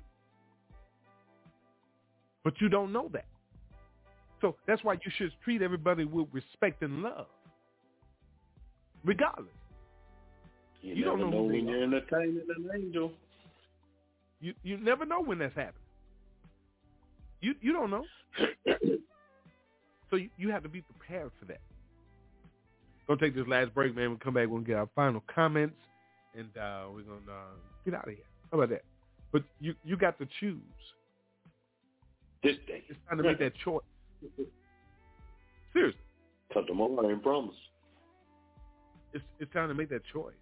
[2.44, 3.26] But you don't know that.
[4.40, 7.26] So that's why you should treat everybody with respect and love,
[9.02, 9.48] regardless.
[10.84, 13.10] You, you don't know, know when you're entertaining an angel.
[14.40, 15.80] You you never know when that's happening.
[17.40, 18.04] You you don't know.
[20.10, 21.62] so you, you have to be prepared for that.
[23.08, 24.10] Gonna take this last break, man.
[24.10, 24.48] We'll come back.
[24.48, 25.78] We'll get our final comments,
[26.36, 27.54] and uh, we're gonna uh,
[27.86, 28.24] get out of here.
[28.52, 28.82] How about that?
[29.32, 30.60] But you you got to choose.
[32.42, 32.84] This day.
[32.90, 33.82] It's time to make that choice.
[35.72, 35.98] Seriously.
[36.52, 37.00] Cut them all.
[37.00, 37.54] I ain't promise.
[39.14, 40.34] It's it's time to make that choice.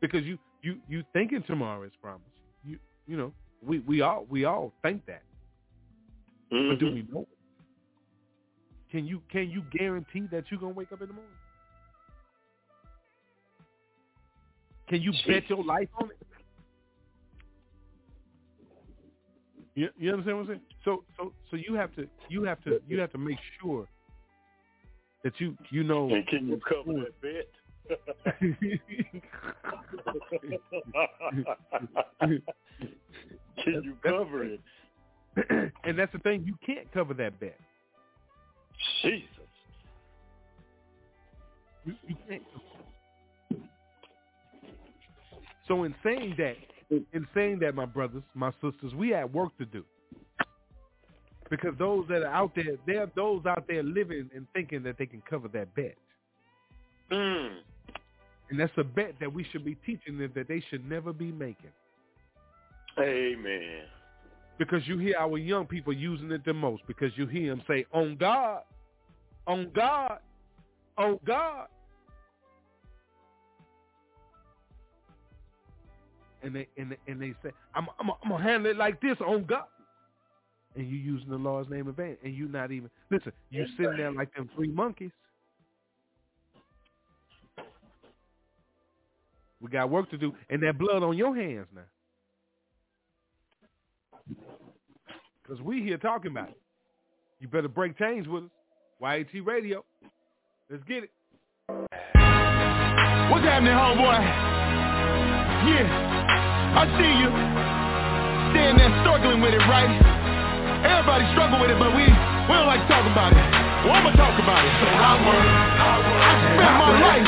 [0.00, 2.24] Because you you you thinking tomorrow is promised.
[2.64, 3.32] You you know
[3.64, 5.22] we we all we all think that.
[6.52, 6.70] Mm-hmm.
[6.70, 7.28] But do we know it?
[8.90, 11.32] Can you can you guarantee that you're gonna wake up in the morning?
[14.88, 15.26] Can you Jeez.
[15.26, 16.16] bet your life on it?
[19.74, 20.60] You, you understand what I'm saying?
[20.84, 23.86] So so so you have to you have to you have to make sure
[25.22, 26.08] that you you know.
[26.12, 27.48] And can you cover that bet?
[33.64, 34.60] can you cover it?
[35.84, 37.58] and that's the thing, you can't cover that bet.
[39.02, 39.24] Jesus.
[41.84, 42.42] You, you can't.
[45.66, 46.56] So in saying that,
[46.90, 49.84] in saying that, my brothers, my sisters, we have work to do.
[51.50, 54.96] Because those that are out there, there are those out there living and thinking that
[54.98, 55.94] they can cover that bet.
[57.10, 57.58] Mm.
[58.50, 61.30] And that's a bet that we should be teaching them that they should never be
[61.30, 61.70] making.
[62.98, 63.82] Amen.
[64.58, 67.84] Because you hear our young people using it the most because you hear them say,
[67.92, 68.62] on God,
[69.46, 70.18] on God,
[70.96, 71.68] on God.
[76.42, 79.16] and they and they, and they say, I'm, I'm, I'm gonna handle it like this
[79.26, 79.64] on God,
[80.76, 83.32] and you using the Lord's name in vain, and you not even listen.
[83.50, 85.10] You sitting there like them three monkeys.
[89.60, 91.82] We got work to do, and that blood on your hands now,
[95.42, 96.60] because we here talking about it.
[97.40, 98.50] You better break chains with us.
[99.00, 99.84] YAT Radio.
[100.70, 101.10] Let's get it.
[103.30, 104.18] What's happening, homeboy?
[105.70, 105.86] Yeah.
[106.78, 107.30] I see you.
[108.54, 109.90] Standing there struggling with it, right?
[110.82, 113.42] Everybody struggle with it, but we, we don't like to talk about it.
[113.86, 114.72] Well, I'ma talk about it.
[114.82, 117.26] So I work, I spent my life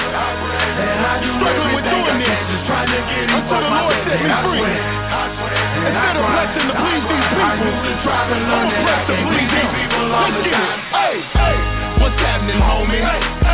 [1.39, 1.87] struggling with
[2.21, 2.63] doing this
[3.33, 4.61] until the Lord set me free.
[5.81, 7.61] Instead of blessing to please these people, I'm
[8.29, 9.69] a bless to please Him.
[10.13, 10.81] Let's get it.
[10.93, 11.70] Hey, hey,
[12.11, 13.03] what's happening, homie?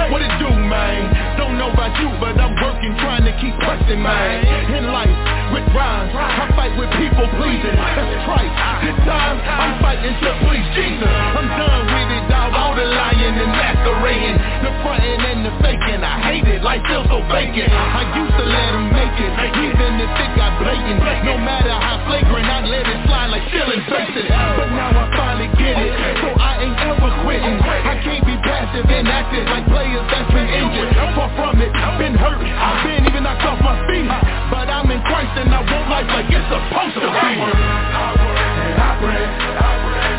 [0.09, 1.37] What it do, man?
[1.37, 4.73] Don't know about you, but I'm working, trying to keep pressing, man.
[4.73, 5.13] In life
[5.53, 6.13] with rhymes.
[6.17, 7.77] I fight with people pleasing.
[7.77, 8.55] That's Christ.
[8.81, 11.05] This time I'm fighting to please Jesus.
[11.05, 12.55] I'm done with it, dog.
[12.57, 16.01] All the lying and masquerading, the fronting and the faking.
[16.01, 19.33] I hate it like life feels so vacant I used to let him make it
[19.65, 23.83] Even if it got blatant No matter how flagrant I let it slide like stealing
[23.89, 28.37] faces But now I finally get it So I ain't ever quitting I can't be
[28.67, 33.07] passive and active Like players that's been injured Far from it, been hurt I've been
[33.07, 34.07] even knocked off my feet
[34.51, 37.55] But I'm in Christ and I want life like it's supposed to be I work,
[37.55, 39.25] I work, and I pray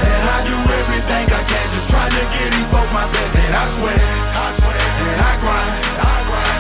[0.07, 3.53] And I do everything I can Just trying to get these folks my best And
[3.53, 5.76] I sweat, and I grind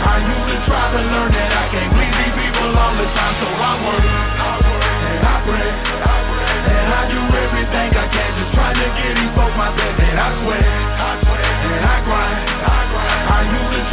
[0.07, 3.47] I usually try to learn that I can't please these people all the time So
[3.47, 4.26] I work,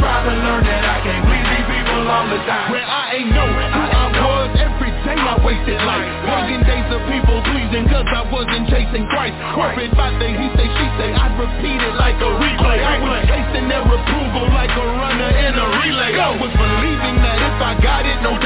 [0.05, 2.69] try to learn that I can't please these people all the time.
[2.69, 6.05] Where I ain't know who I was every day I wasted life.
[6.29, 9.33] Working days of people pleasing cause I wasn't chasing Christ.
[9.57, 12.85] Worried about the he say she say I'd repeat it like a replay.
[12.85, 16.13] I was chasing their approval like a runner in a relay.
[16.21, 18.37] I was believing that if I got it no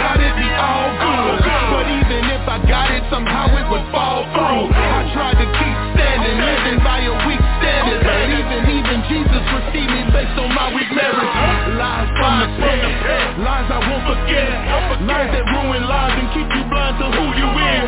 [14.40, 17.88] Forget Lies that ruin lives and keep you blind to who you is.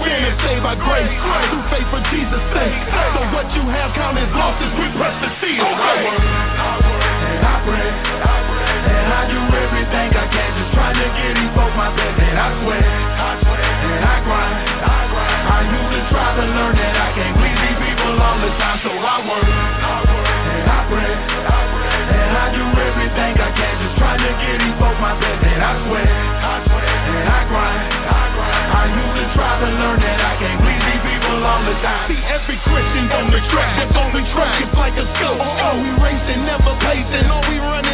[0.00, 2.76] Sin is saved by grace Through faith for Jesus' sake.
[3.16, 7.88] So what you have lost as we press the seal I work, and I pray
[7.88, 12.16] And I do everything I can Just trying to get these folks my best.
[12.28, 14.56] And I sweat, and I grind.
[14.84, 18.92] I usually try to learn that I can't please these people all the time So
[18.92, 20.09] I work,
[24.20, 25.40] to get these folks my best.
[25.40, 27.90] And I swear, I swear, and I grind.
[28.70, 32.06] I used to try to learn that I can't please these people all the time.
[32.06, 34.62] See every Christian's on the track, that's on the track.
[34.62, 37.26] It's like a scope, oh, oh we racing, never pacing.
[37.26, 37.89] Oh we running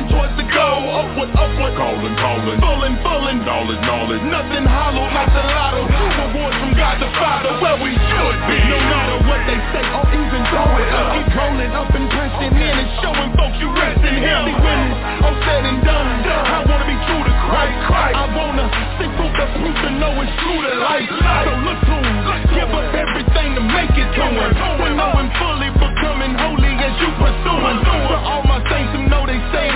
[1.17, 2.59] upward, upward Calling, calling.
[2.61, 4.23] Fullin', fullin', Knowledge, knowledge.
[4.29, 5.83] Nothing hollow like the lotto.
[5.89, 7.57] Rewards from God the Father?
[7.61, 8.59] Where we should be.
[8.69, 11.17] No matter what they say or even throw it up.
[11.17, 15.37] Keep rolling up and pressing in and showing folks you rest in Him it's all
[15.41, 16.09] said and done.
[16.29, 17.81] I wanna be true to Christ.
[17.97, 18.67] I wanna
[19.01, 21.09] see proof the proof to know it's true to life.
[21.09, 22.17] So look to Him
[22.53, 24.53] Give up everything to make it to Him.
[24.53, 27.77] To know Him fully becoming holy as you pursue Him.
[28.05, 29.67] For all my saints who know they say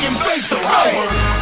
[0.00, 1.40] Him face to face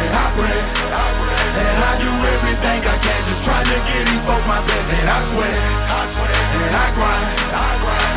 [0.00, 4.44] and I pray And I do everything I can Just trying to get these folks
[4.44, 4.84] my best.
[4.84, 5.48] And I swear.
[5.48, 7.24] And I grind.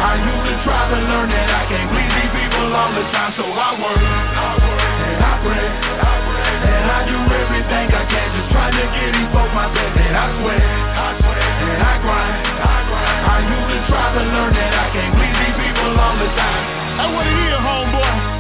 [0.04, 3.46] I usually try to learn that I can't please these people all the time So
[3.48, 4.04] I work.
[4.04, 5.68] I work And I pray
[6.68, 9.96] And I do everything I can Just trying to get these folks my best.
[9.96, 10.60] And I swear.
[10.60, 12.36] And I grind.
[13.32, 16.64] I usually try to learn that I can't please these people all the time.
[17.00, 18.33] That's what it is, homeboy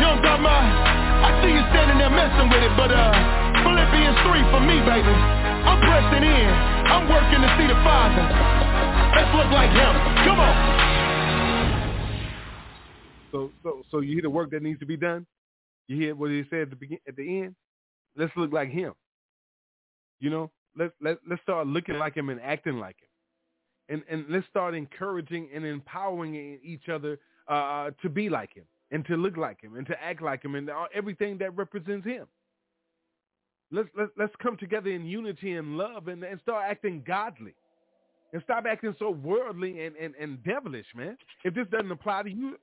[0.00, 0.48] You know what I'm?
[0.48, 3.12] I see you standing there messing with it, but uh,
[3.60, 5.12] Philippians 3 for me, baby.
[5.12, 6.48] I'm pressing in.
[6.88, 8.24] I'm working to see the Father.
[9.12, 9.92] Let's look like him.
[10.24, 10.56] Come on.
[13.30, 15.26] So, so, so you hear the work that needs to be done.
[15.86, 17.54] You hear what he said at the begin, at the end.
[18.16, 18.94] Let's look like him.
[20.18, 24.24] You know, let let let's start looking like him and acting like him, and and
[24.30, 27.18] let's start encouraging and empowering each other
[27.48, 30.54] uh, to be like him and to look like him and to act like him
[30.54, 32.26] and everything that represents him.
[33.72, 37.54] Let's let's let's come together in unity and love and, and start acting godly.
[38.32, 41.16] And stop acting so worldly and, and, and devilish, man.
[41.42, 42.56] If this doesn't apply to you,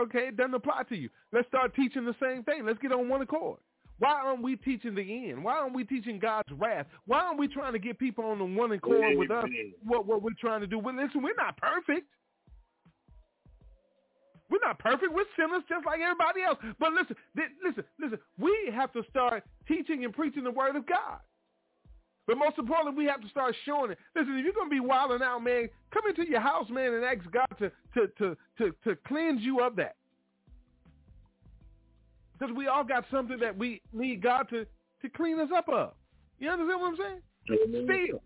[0.00, 1.10] okay, it doesn't apply to you.
[1.32, 2.64] Let's start teaching the same thing.
[2.64, 3.58] Let's get on one accord.
[3.98, 5.44] Why aren't we teaching the end?
[5.44, 6.86] Why aren't we teaching God's wrath?
[7.06, 9.44] Why aren't we trying to get people on the one accord with us?
[9.84, 10.78] What what we're trying to do?
[10.78, 12.08] Well, listen, we're not perfect.
[14.52, 15.14] We're not perfect.
[15.14, 16.58] We're sinners just like everybody else.
[16.78, 18.18] But listen, listen, listen.
[18.38, 21.20] We have to start teaching and preaching the word of God.
[22.26, 23.98] But most importantly, we have to start showing it.
[24.14, 27.20] Listen, if you're gonna be wilding out, man, come into your house, man, and ask
[27.32, 29.96] God to to to to, to cleanse you of that.
[32.38, 34.66] Because we all got something that we need God to
[35.00, 35.94] to clean us up of.
[36.38, 37.20] You understand what I'm saying?
[37.86, 38.22] Still,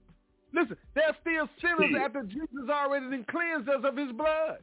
[0.53, 4.59] listen, there's still sinners after Jesus already cleansed us of His blood.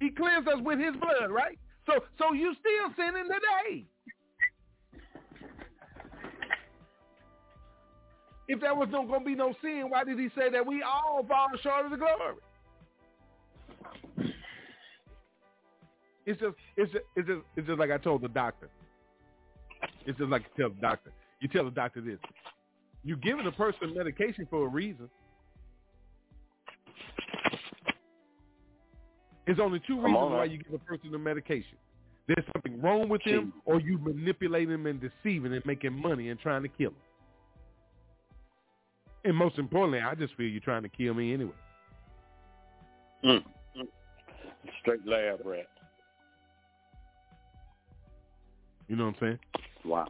[0.00, 1.58] He cleansed us with his blood, right?
[1.86, 3.86] So so you still sinning today.
[8.48, 10.82] If there was no going to be no sin, why did he say that we
[10.82, 12.36] all fall short of the glory?
[16.24, 18.68] It's just, it's just, it's just, it's just like I told the doctor.
[20.06, 21.12] It's just like you tell the doctor.
[21.40, 22.18] You tell the doctor this.
[23.04, 25.08] You're giving a person medication for a reason.
[29.48, 31.78] There's only two reasons why you give a person the medication.
[32.26, 36.38] there's something wrong with him, or you manipulate him and deceiving and making money and
[36.38, 36.96] trying to kill him.
[39.24, 41.52] And most importantly, I just feel you're trying to kill me anyway.
[43.24, 43.42] Mm.
[44.82, 45.66] Straight lab rat.
[48.86, 49.38] You know what I'm saying?
[49.86, 50.08] Wow.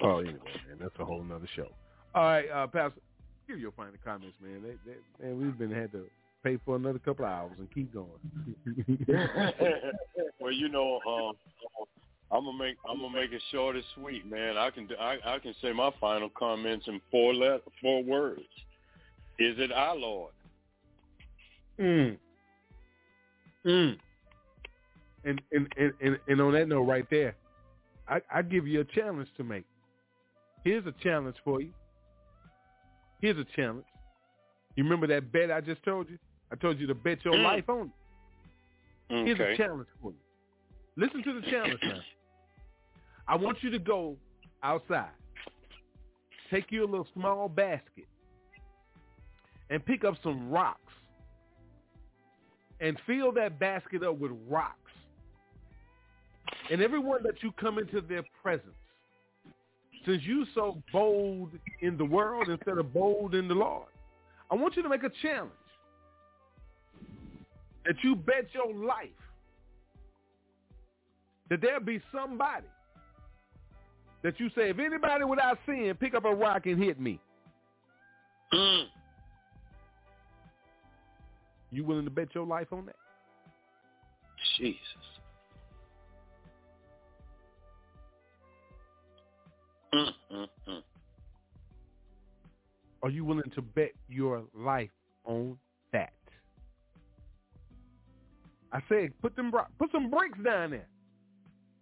[0.00, 1.68] Oh, anyway, man, that's a whole nother show.
[2.14, 3.02] All right, uh, Pastor,
[3.46, 4.62] give your final comments, man.
[4.62, 6.06] They, they, man, we've been had to
[6.42, 8.08] pay for another couple of hours and keep going.
[10.40, 11.32] well, you know, um,
[12.30, 14.56] I'm gonna make I'm gonna make it short and sweet, man.
[14.56, 18.40] I can I, I can say my final comments in four let four words.
[19.38, 20.32] Is it our Lord?
[21.78, 22.16] Mm.
[23.66, 23.96] Mm.
[25.24, 27.36] And, and and and and on that note, right there,
[28.08, 29.64] I, I give you a challenge to make.
[30.64, 31.70] Here's a challenge for you.
[33.20, 33.84] Here's a challenge.
[34.74, 36.18] You remember that bet I just told you?
[36.52, 37.44] I told you to bet your Mm.
[37.44, 39.12] life on it.
[39.14, 39.24] Okay.
[39.24, 40.18] Here's a challenge for you.
[40.96, 42.00] Listen to the challenge now.
[43.26, 44.18] I want you to go
[44.62, 45.14] outside.
[46.50, 48.06] Take you a little small basket
[49.70, 50.92] and pick up some rocks
[52.80, 54.76] and fill that basket up with rocks.
[56.70, 58.76] And everyone that you come into their presence,
[60.04, 61.50] since you so bold
[61.80, 63.88] in the world instead of bold in the Lord,
[64.50, 65.52] I want you to make a challenge
[67.84, 69.08] that you bet your life
[71.50, 72.66] that there'll be somebody
[74.22, 77.20] that you say, if anybody without sin, pick up a rock and hit me.
[78.52, 78.84] Mm.
[81.70, 82.96] You willing to bet your life on that?
[84.58, 84.78] Jesus.
[89.94, 90.82] Mm, mm, mm.
[93.02, 94.90] Are you willing to bet your life
[95.24, 95.58] on
[98.72, 100.86] I said, put them put some bricks down there.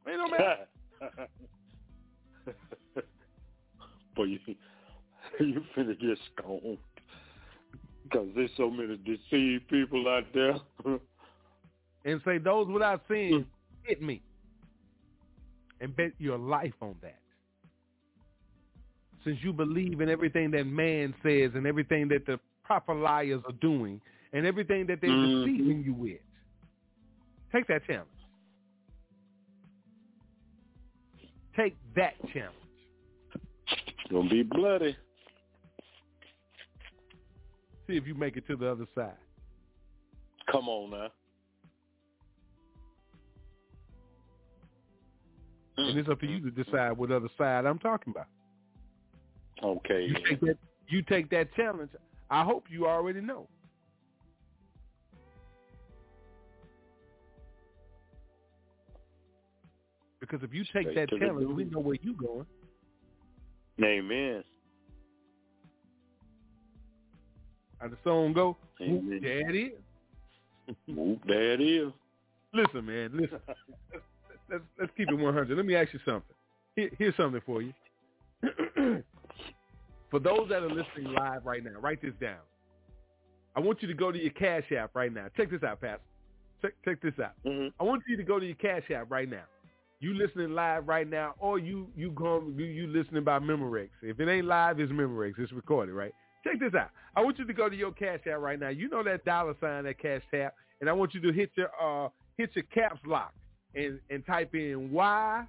[0.09, 0.67] Ain't no matter.
[4.17, 4.39] Boy, you
[5.39, 6.79] you finna get stoned
[8.05, 10.57] because there's so many deceived people out there.
[12.05, 13.47] and say those without sin
[13.85, 14.23] hit me
[15.81, 17.19] and bet your life on that
[19.25, 23.53] since you believe in everything that man says and everything that the proper liars are
[23.61, 24.01] doing
[24.33, 25.45] and everything that they're Mhm.
[25.45, 26.21] deceiving you with
[27.53, 28.09] take that challenge
[31.57, 32.55] take that challenge
[34.11, 34.97] Gonna be bloody.
[37.87, 39.17] see if you make it to the other side
[40.51, 41.09] Come on now.
[45.77, 48.27] and it's up to you to decide what other side i'm talking about
[49.63, 50.07] Okay.
[50.07, 50.57] you take that
[50.89, 51.91] you take that challenge
[52.31, 53.47] i hope you already know
[60.31, 62.47] because if you take Straight that challenge we know where you going.
[63.83, 64.45] Amen.
[67.79, 68.57] how the song go?
[68.81, 69.21] Amen.
[69.23, 69.73] There it is
[70.87, 71.91] Whoop, there it is.
[72.53, 73.41] listen man listen.
[73.49, 73.61] Let's,
[74.51, 76.37] let's, let's keep it 100 let me ask you something.
[76.77, 77.73] Here, here's something for you.
[80.11, 82.39] For those that are listening live right now write this down.
[83.55, 85.27] I want you to go to your cash app right now.
[85.37, 86.03] Check this out pastor.
[86.63, 87.33] Check, check this out.
[87.45, 87.73] Mhm.
[87.79, 89.45] I want you to go to your Cash App right now.
[90.01, 93.91] You listening live right now, or you you going you, you listening by Memorex.
[94.03, 95.35] If it ain't live, it's Memorex.
[95.39, 96.13] It's recorded, right?
[96.43, 96.89] Check this out.
[97.15, 98.71] I want you to go to your Cash App right now.
[98.71, 101.69] You know that dollar sign, that Cash App, and I want you to hit your
[101.81, 102.09] uh
[102.39, 103.35] hit your caps lock
[103.75, 105.45] and and type in Y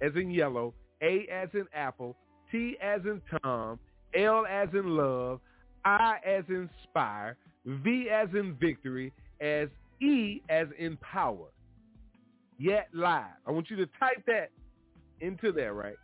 [0.00, 2.16] as in yellow, A as in apple,
[2.50, 3.80] T as in Tom,
[4.14, 5.40] L as in love,
[5.84, 7.36] I as in inspire,
[7.66, 9.68] V as in victory, as
[10.00, 11.46] E as in power.
[12.62, 13.24] YAT live.
[13.46, 14.50] I want you to type that
[15.20, 15.96] into there, right?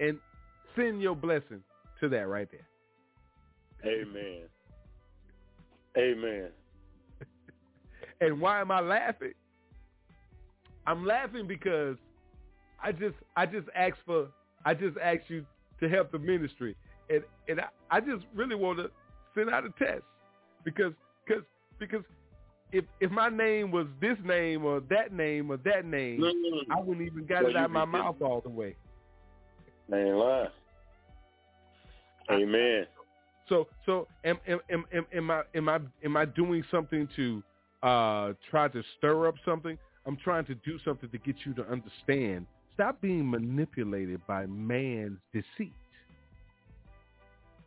[0.00, 0.18] And
[0.74, 1.62] send your blessing
[2.00, 2.66] to that right there.
[3.84, 4.42] Amen.
[5.96, 6.48] Amen.
[8.18, 9.34] And why am I laughing?
[10.86, 11.96] I'm laughing because
[12.82, 14.28] I just I just asked for
[14.64, 15.44] I just asked you
[15.80, 16.76] to help the ministry,
[17.10, 18.90] and and I, I just really want to
[19.34, 20.02] send out a test
[20.64, 20.94] because
[21.26, 21.42] because
[21.78, 22.02] because
[22.72, 26.22] if if my name was this name or that name or that name,
[26.70, 28.74] I wouldn't even got Well, it out my mouth all the way.
[29.92, 30.48] Ain't lying.
[32.30, 32.86] Amen.
[33.48, 37.42] So so am am am am, am I am I am I doing something to
[37.82, 39.78] uh try to stir up something?
[40.06, 42.46] I'm trying to do something to get you to understand.
[42.74, 45.72] Stop being manipulated by man's deceit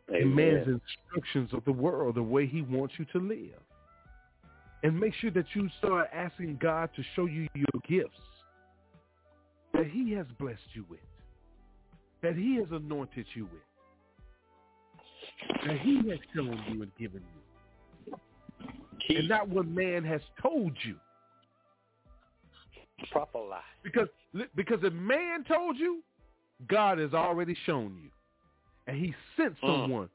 [0.08, 3.60] and man's instructions of the world, the way he wants you to live.
[4.82, 8.16] And make sure that you start asking God to show you your gifts
[9.74, 11.00] that he has blessed you with,
[12.22, 13.62] that he has anointed you with,
[15.66, 18.16] that he has shown you and given you.
[19.16, 20.96] And not what man has told you.
[23.10, 23.60] Proper lie.
[23.82, 24.08] Because
[24.54, 26.02] because if man told you,
[26.68, 28.10] God has already shown you.
[28.86, 29.66] And he sent Mm.
[29.66, 30.10] someone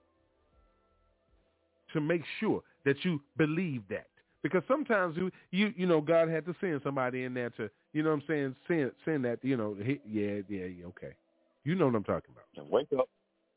[1.93, 4.07] to make sure that you believe that.
[4.45, 8.03] Because sometimes you you you know God had to send somebody in there to you
[8.03, 11.15] know what I'm saying send send that you know he, yeah yeah yeah okay
[11.63, 13.09] you know what I'm talking about wake up.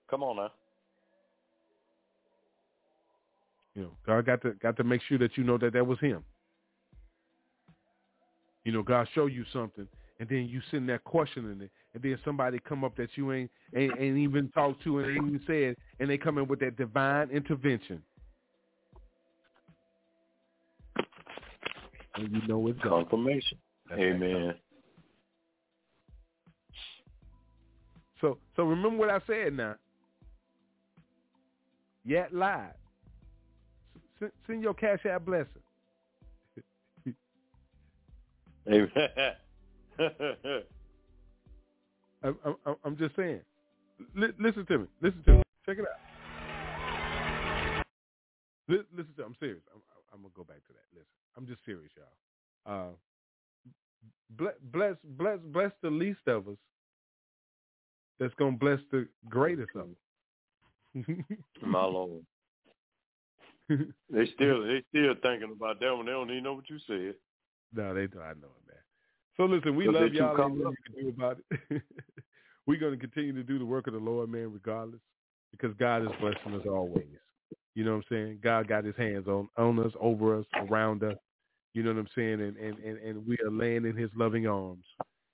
[0.09, 0.51] Come on now.
[3.75, 6.01] you know God got to got to make sure that you know that that was
[6.01, 6.25] him
[8.65, 9.87] you know God show you something
[10.21, 13.51] and then you sitting there questioning it and then somebody come up that you ain't
[13.77, 16.79] ain't, ain't even talked to and ain't even said and they come in with that
[16.79, 18.03] divine intervention
[22.19, 23.09] and you know it's God.
[23.09, 23.59] Confirmation.
[23.89, 24.55] That's Amen.
[28.21, 29.77] So so remember what I said now.
[32.05, 32.75] YAT live.
[34.19, 35.63] Send, send your cash app blessing.
[38.69, 38.91] Amen.
[42.23, 43.41] I'm, I'm, I'm just saying.
[44.15, 44.87] Li- listen to me.
[45.01, 45.43] Listen to me.
[45.67, 46.01] Check it out.
[48.69, 49.21] Li- listen to.
[49.21, 49.27] me.
[49.27, 49.63] I'm serious.
[49.73, 49.81] I'm,
[50.13, 50.87] I'm gonna go back to that.
[50.93, 51.07] Listen.
[51.39, 52.91] I'm just serious, y'all.
[52.91, 52.93] Uh,
[54.31, 56.57] bless, bless, bless, bless the least of us.
[58.19, 59.87] That's gonna bless the greatest of
[60.95, 61.25] them.
[61.63, 62.25] My Lord.
[63.69, 66.07] They still they still thinking about that one.
[66.07, 67.15] They don't even know what you said.
[67.73, 68.21] No, they do.
[68.21, 68.79] I know it, man.
[69.37, 70.35] So listen, we love y'all.
[70.35, 70.73] Come up.
[70.73, 71.83] You can do about it.
[72.67, 75.01] We're going to continue to do the work of the Lord, man, regardless,
[75.53, 77.07] because God is blessing us always.
[77.75, 78.39] You know what I'm saying?
[78.43, 81.17] God got His hands on on us, over us, around us.
[81.75, 82.41] You know what I'm saying?
[82.41, 84.85] And and and, and we are laying in His loving arms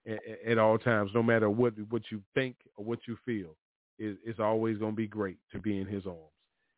[0.07, 3.57] at, at all times, no matter what what you think or what you feel.
[3.99, 6.19] It, it's always going to be great to be in His arms.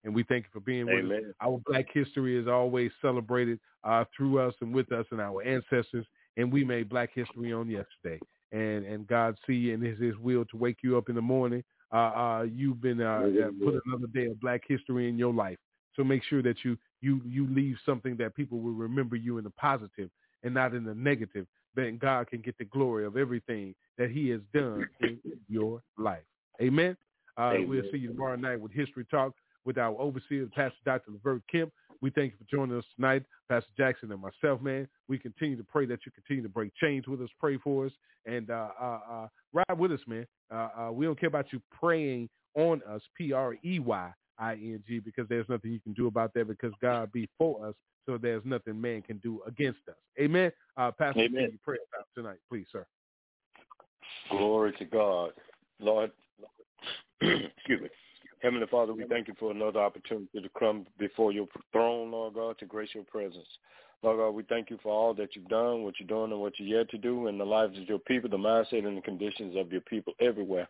[0.04, 1.24] And we thank you for being with us.
[1.40, 6.06] Our Black history is always celebrated uh, through us and with us and our ancestors.
[6.36, 8.20] And we made Black history on yesterday.
[8.52, 11.22] And and God see you and His His will to wake you up in the
[11.22, 11.64] morning.
[11.92, 15.58] Uh, uh, you've been uh, uh, put another day of Black history in your life.
[15.96, 19.44] So make sure that you you you leave something that people will remember you in
[19.44, 20.10] the positive
[20.42, 21.46] and not in the negative.
[21.74, 25.18] Then God can get the glory of everything that He has done in
[25.48, 26.22] your life.
[26.60, 26.96] Amen.
[27.36, 29.34] Uh, we'll see you tomorrow night with History Talk
[29.66, 31.10] with our overseer, Pastor Dr.
[31.10, 31.72] Levert Kemp.
[32.00, 34.88] We thank you for joining us tonight, Pastor Jackson and myself, man.
[35.08, 37.92] We continue to pray that you continue to break chains with us, pray for us,
[38.26, 40.26] and uh, uh, uh, ride with us, man.
[40.50, 43.02] Uh, uh, we don't care about you praying on us,
[44.38, 47.74] P-R-E-Y-I-N-G, because there's nothing you can do about that because God be for us,
[48.06, 49.96] so there's nothing man can do against us.
[50.20, 50.52] Amen.
[50.76, 51.48] Uh, Pastor, Amen.
[51.52, 52.86] you pray us out tonight, please, sir?
[54.30, 55.32] Glory to God.
[55.80, 56.10] Lord,
[57.20, 57.88] excuse me.
[58.42, 62.58] Heavenly Father, we thank you for another opportunity to come before your throne, Lord God,
[62.58, 63.46] to grace your presence.
[64.02, 66.52] Lord God, we thank you for all that you've done, what you're doing, and what
[66.58, 69.56] you're yet to do in the lives of your people, the mindset and the conditions
[69.56, 70.68] of your people everywhere.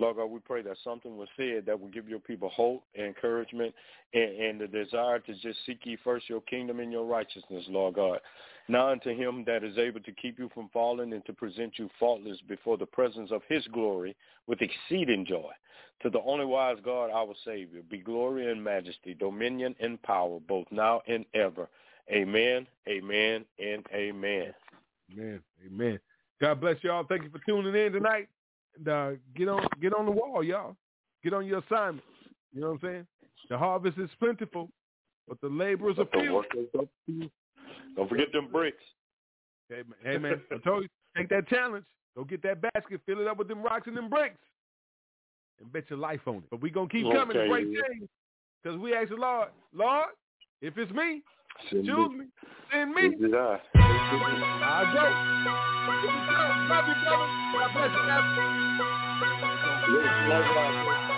[0.00, 3.06] Lord God, we pray that something was said that will give your people hope, and
[3.06, 3.74] encouragement,
[4.14, 7.94] and, and the desire to just seek ye first your kingdom and your righteousness, Lord
[7.94, 8.20] God.
[8.68, 11.88] Now unto him that is able to keep you from falling and to present you
[11.98, 14.14] faultless before the presence of his glory
[14.46, 15.50] with exceeding joy.
[16.02, 20.66] To the only wise God, our Savior, be glory and majesty, dominion and power, both
[20.70, 21.68] now and ever.
[22.10, 24.54] Amen, amen, and amen.
[25.12, 25.40] Amen.
[25.66, 25.98] Amen.
[26.40, 27.04] God bless y'all.
[27.08, 28.28] Thank you for tuning in tonight.
[28.86, 30.76] Uh, get on get on the wall, y'all.
[31.24, 32.04] Get on your assignment.
[32.52, 33.06] You know what I'm saying?
[33.48, 34.68] The harvest is plentiful,
[35.26, 36.34] but the laborers are few.
[36.34, 37.30] work is up to you.
[37.96, 38.82] Don't forget them bricks.
[39.68, 41.84] Hey man, hey man, I told you, take that challenge.
[42.16, 44.38] Go get that basket, fill it up with them rocks and them bricks,
[45.60, 46.50] and bet your life on it.
[46.50, 48.00] But we gonna keep coming to Okay.
[48.62, 50.08] because we ask the Lord, Lord,
[50.62, 51.22] if it's me,
[51.70, 52.24] Choose me.
[52.72, 53.16] send me.
[53.16, 53.58] Did I?
[53.74, 55.04] I go.
[56.68, 57.28] Love you, brother.
[57.52, 58.08] God bless you.
[59.88, 60.76] Yes, likewise.
[61.08, 61.17] Send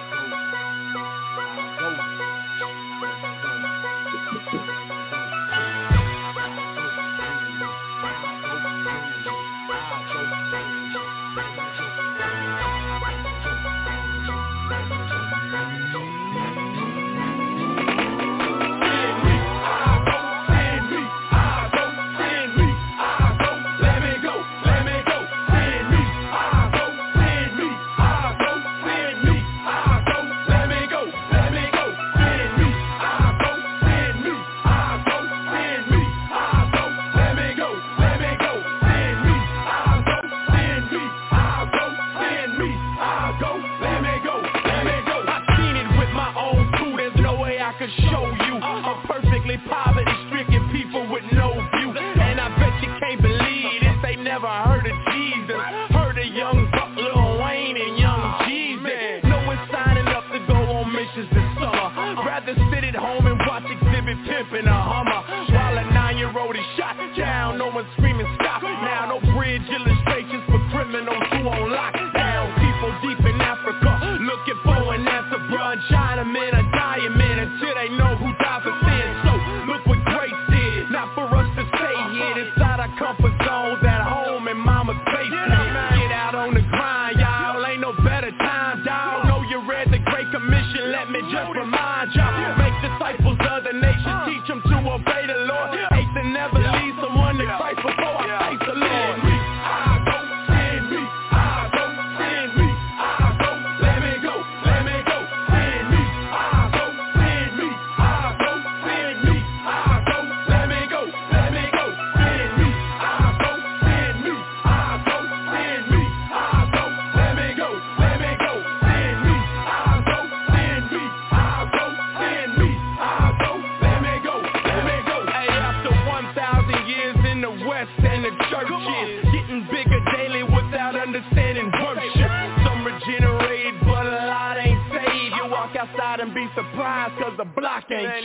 [137.91, 138.25] Thank